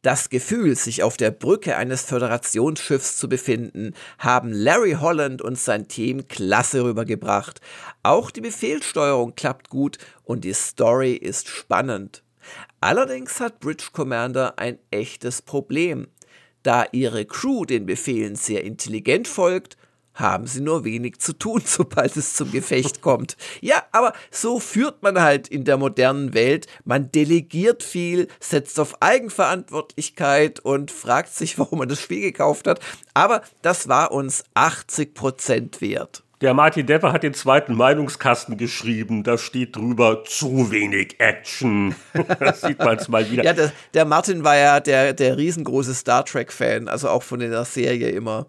[0.00, 5.88] Das Gefühl, sich auf der Brücke eines Föderationsschiffs zu befinden, haben Larry Holland und sein
[5.88, 7.60] Team klasse rübergebracht.
[8.02, 12.22] Auch die Befehlssteuerung klappt gut und die Story ist spannend.
[12.80, 16.08] Allerdings hat Bridge Commander ein echtes Problem.
[16.62, 19.76] Da ihre Crew den Befehlen sehr intelligent folgt,
[20.16, 23.36] haben sie nur wenig zu tun, sobald es zum Gefecht kommt.
[23.60, 26.66] Ja, aber so führt man halt in der modernen Welt.
[26.84, 32.80] Man delegiert viel, setzt auf Eigenverantwortlichkeit und fragt sich, warum man das Spiel gekauft hat.
[33.14, 36.24] Aber das war uns 80 Prozent wert.
[36.42, 39.22] Der Martin Depper hat den zweiten Meinungskasten geschrieben.
[39.22, 41.94] Da steht drüber zu wenig Action.
[42.40, 43.42] das sieht man es mal wieder.
[43.42, 47.64] Ja, der, der, Martin war ja der, der riesengroße Star Trek-Fan, also auch von der
[47.64, 48.46] Serie immer.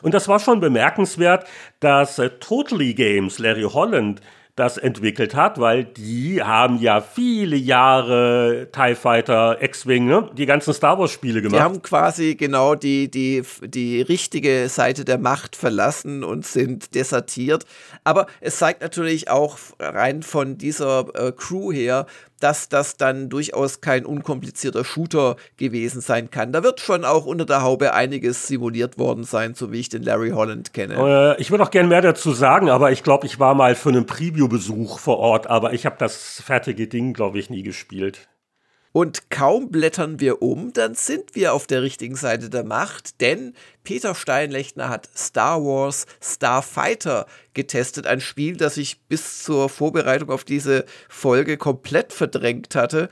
[0.00, 1.46] Und das war schon bemerkenswert,
[1.80, 4.22] dass äh, Totally Games, Larry Holland,
[4.60, 10.28] das entwickelt hat, weil die haben ja viele Jahre TIE Fighter, X-Wing, ne?
[10.36, 11.58] die ganzen Star Wars Spiele gemacht.
[11.58, 17.64] Die haben quasi genau die, die, die richtige Seite der Macht verlassen und sind desertiert.
[18.04, 22.04] Aber es zeigt natürlich auch rein von dieser äh, Crew her,
[22.40, 26.52] dass das dann durchaus kein unkomplizierter Shooter gewesen sein kann.
[26.52, 30.02] Da wird schon auch unter der Haube einiges simuliert worden sein, so wie ich den
[30.02, 31.36] Larry Holland kenne.
[31.36, 33.90] Äh, ich würde auch gerne mehr dazu sagen, aber ich glaube, ich war mal für
[33.90, 38.28] einen Preview-Besuch vor Ort, aber ich habe das fertige Ding, glaube ich, nie gespielt.
[38.92, 43.54] Und kaum blättern wir um, dann sind wir auf der richtigen Seite der Macht, denn
[43.84, 50.42] Peter Steinlechner hat Star Wars Starfighter getestet, ein Spiel, das ich bis zur Vorbereitung auf
[50.42, 53.10] diese Folge komplett verdrängt hatte.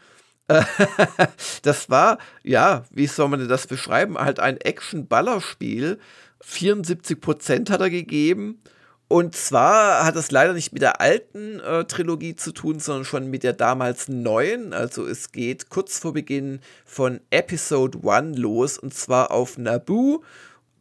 [1.63, 4.19] das war, ja, wie soll man das beschreiben?
[4.19, 6.01] Halt ein Action-Ballerspiel.
[6.43, 8.61] 74% hat er gegeben
[9.09, 13.31] und zwar hat es leider nicht mit der alten äh, Trilogie zu tun, sondern schon
[13.31, 14.75] mit der damals neuen.
[14.75, 20.23] Also es geht kurz vor Beginn von Episode 1 los und zwar auf Naboo.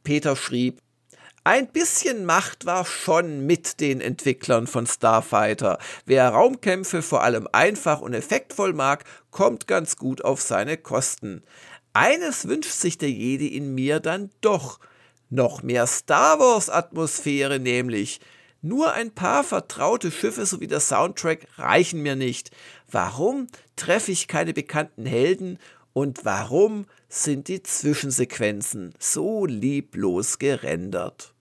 [0.04, 0.82] Peter schrieb,
[1.46, 5.80] ein bisschen Macht war schon mit den Entwicklern von Starfighter.
[6.06, 11.44] Wer Raumkämpfe vor allem einfach und effektvoll mag, kommt ganz gut auf seine Kosten.
[11.94, 14.80] Eines wünscht sich der Jedi in mir dann doch–
[15.30, 18.20] noch mehr Star Wars-Atmosphäre nämlich.
[18.62, 22.52] Nur ein paar vertraute Schiffe sowie der Soundtrack reichen mir nicht.
[22.90, 25.60] Warum treffe ich keine bekannten Helden
[25.94, 31.34] und warum sind die Zwischensequenzen so lieblos gerendert?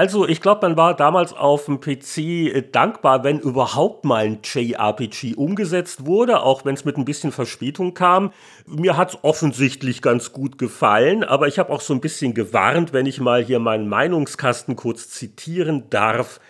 [0.00, 4.38] Also, ich glaube, man war damals auf dem PC äh, dankbar, wenn überhaupt mal ein
[4.42, 8.32] JRPG umgesetzt wurde, auch wenn es mit ein bisschen Verspätung kam.
[8.64, 12.94] Mir hat es offensichtlich ganz gut gefallen, aber ich habe auch so ein bisschen gewarnt,
[12.94, 16.40] wenn ich mal hier meinen Meinungskasten kurz zitieren darf.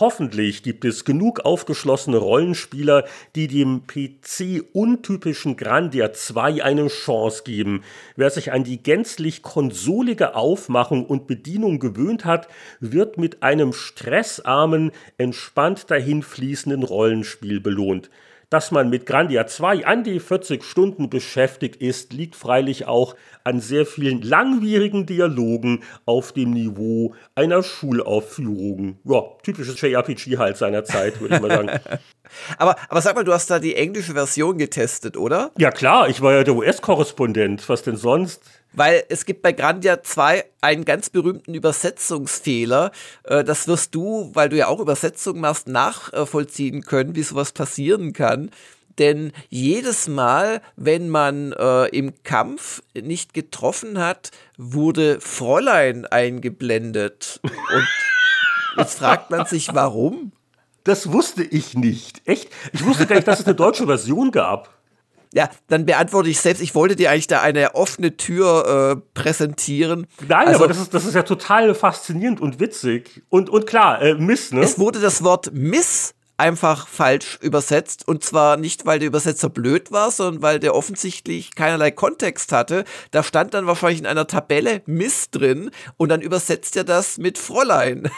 [0.00, 3.04] Hoffentlich gibt es genug aufgeschlossene Rollenspieler,
[3.34, 7.82] die dem PC-untypischen Grandia 2 eine Chance geben.
[8.14, 12.46] Wer sich an die gänzlich konsolige Aufmachung und Bedienung gewöhnt hat,
[12.78, 18.08] wird mit einem stressarmen, entspannt dahinfließenden Rollenspiel belohnt.
[18.50, 23.14] Dass man mit Grandia 2 an die 40 Stunden beschäftigt ist, liegt freilich auch
[23.44, 29.00] an sehr vielen langwierigen Dialogen auf dem Niveau einer Schulaufführung.
[29.04, 31.70] Ja, typisches JRPG halt seiner Zeit, würde ich mal sagen.
[32.58, 35.50] aber, aber sag mal, du hast da die englische Version getestet, oder?
[35.58, 37.68] Ja klar, ich war ja der US-Korrespondent.
[37.68, 38.42] Was denn sonst?
[38.78, 42.92] Weil es gibt bei Grandia 2 einen ganz berühmten Übersetzungsfehler.
[43.24, 48.12] Äh, das wirst du, weil du ja auch Übersetzungen machst, nachvollziehen können, wie sowas passieren
[48.12, 48.52] kann.
[48.98, 57.40] Denn jedes Mal, wenn man äh, im Kampf nicht getroffen hat, wurde Fräulein eingeblendet.
[57.42, 57.88] Und
[58.76, 60.30] jetzt fragt man sich, warum?
[60.84, 62.22] Das wusste ich nicht.
[62.26, 62.48] Echt?
[62.72, 64.77] Ich wusste gar nicht, dass es eine deutsche Version gab.
[65.32, 66.62] Ja, dann beantworte ich selbst.
[66.62, 70.06] Ich wollte dir eigentlich da eine offene Tür äh, präsentieren.
[70.26, 73.22] Nein, also, aber das ist, das ist ja total faszinierend und witzig.
[73.28, 74.60] Und, und klar, äh, Miss, ne?
[74.60, 78.06] Es wurde das Wort Miss einfach falsch übersetzt.
[78.06, 82.84] Und zwar nicht, weil der Übersetzer blöd war, sondern weil der offensichtlich keinerlei Kontext hatte.
[83.10, 87.38] Da stand dann wahrscheinlich in einer Tabelle Miss drin und dann übersetzt er das mit
[87.38, 88.10] Fräulein.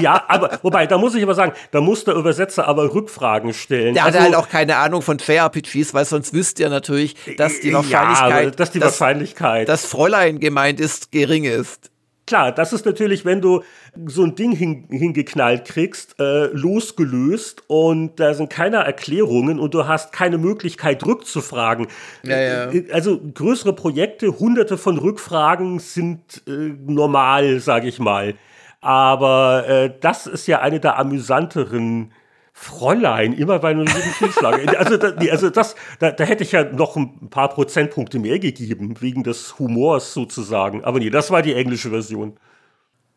[0.00, 3.94] ja, aber wobei, da muss ich aber sagen, da muss der Übersetzer aber Rückfragen stellen.
[3.94, 7.60] Der also, hatte halt auch keine Ahnung von JRPGs, weil sonst wüsste er natürlich, dass
[7.60, 11.90] die Wahrscheinlichkeit, ja, dass die Wahrscheinlichkeit, dass, dass Fräulein gemeint ist, gering ist.
[12.26, 13.62] Klar, das ist natürlich, wenn du
[14.06, 19.86] so ein Ding hin, hingeknallt kriegst, äh, losgelöst und da sind keine Erklärungen und du
[19.86, 21.86] hast keine Möglichkeit rückzufragen.
[22.22, 22.72] Ja, ja.
[22.72, 28.34] Äh, also größere Projekte, hunderte von Rückfragen sind äh, normal, sage ich mal.
[28.80, 32.12] Aber äh, das ist ja eine der amüsanteren
[32.56, 34.60] Fräulein, immer bei einem Fehlschlag.
[34.78, 38.38] Also, da, nee, also das, da, da hätte ich ja noch ein paar Prozentpunkte mehr
[38.38, 40.84] gegeben, wegen des Humors sozusagen.
[40.84, 42.38] Aber nee, das war die englische Version.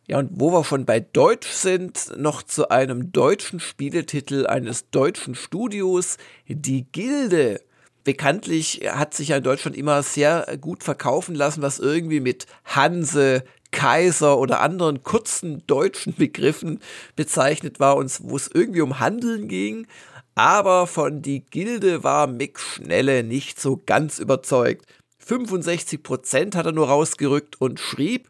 [0.08, 5.36] Ja, und wo wir schon bei Deutsch sind, noch zu einem deutschen Spieletitel eines deutschen
[5.36, 7.62] Studios, Die Gilde.
[8.04, 13.44] Bekanntlich hat sich ja in Deutschland immer sehr gut verkaufen lassen, was irgendwie mit Hanse,
[13.72, 16.80] Kaiser oder anderen kurzen deutschen Begriffen
[17.16, 19.88] bezeichnet war und wo es irgendwie um Handeln ging.
[20.36, 24.86] Aber von die Gilde war Mick Schnelle nicht so ganz überzeugt.
[25.20, 28.30] 65 Prozent hat er nur rausgerückt und schrieb,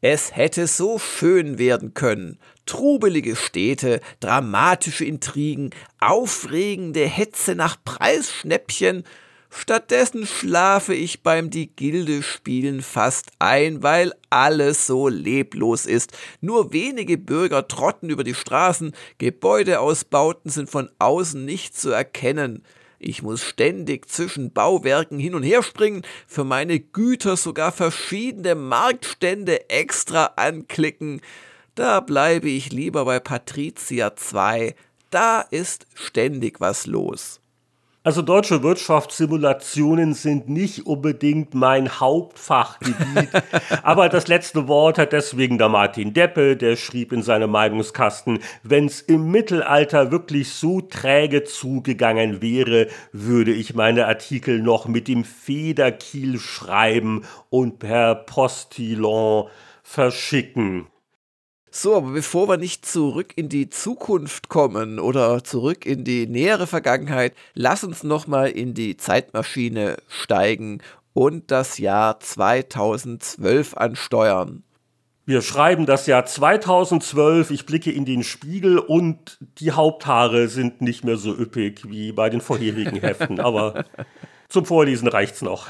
[0.00, 2.38] es hätte so schön werden können.
[2.66, 5.70] Trubelige Städte, dramatische Intrigen,
[6.00, 9.04] aufregende Hetze nach Preisschnäppchen
[9.50, 16.12] Stattdessen schlafe ich beim Die Gilde spielen fast ein, weil alles so leblos ist.
[16.40, 22.62] Nur wenige Bürger trotten über die Straßen, Gebäudeausbauten sind von außen nicht zu erkennen.
[22.98, 29.70] Ich muss ständig zwischen Bauwerken hin und her springen, für meine Güter sogar verschiedene Marktstände
[29.70, 31.20] extra anklicken.
[31.74, 34.74] Da bleibe ich lieber bei Patricia 2.
[35.10, 37.40] Da ist ständig was los.
[38.08, 43.28] Also deutsche Wirtschaftssimulationen sind nicht unbedingt mein Hauptfachgebiet,
[43.82, 48.86] aber das letzte Wort hat deswegen der Martin Deppe, der schrieb in seinem Meinungskasten, wenn
[48.86, 55.24] es im Mittelalter wirklich so träge zugegangen wäre, würde ich meine Artikel noch mit dem
[55.24, 59.48] Federkiel schreiben und per Postillon
[59.82, 60.86] verschicken.
[61.70, 66.66] So, aber bevor wir nicht zurück in die Zukunft kommen oder zurück in die nähere
[66.66, 70.80] Vergangenheit, lass uns nochmal in die Zeitmaschine steigen
[71.12, 74.62] und das Jahr 2012 ansteuern.
[75.26, 81.04] Wir schreiben das Jahr 2012, ich blicke in den Spiegel und die Haupthaare sind nicht
[81.04, 83.84] mehr so üppig wie bei den vorherigen Heften, aber
[84.48, 85.66] zum Vorlesen reicht's noch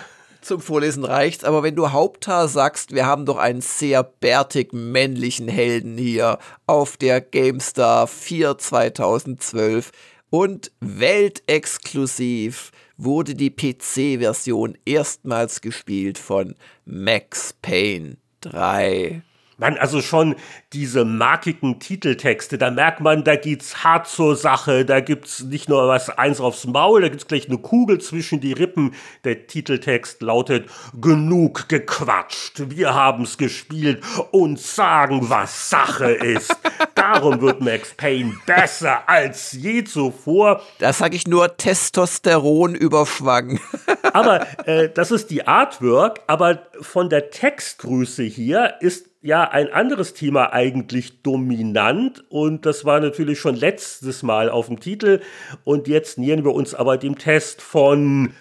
[0.49, 1.45] zum Vorlesen reicht.
[1.45, 6.97] Aber wenn du Haupthaar sagst, wir haben doch einen sehr bärtig männlichen Helden hier auf
[6.97, 9.93] der GameStar 4 2012
[10.31, 19.23] und weltexklusiv wurde die PC-Version erstmals gespielt von Max Payne 3.
[19.61, 20.37] Man, also schon
[20.73, 25.89] diese markigen Titeltexte, da merkt man, da geht's hart zur Sache, da gibt's nicht nur
[25.89, 28.95] was eins aufs Maul, da gibt's gleich eine Kugel zwischen die Rippen.
[29.25, 30.71] Der Titeltext lautet,
[31.01, 36.57] genug gequatscht, wir haben's gespielt und sagen, was Sache ist.
[36.95, 40.63] Darum wird Max Payne besser als je zuvor.
[40.79, 43.59] Da sag ich nur Testosteron überschwang.
[44.13, 50.15] aber äh, das ist die Artwork, aber von der Textgröße hier ist ja ein anderes
[50.15, 52.25] Thema eigentlich dominant.
[52.31, 55.21] Und das war natürlich schon letztes Mal auf dem Titel.
[55.65, 58.33] Und jetzt nähern wir uns aber dem Test von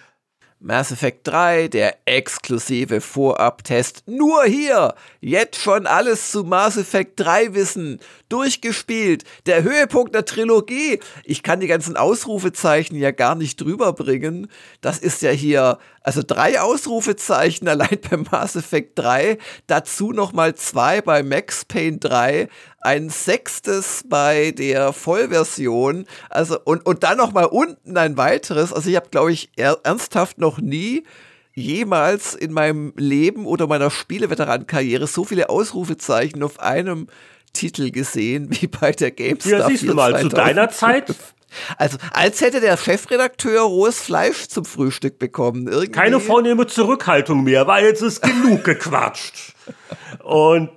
[0.60, 4.02] Mass Effect 3, der exklusive Vorab-Test.
[4.06, 4.94] Nur hier!
[5.20, 8.00] Jetzt schon alles zu Mass Effect 3 wissen.
[8.28, 9.22] Durchgespielt.
[9.46, 10.98] Der Höhepunkt der Trilogie.
[11.22, 14.48] Ich kann die ganzen Ausrufezeichen ja gar nicht drüber bringen.
[14.80, 19.38] Das ist ja hier, also drei Ausrufezeichen allein beim Mass Effect 3.
[19.68, 22.48] Dazu nochmal zwei bei Max Payne 3
[22.88, 28.72] ein sechstes bei der Vollversion, also und, und dann noch mal unten ein weiteres.
[28.72, 31.04] Also ich habe, glaube ich, er, ernsthaft noch nie
[31.52, 37.08] jemals in meinem Leben oder meiner Spieleveteranenkarriere so viele Ausrufezeichen auf einem
[37.52, 39.58] Titel gesehen wie bei der GameStar.
[39.58, 40.30] Ja, siehst du mal, 2005.
[40.30, 41.14] zu deiner Zeit
[41.76, 45.66] also, als hätte der Chefredakteur rohes Fleisch zum Frühstück bekommen.
[45.66, 45.92] Irgendwie.
[45.92, 49.54] Keine vornehme Zurückhaltung mehr, weil jetzt ist genug gequatscht.
[50.24, 50.70] Und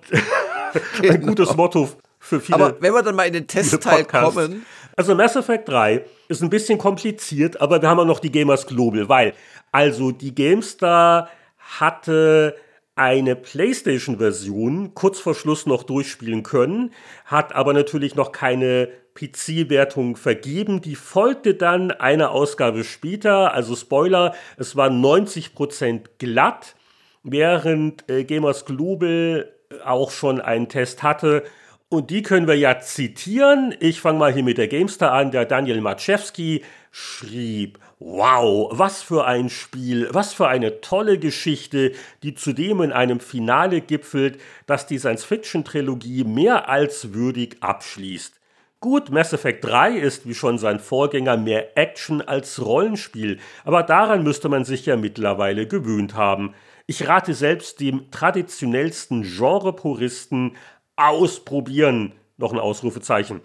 [0.99, 1.13] genau.
[1.13, 1.89] ein gutes Motto
[2.19, 2.55] für viele.
[2.55, 4.65] Aber wenn wir dann mal in den Testteil kommen.
[4.95, 8.67] Also Mass Effect 3 ist ein bisschen kompliziert, aber wir haben auch noch die Gamers
[8.67, 9.33] Global, weil
[9.71, 12.55] also die GameStar hatte
[12.95, 16.91] eine PlayStation-Version kurz vor Schluss noch durchspielen können,
[17.25, 20.81] hat aber natürlich noch keine PC-Wertung vergeben.
[20.81, 26.75] Die folgte dann eine Ausgabe später, also Spoiler, es war 90% glatt,
[27.23, 29.51] während äh, Gamers Global
[29.85, 31.43] auch schon einen Test hatte.
[31.89, 33.75] Und die können wir ja zitieren.
[33.79, 35.31] Ich fange mal hier mit der Gamestar an.
[35.31, 41.91] Der Daniel Maczewski schrieb, wow, was für ein Spiel, was für eine tolle Geschichte,
[42.23, 48.33] die zudem in einem Finale gipfelt, das die Science-Fiction-Trilogie mehr als würdig abschließt.
[48.79, 54.23] Gut, Mass Effect 3 ist wie schon sein Vorgänger mehr Action als Rollenspiel, aber daran
[54.23, 56.55] müsste man sich ja mittlerweile gewöhnt haben.
[56.91, 60.57] Ich rate selbst dem traditionellsten Genre-Puristen
[60.97, 63.39] ausprobieren, noch ein Ausrufezeichen.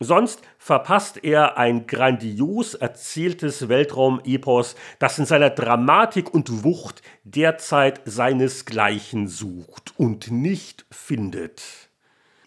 [0.00, 9.28] Sonst verpasst er ein grandios erzähltes Weltraum-Epos, das in seiner Dramatik und Wucht derzeit seinesgleichen
[9.28, 11.62] sucht und nicht findet.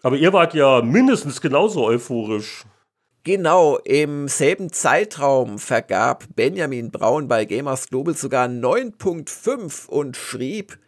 [0.02, 2.64] Aber ihr wart ja mindestens genauso euphorisch.
[3.26, 10.78] Genau, im selben Zeitraum vergab Benjamin Braun bei Gamers Global sogar 9.5 und schrieb,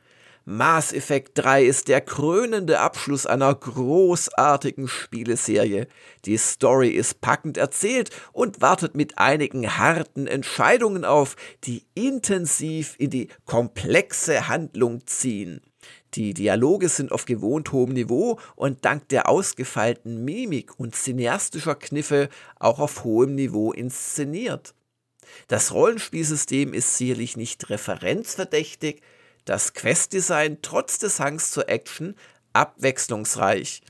[0.44, 5.88] Mass Effect 3 ist der krönende Abschluss einer großartigen Spieleserie.
[6.26, 13.08] Die Story ist packend erzählt und wartet mit einigen harten Entscheidungen auf, die intensiv in
[13.08, 15.62] die komplexe Handlung ziehen.
[16.16, 22.30] Die Dialoge sind auf gewohnt hohem Niveau und dank der ausgefeilten Mimik und cineastischer Kniffe
[22.58, 24.74] auch auf hohem Niveau inszeniert.
[25.48, 29.02] Das Rollenspielsystem ist sicherlich nicht referenzverdächtig,
[29.44, 32.16] das Questdesign trotz des Hangs zur Action
[32.54, 33.82] abwechslungsreich.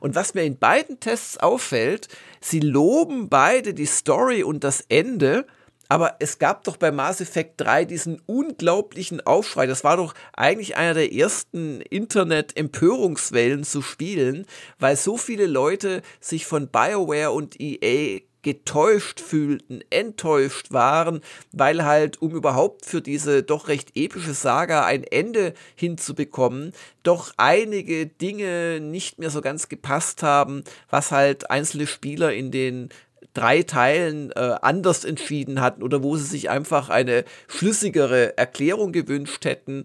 [0.00, 2.08] Und was mir in beiden Tests auffällt,
[2.42, 5.46] sie loben beide die Story und das Ende,
[5.90, 9.66] aber es gab doch bei Mass Effect 3 diesen unglaublichen Aufschrei.
[9.66, 14.46] Das war doch eigentlich einer der ersten Internet-Empörungswellen zu spielen,
[14.78, 21.20] weil so viele Leute sich von BioWare und EA getäuscht fühlten, enttäuscht waren,
[21.52, 26.72] weil halt, um überhaupt für diese doch recht epische Saga ein Ende hinzubekommen,
[27.02, 32.90] doch einige Dinge nicht mehr so ganz gepasst haben, was halt einzelne Spieler in den
[33.34, 39.44] drei Teilen äh, anders entschieden hatten oder wo sie sich einfach eine schlüssigere Erklärung gewünscht
[39.44, 39.84] hätten.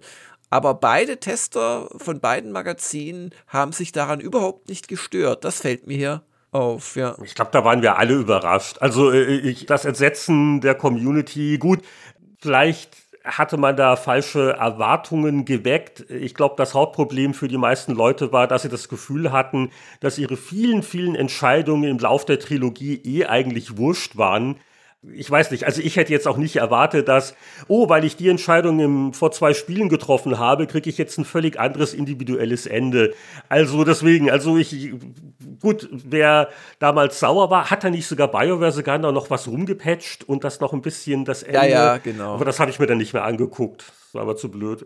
[0.50, 5.44] Aber beide Tester von beiden Magazinen haben sich daran überhaupt nicht gestört.
[5.44, 6.22] Das fällt mir hier
[6.52, 7.18] auf, ja.
[7.24, 8.78] Ich glaube, da waren wir alle überrascht.
[8.80, 11.82] Also äh, ich, das Entsetzen der Community, gut,
[12.40, 12.96] vielleicht
[13.26, 16.06] hatte man da falsche Erwartungen geweckt.
[16.10, 20.18] Ich glaube, das Hauptproblem für die meisten Leute war, dass sie das Gefühl hatten, dass
[20.18, 24.58] ihre vielen, vielen Entscheidungen im Lauf der Trilogie eh eigentlich wurscht waren
[25.14, 27.36] ich weiß nicht, also ich hätte jetzt auch nicht erwartet, dass,
[27.68, 31.26] oh, weil ich die Entscheidung im, vor zwei Spielen getroffen habe, kriege ich jetzt ein
[31.26, 33.14] völlig anderes individuelles Ende.
[33.50, 34.94] Also deswegen, also ich,
[35.62, 36.50] gut, wer
[36.80, 40.74] damals sauer war, hat da nicht sogar BioWare sogar noch was rumgepatcht und das noch
[40.74, 41.60] ein bisschen das Ende.
[41.60, 42.36] Ja, ja, genau.
[42.36, 43.86] Aber das habe ich mir dann nicht mehr angeguckt.
[43.88, 44.86] Das war aber zu blöd.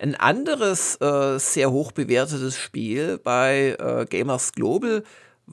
[0.00, 5.02] Ein anderes äh, sehr hoch bewertetes Spiel bei äh, Gamers Global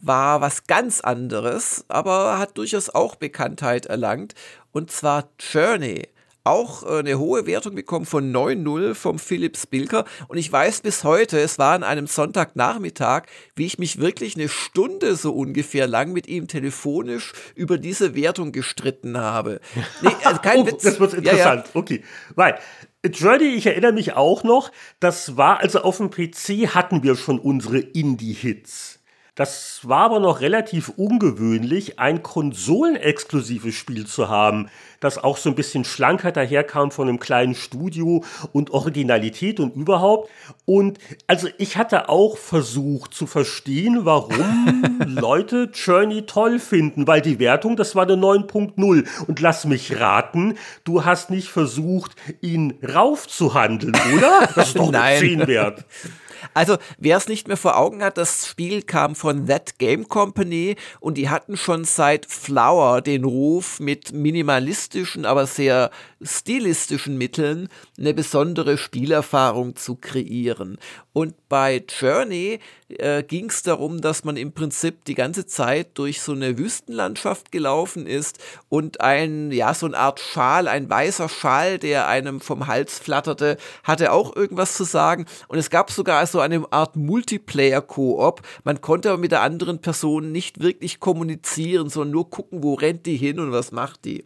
[0.01, 4.33] war was ganz anderes, aber hat durchaus auch Bekanntheit erlangt,
[4.71, 6.09] und zwar Journey.
[6.45, 10.05] auch äh, eine hohe Wertung bekommen von 9.0 vom Philipp Spilker.
[10.27, 13.23] Und ich weiß bis heute, es war an einem Sonntagnachmittag,
[13.55, 18.51] wie ich mich wirklich eine Stunde so ungefähr lang mit ihm telefonisch über diese Wertung
[18.51, 19.59] gestritten habe.
[20.01, 20.83] Nee, also kein oh, Witz.
[20.83, 21.39] Das wird interessant.
[21.39, 21.63] Ja, ja.
[21.73, 22.03] Okay.
[22.35, 22.59] Weil
[23.03, 27.39] Journey, ich erinnere mich auch noch, das war, also auf dem PC hatten wir schon
[27.39, 28.94] unsere Indie-Hits.
[29.35, 34.69] Das war aber noch relativ ungewöhnlich, ein konsolenexklusives Spiel zu haben,
[35.01, 40.29] das auch so ein bisschen schlanker daherkam von einem kleinen Studio und Originalität und überhaupt.
[40.63, 47.37] Und also ich hatte auch versucht zu verstehen, warum Leute Journey toll finden, weil die
[47.37, 49.05] Wertung, das war eine 9.0.
[49.27, 54.49] Und lass mich raten, du hast nicht versucht, ihn raufzuhandeln, oder?
[54.55, 55.19] Das ist doch Nein.
[55.19, 55.83] 10 wert.
[56.53, 60.75] Also, wer es nicht mehr vor Augen hat, das Spiel kam von That Game Company
[60.99, 65.91] und die hatten schon seit Flower den Ruf, mit minimalistischen, aber sehr
[66.21, 70.77] stilistischen Mitteln eine besondere Spielerfahrung zu kreieren.
[71.15, 72.59] Und bei Journey
[72.89, 77.53] äh, ging es darum, dass man im Prinzip die ganze Zeit durch so eine Wüstenlandschaft
[77.53, 82.67] gelaufen ist und ein, ja, so eine Art Schal, ein weißer Schal, der einem vom
[82.67, 83.55] Hals flatterte,
[83.85, 85.25] hatte auch irgendwas zu sagen.
[85.47, 88.41] Und es gab sogar so eine Art Multiplayer-Koop.
[88.65, 93.05] Man konnte aber mit der anderen Person nicht wirklich kommunizieren, sondern nur gucken, wo rennt
[93.05, 94.25] die hin und was macht die.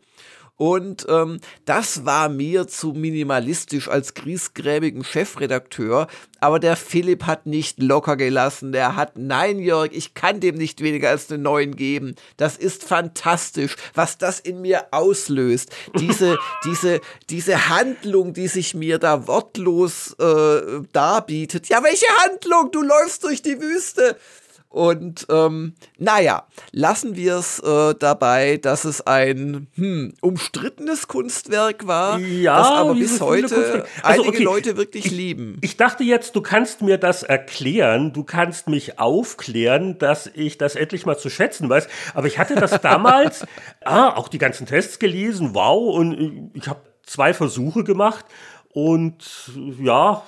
[0.60, 6.07] Und ähm, das war mir zu minimalistisch als griesgrämigen Chefredakteur.
[6.41, 8.73] Aber der Philipp hat nicht locker gelassen.
[8.73, 12.15] Der hat, nein, Jörg, ich kann dem nicht weniger als einen neuen geben.
[12.36, 15.72] Das ist fantastisch, was das in mir auslöst.
[15.98, 16.99] Diese, diese,
[17.30, 21.69] diese Handlung, die sich mir da wortlos äh, darbietet.
[21.69, 22.69] Ja, welche Handlung?
[22.73, 24.18] Du läufst durch die Wüste.
[24.70, 32.20] Und ähm, naja, lassen wir es äh, dabei, dass es ein hm, umstrittenes Kunstwerk war,
[32.20, 34.44] ja, das aber bis heute also, einige okay.
[34.44, 35.58] Leute wirklich ich, lieben.
[35.62, 40.76] Ich dachte jetzt, du kannst mir das erklären, du kannst mich aufklären, dass ich das
[40.76, 41.88] endlich mal zu schätzen weiß.
[42.14, 43.48] Aber ich hatte das damals,
[43.84, 48.26] ah, auch die ganzen Tests gelesen, wow, und ich habe zwei Versuche gemacht
[48.72, 50.24] und ja.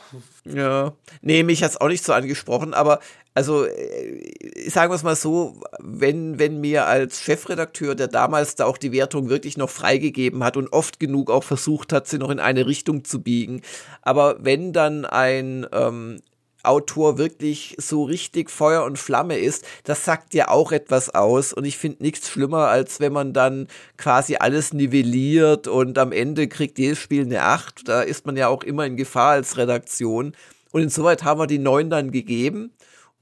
[0.46, 3.00] Ja, nee, mich hat es auch nicht so angesprochen, aber
[3.34, 8.66] also äh, sagen wir es mal so, wenn, wenn mir als Chefredakteur, der damals da
[8.66, 12.30] auch die Wertung wirklich noch freigegeben hat und oft genug auch versucht hat, sie noch
[12.30, 13.62] in eine Richtung zu biegen,
[14.02, 16.22] aber wenn dann ein ähm,
[16.64, 21.54] Autor wirklich so richtig Feuer und Flamme ist, das sagt ja auch etwas aus.
[21.54, 23.68] Und ich finde nichts schlimmer, als wenn man dann
[23.98, 27.88] quasi alles nivelliert und am Ende kriegt jedes Spiel eine 8.
[27.88, 30.34] Da ist man ja auch immer in Gefahr als Redaktion.
[30.72, 32.72] Und insoweit haben wir die 9 dann gegeben.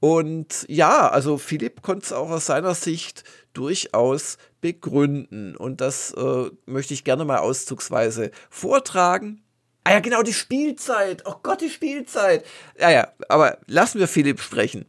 [0.00, 3.22] Und ja, also Philipp konnte es auch aus seiner Sicht
[3.52, 5.56] durchaus begründen.
[5.56, 9.42] Und das äh, möchte ich gerne mal auszugsweise vortragen.
[9.84, 11.24] Ah ja, genau, die Spielzeit.
[11.26, 12.44] Oh Gott, die Spielzeit.
[12.78, 14.86] Ja, ja, aber lassen wir Philipp sprechen.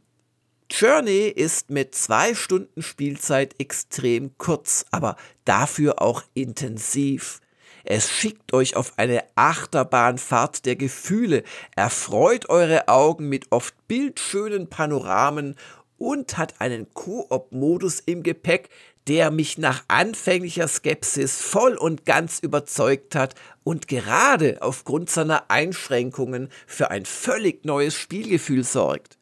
[0.70, 7.41] Journey ist mit zwei Stunden Spielzeit extrem kurz, aber dafür auch intensiv.
[7.84, 11.44] Es schickt euch auf eine Achterbahnfahrt der Gefühle,
[11.76, 15.56] erfreut eure Augen mit oft bildschönen Panoramen
[15.98, 18.70] und hat einen Koop-Modus im Gepäck,
[19.08, 26.50] der mich nach anfänglicher Skepsis voll und ganz überzeugt hat und gerade aufgrund seiner Einschränkungen
[26.68, 29.18] für ein völlig neues Spielgefühl sorgt.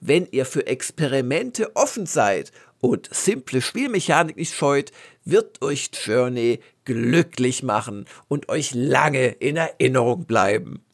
[0.00, 4.92] Wenn ihr für Experimente offen seid und simple Spielmechanik nicht scheut,
[5.24, 10.84] wird euch Journey glücklich machen und euch lange in Erinnerung bleiben.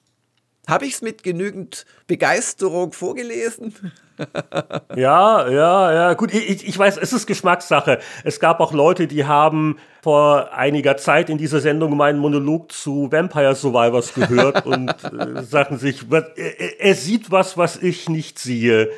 [0.69, 3.74] Habe ich es mit genügend Begeisterung vorgelesen?
[4.94, 6.15] ja, ja, ja.
[6.15, 7.98] Gut, ich, ich weiß, es ist Geschmackssache.
[8.23, 13.11] Es gab auch Leute, die haben vor einiger Zeit in dieser Sendung meinen Monolog zu
[13.11, 18.90] Vampire Survivors gehört und äh, sagten sich, er, er sieht was, was ich nicht sehe.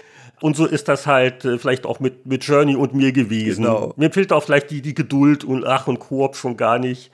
[0.42, 3.62] Und so ist das halt äh, vielleicht auch mit, mit Journey und mir gewesen.
[3.62, 3.94] Genau.
[3.96, 7.12] Mir fehlt auch vielleicht die, die Geduld und Ach und Koop schon gar nicht.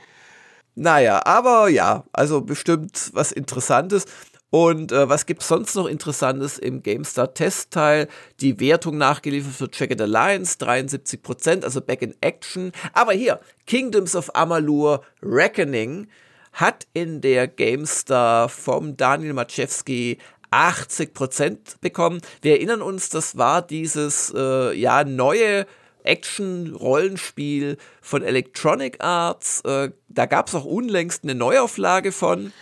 [0.75, 4.07] Naja, aber ja, also bestimmt was Interessantes.
[4.49, 8.09] Und äh, was es sonst noch Interessantes im GameStar Testteil?
[8.41, 12.73] Die Wertung nachgeliefert für Jagged Alliance, 73%, also Back in Action.
[12.95, 16.09] Aber hier, Kingdoms of Amalur Reckoning
[16.55, 20.17] hat in der GameStar vom Daniel Maczewski
[20.51, 22.20] 80 Prozent bekommen.
[22.43, 25.66] Wir erinnern uns, das war dieses äh, ja neue
[26.05, 29.61] Action-Rollenspiel von Electronic Arts.
[29.62, 32.53] Äh, da gab es auch unlängst eine Neuauflage von.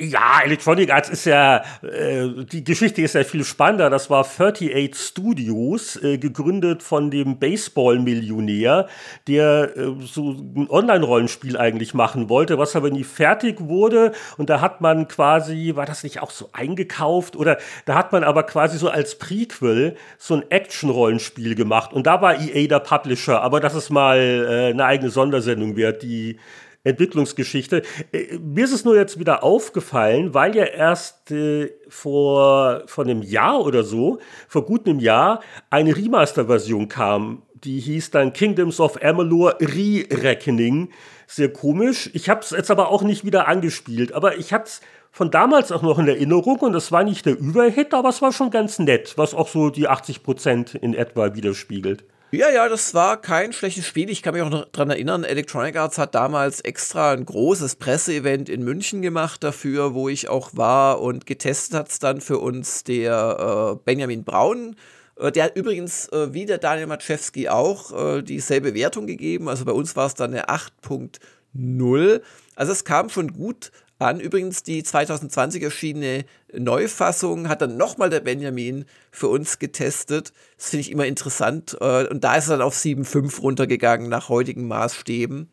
[0.00, 3.90] Ja, Electronic Arts ist ja, äh, die Geschichte ist ja viel spannender.
[3.90, 8.86] Das war 38 Studios, äh, gegründet von dem Baseball-Millionär,
[9.26, 14.12] der äh, so ein Online-Rollenspiel eigentlich machen wollte, was aber nie fertig wurde.
[14.36, 17.34] Und da hat man quasi, war das nicht auch so eingekauft?
[17.34, 21.92] Oder da hat man aber quasi so als Prequel so ein Action-Rollenspiel gemacht.
[21.92, 23.42] Und da war EA der Publisher.
[23.42, 26.38] Aber das ist mal äh, eine eigene Sondersendung wert, die
[26.84, 27.82] Entwicklungsgeschichte.
[28.12, 33.22] Äh, mir ist es nur jetzt wieder aufgefallen, weil ja erst äh, vor, vor einem
[33.22, 34.18] Jahr oder so,
[34.48, 35.40] vor gut einem Jahr,
[35.70, 37.42] eine Remaster-Version kam.
[37.64, 40.90] Die hieß dann Kingdoms of Amalur Re-Reckoning.
[41.26, 42.08] Sehr komisch.
[42.14, 44.80] Ich habe es jetzt aber auch nicht wieder angespielt, aber ich hatte es
[45.10, 48.32] von damals auch noch in Erinnerung und es war nicht der Überhit, aber es war
[48.32, 52.04] schon ganz nett, was auch so die 80 Prozent in etwa widerspiegelt.
[52.30, 54.10] Ja, ja, das war kein schlechtes Spiel.
[54.10, 58.50] Ich kann mich auch noch dran erinnern, Electronic Arts hat damals extra ein großes Presseevent
[58.50, 62.84] in München gemacht dafür, wo ich auch war und getestet hat es dann für uns
[62.84, 64.76] der äh, Benjamin Braun.
[65.16, 69.48] Äh, der hat übrigens, äh, wie der Daniel Matschewski auch, äh, dieselbe Wertung gegeben.
[69.48, 72.20] Also bei uns war es dann eine 8.0.
[72.56, 74.20] Also es kam schon gut an.
[74.20, 80.32] Übrigens, die 2020 erschienene Neufassung hat dann nochmal der Benjamin für uns getestet.
[80.56, 81.76] Das finde ich immer interessant.
[81.80, 85.48] Äh, und da ist er dann auf 7,5 runtergegangen nach heutigen Maßstäben.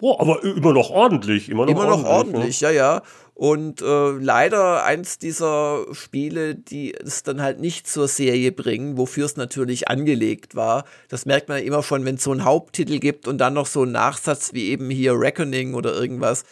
[0.00, 1.48] Oh, aber immer noch ordentlich.
[1.48, 2.68] Immer noch immer ordentlich, noch ordentlich ne?
[2.68, 3.02] ja, ja.
[3.34, 9.26] Und äh, leider eins dieser Spiele, die es dann halt nicht zur Serie bringen, wofür
[9.26, 10.84] es natürlich angelegt war.
[11.08, 13.66] Das merkt man ja immer schon, wenn es so einen Haupttitel gibt und dann noch
[13.66, 16.44] so einen Nachsatz wie eben hier Reckoning oder irgendwas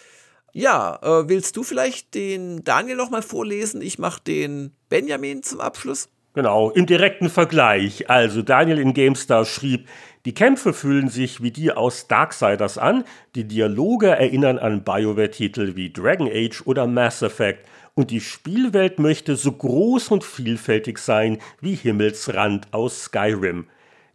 [0.57, 3.83] ja, äh, willst du vielleicht den Daniel noch mal vorlesen?
[3.83, 6.09] Ich mache den Benjamin zum Abschluss.
[6.33, 8.09] Genau, im direkten Vergleich.
[8.09, 9.87] Also Daniel in GameStar schrieb,
[10.25, 13.05] die Kämpfe fühlen sich wie die aus Darksiders an,
[13.35, 19.37] die Dialoge erinnern an BioWare-Titel wie Dragon Age oder Mass Effect und die Spielwelt möchte
[19.37, 23.67] so groß und vielfältig sein wie Himmelsrand aus Skyrim.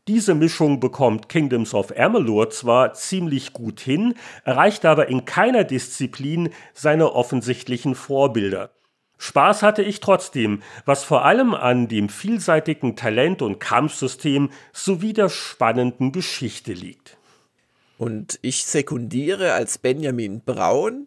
[0.07, 6.49] Diese Mischung bekommt Kingdoms of Amalur zwar ziemlich gut hin, erreicht aber in keiner Disziplin
[6.73, 8.71] seine offensichtlichen Vorbilder.
[9.19, 15.29] Spaß hatte ich trotzdem, was vor allem an dem vielseitigen Talent- und Kampfsystem sowie der
[15.29, 17.17] spannenden Geschichte liegt.
[17.99, 21.05] Und ich sekundiere als Benjamin Braun.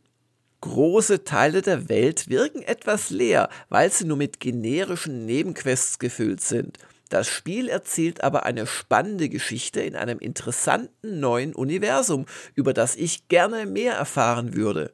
[0.61, 6.79] Große Teile der Welt wirken etwas leer, weil sie nur mit generischen Nebenquests gefüllt sind.
[7.09, 13.29] Das Spiel erzählt aber eine spannende Geschichte in einem interessanten neuen Universum, über das ich
[13.29, 14.93] gerne mehr erfahren würde.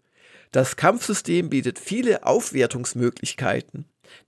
[0.52, 3.84] Das Kampfsystem bietet viele Aufwertungsmöglichkeiten.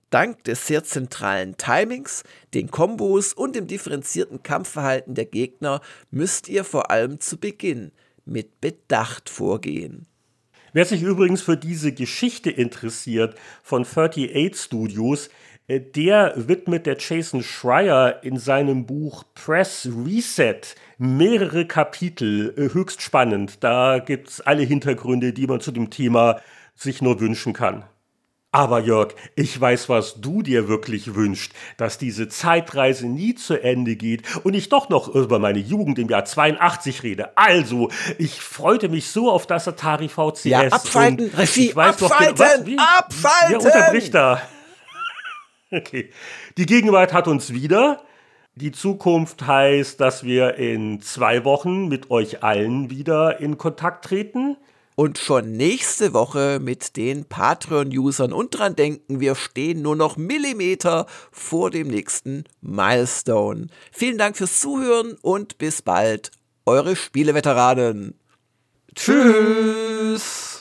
[0.09, 2.23] Dank des sehr zentralen Timings,
[2.53, 5.81] den Kombos und dem differenzierten Kampfverhalten der Gegner
[6.11, 7.91] müsst ihr vor allem zu Beginn
[8.23, 10.05] mit Bedacht vorgehen.
[10.71, 15.29] Wer sich übrigens für diese Geschichte interessiert von 38 Studios,
[15.67, 20.61] der widmet der Jason Schreier in seinem Buch Press Reset
[20.97, 23.63] mehrere Kapitel, äh, höchst spannend.
[23.63, 26.41] Da gibt es alle Hintergründe, die man zu dem Thema
[26.75, 27.85] sich nur wünschen kann.
[28.53, 33.95] Aber Jörg, ich weiß, was du dir wirklich wünschst, dass diese Zeitreise nie zu Ende
[33.95, 37.35] geht und ich doch noch über meine Jugend im Jahr 82 rede.
[37.35, 40.43] Also, ich freute mich so auf das Atari VCS.
[40.43, 42.45] Ja, abschalten, Regie, abschalten,
[42.75, 43.51] noch, abschalten!
[43.51, 44.39] Ja, unterbricht da.
[45.83, 46.09] Okay.
[46.57, 48.03] Die Gegenwart hat uns wieder.
[48.55, 54.57] Die Zukunft heißt, dass wir in zwei Wochen mit euch allen wieder in Kontakt treten.
[54.95, 58.31] Und schon nächste Woche mit den Patreon-Usern.
[58.31, 63.67] Und dran denken, wir stehen nur noch Millimeter vor dem nächsten Milestone.
[63.91, 66.29] Vielen Dank fürs Zuhören und bis bald.
[66.67, 68.13] Eure Spieleveteranen.
[68.93, 70.52] Tschüss.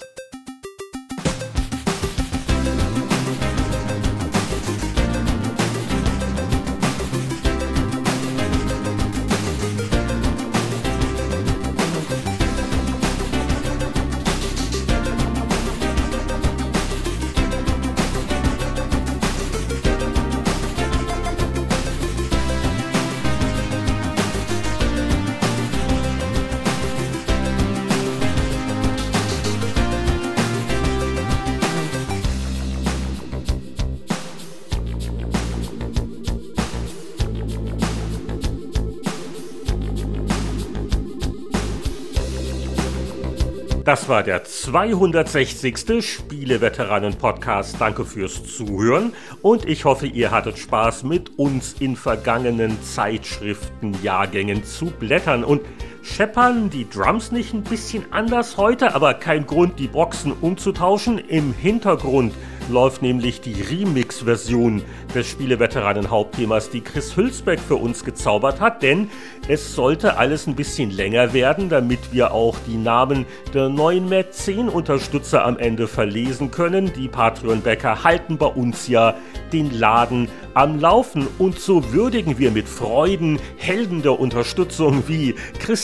[44.12, 46.04] War der 260.
[46.04, 47.76] Spieleveteranen-Podcast.
[47.78, 54.90] Danke fürs Zuhören und ich hoffe, ihr hattet Spaß mit uns in vergangenen Zeitschriftenjahrgängen zu
[54.90, 55.44] blättern.
[55.44, 55.62] Und
[56.02, 61.18] scheppern die Drums nicht ein bisschen anders heute, aber kein Grund, die Boxen umzutauschen.
[61.18, 62.34] Im Hintergrund
[62.68, 64.82] läuft nämlich die Remix-Version
[65.14, 69.10] des Spieleveteranen-Hauptthemas, die Chris Hülsbeck für uns gezaubert hat, denn
[69.48, 75.44] es sollte alles ein bisschen länger werden, damit wir auch die Namen der neuen Mäzen-Unterstützer
[75.44, 76.92] am Ende verlesen können.
[76.94, 79.14] Die Patreon-Bäcker halten bei uns ja
[79.52, 85.34] den Laden am Laufen und so würdigen wir mit Freuden Helden der Unterstützung wie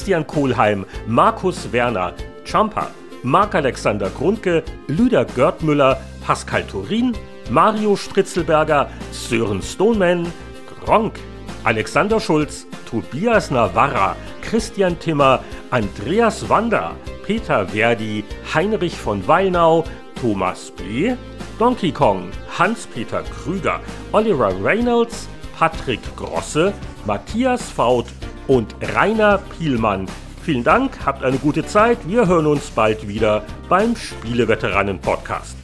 [0.08, 2.14] Christian Kohlheim, Markus Werner,
[2.46, 2.86] Champa,
[3.22, 7.14] Marc-Alexander Grundke, Lüder Görtmüller, Pascal Turin,
[7.50, 10.32] Mario Stritzelberger, Sören Stoneman,
[10.82, 11.20] Gronk,
[11.64, 15.40] Alexander Schulz, Tobias Navarra, Christian Timmer,
[15.70, 18.24] Andreas Wander, Peter Verdi,
[18.54, 19.84] Heinrich von Weinau,
[20.18, 21.16] Thomas B.,
[21.58, 23.80] Donkey Kong, Hans-Peter Krüger,
[24.12, 25.28] Oliver Reynolds,
[25.58, 26.72] Patrick Grosse,
[27.04, 28.06] Matthias Faut
[28.48, 30.06] und Rainer Pielmann.
[30.42, 31.98] Vielen Dank, habt eine gute Zeit.
[32.08, 35.57] Wir hören uns bald wieder beim Spieleveteranen-Podcast.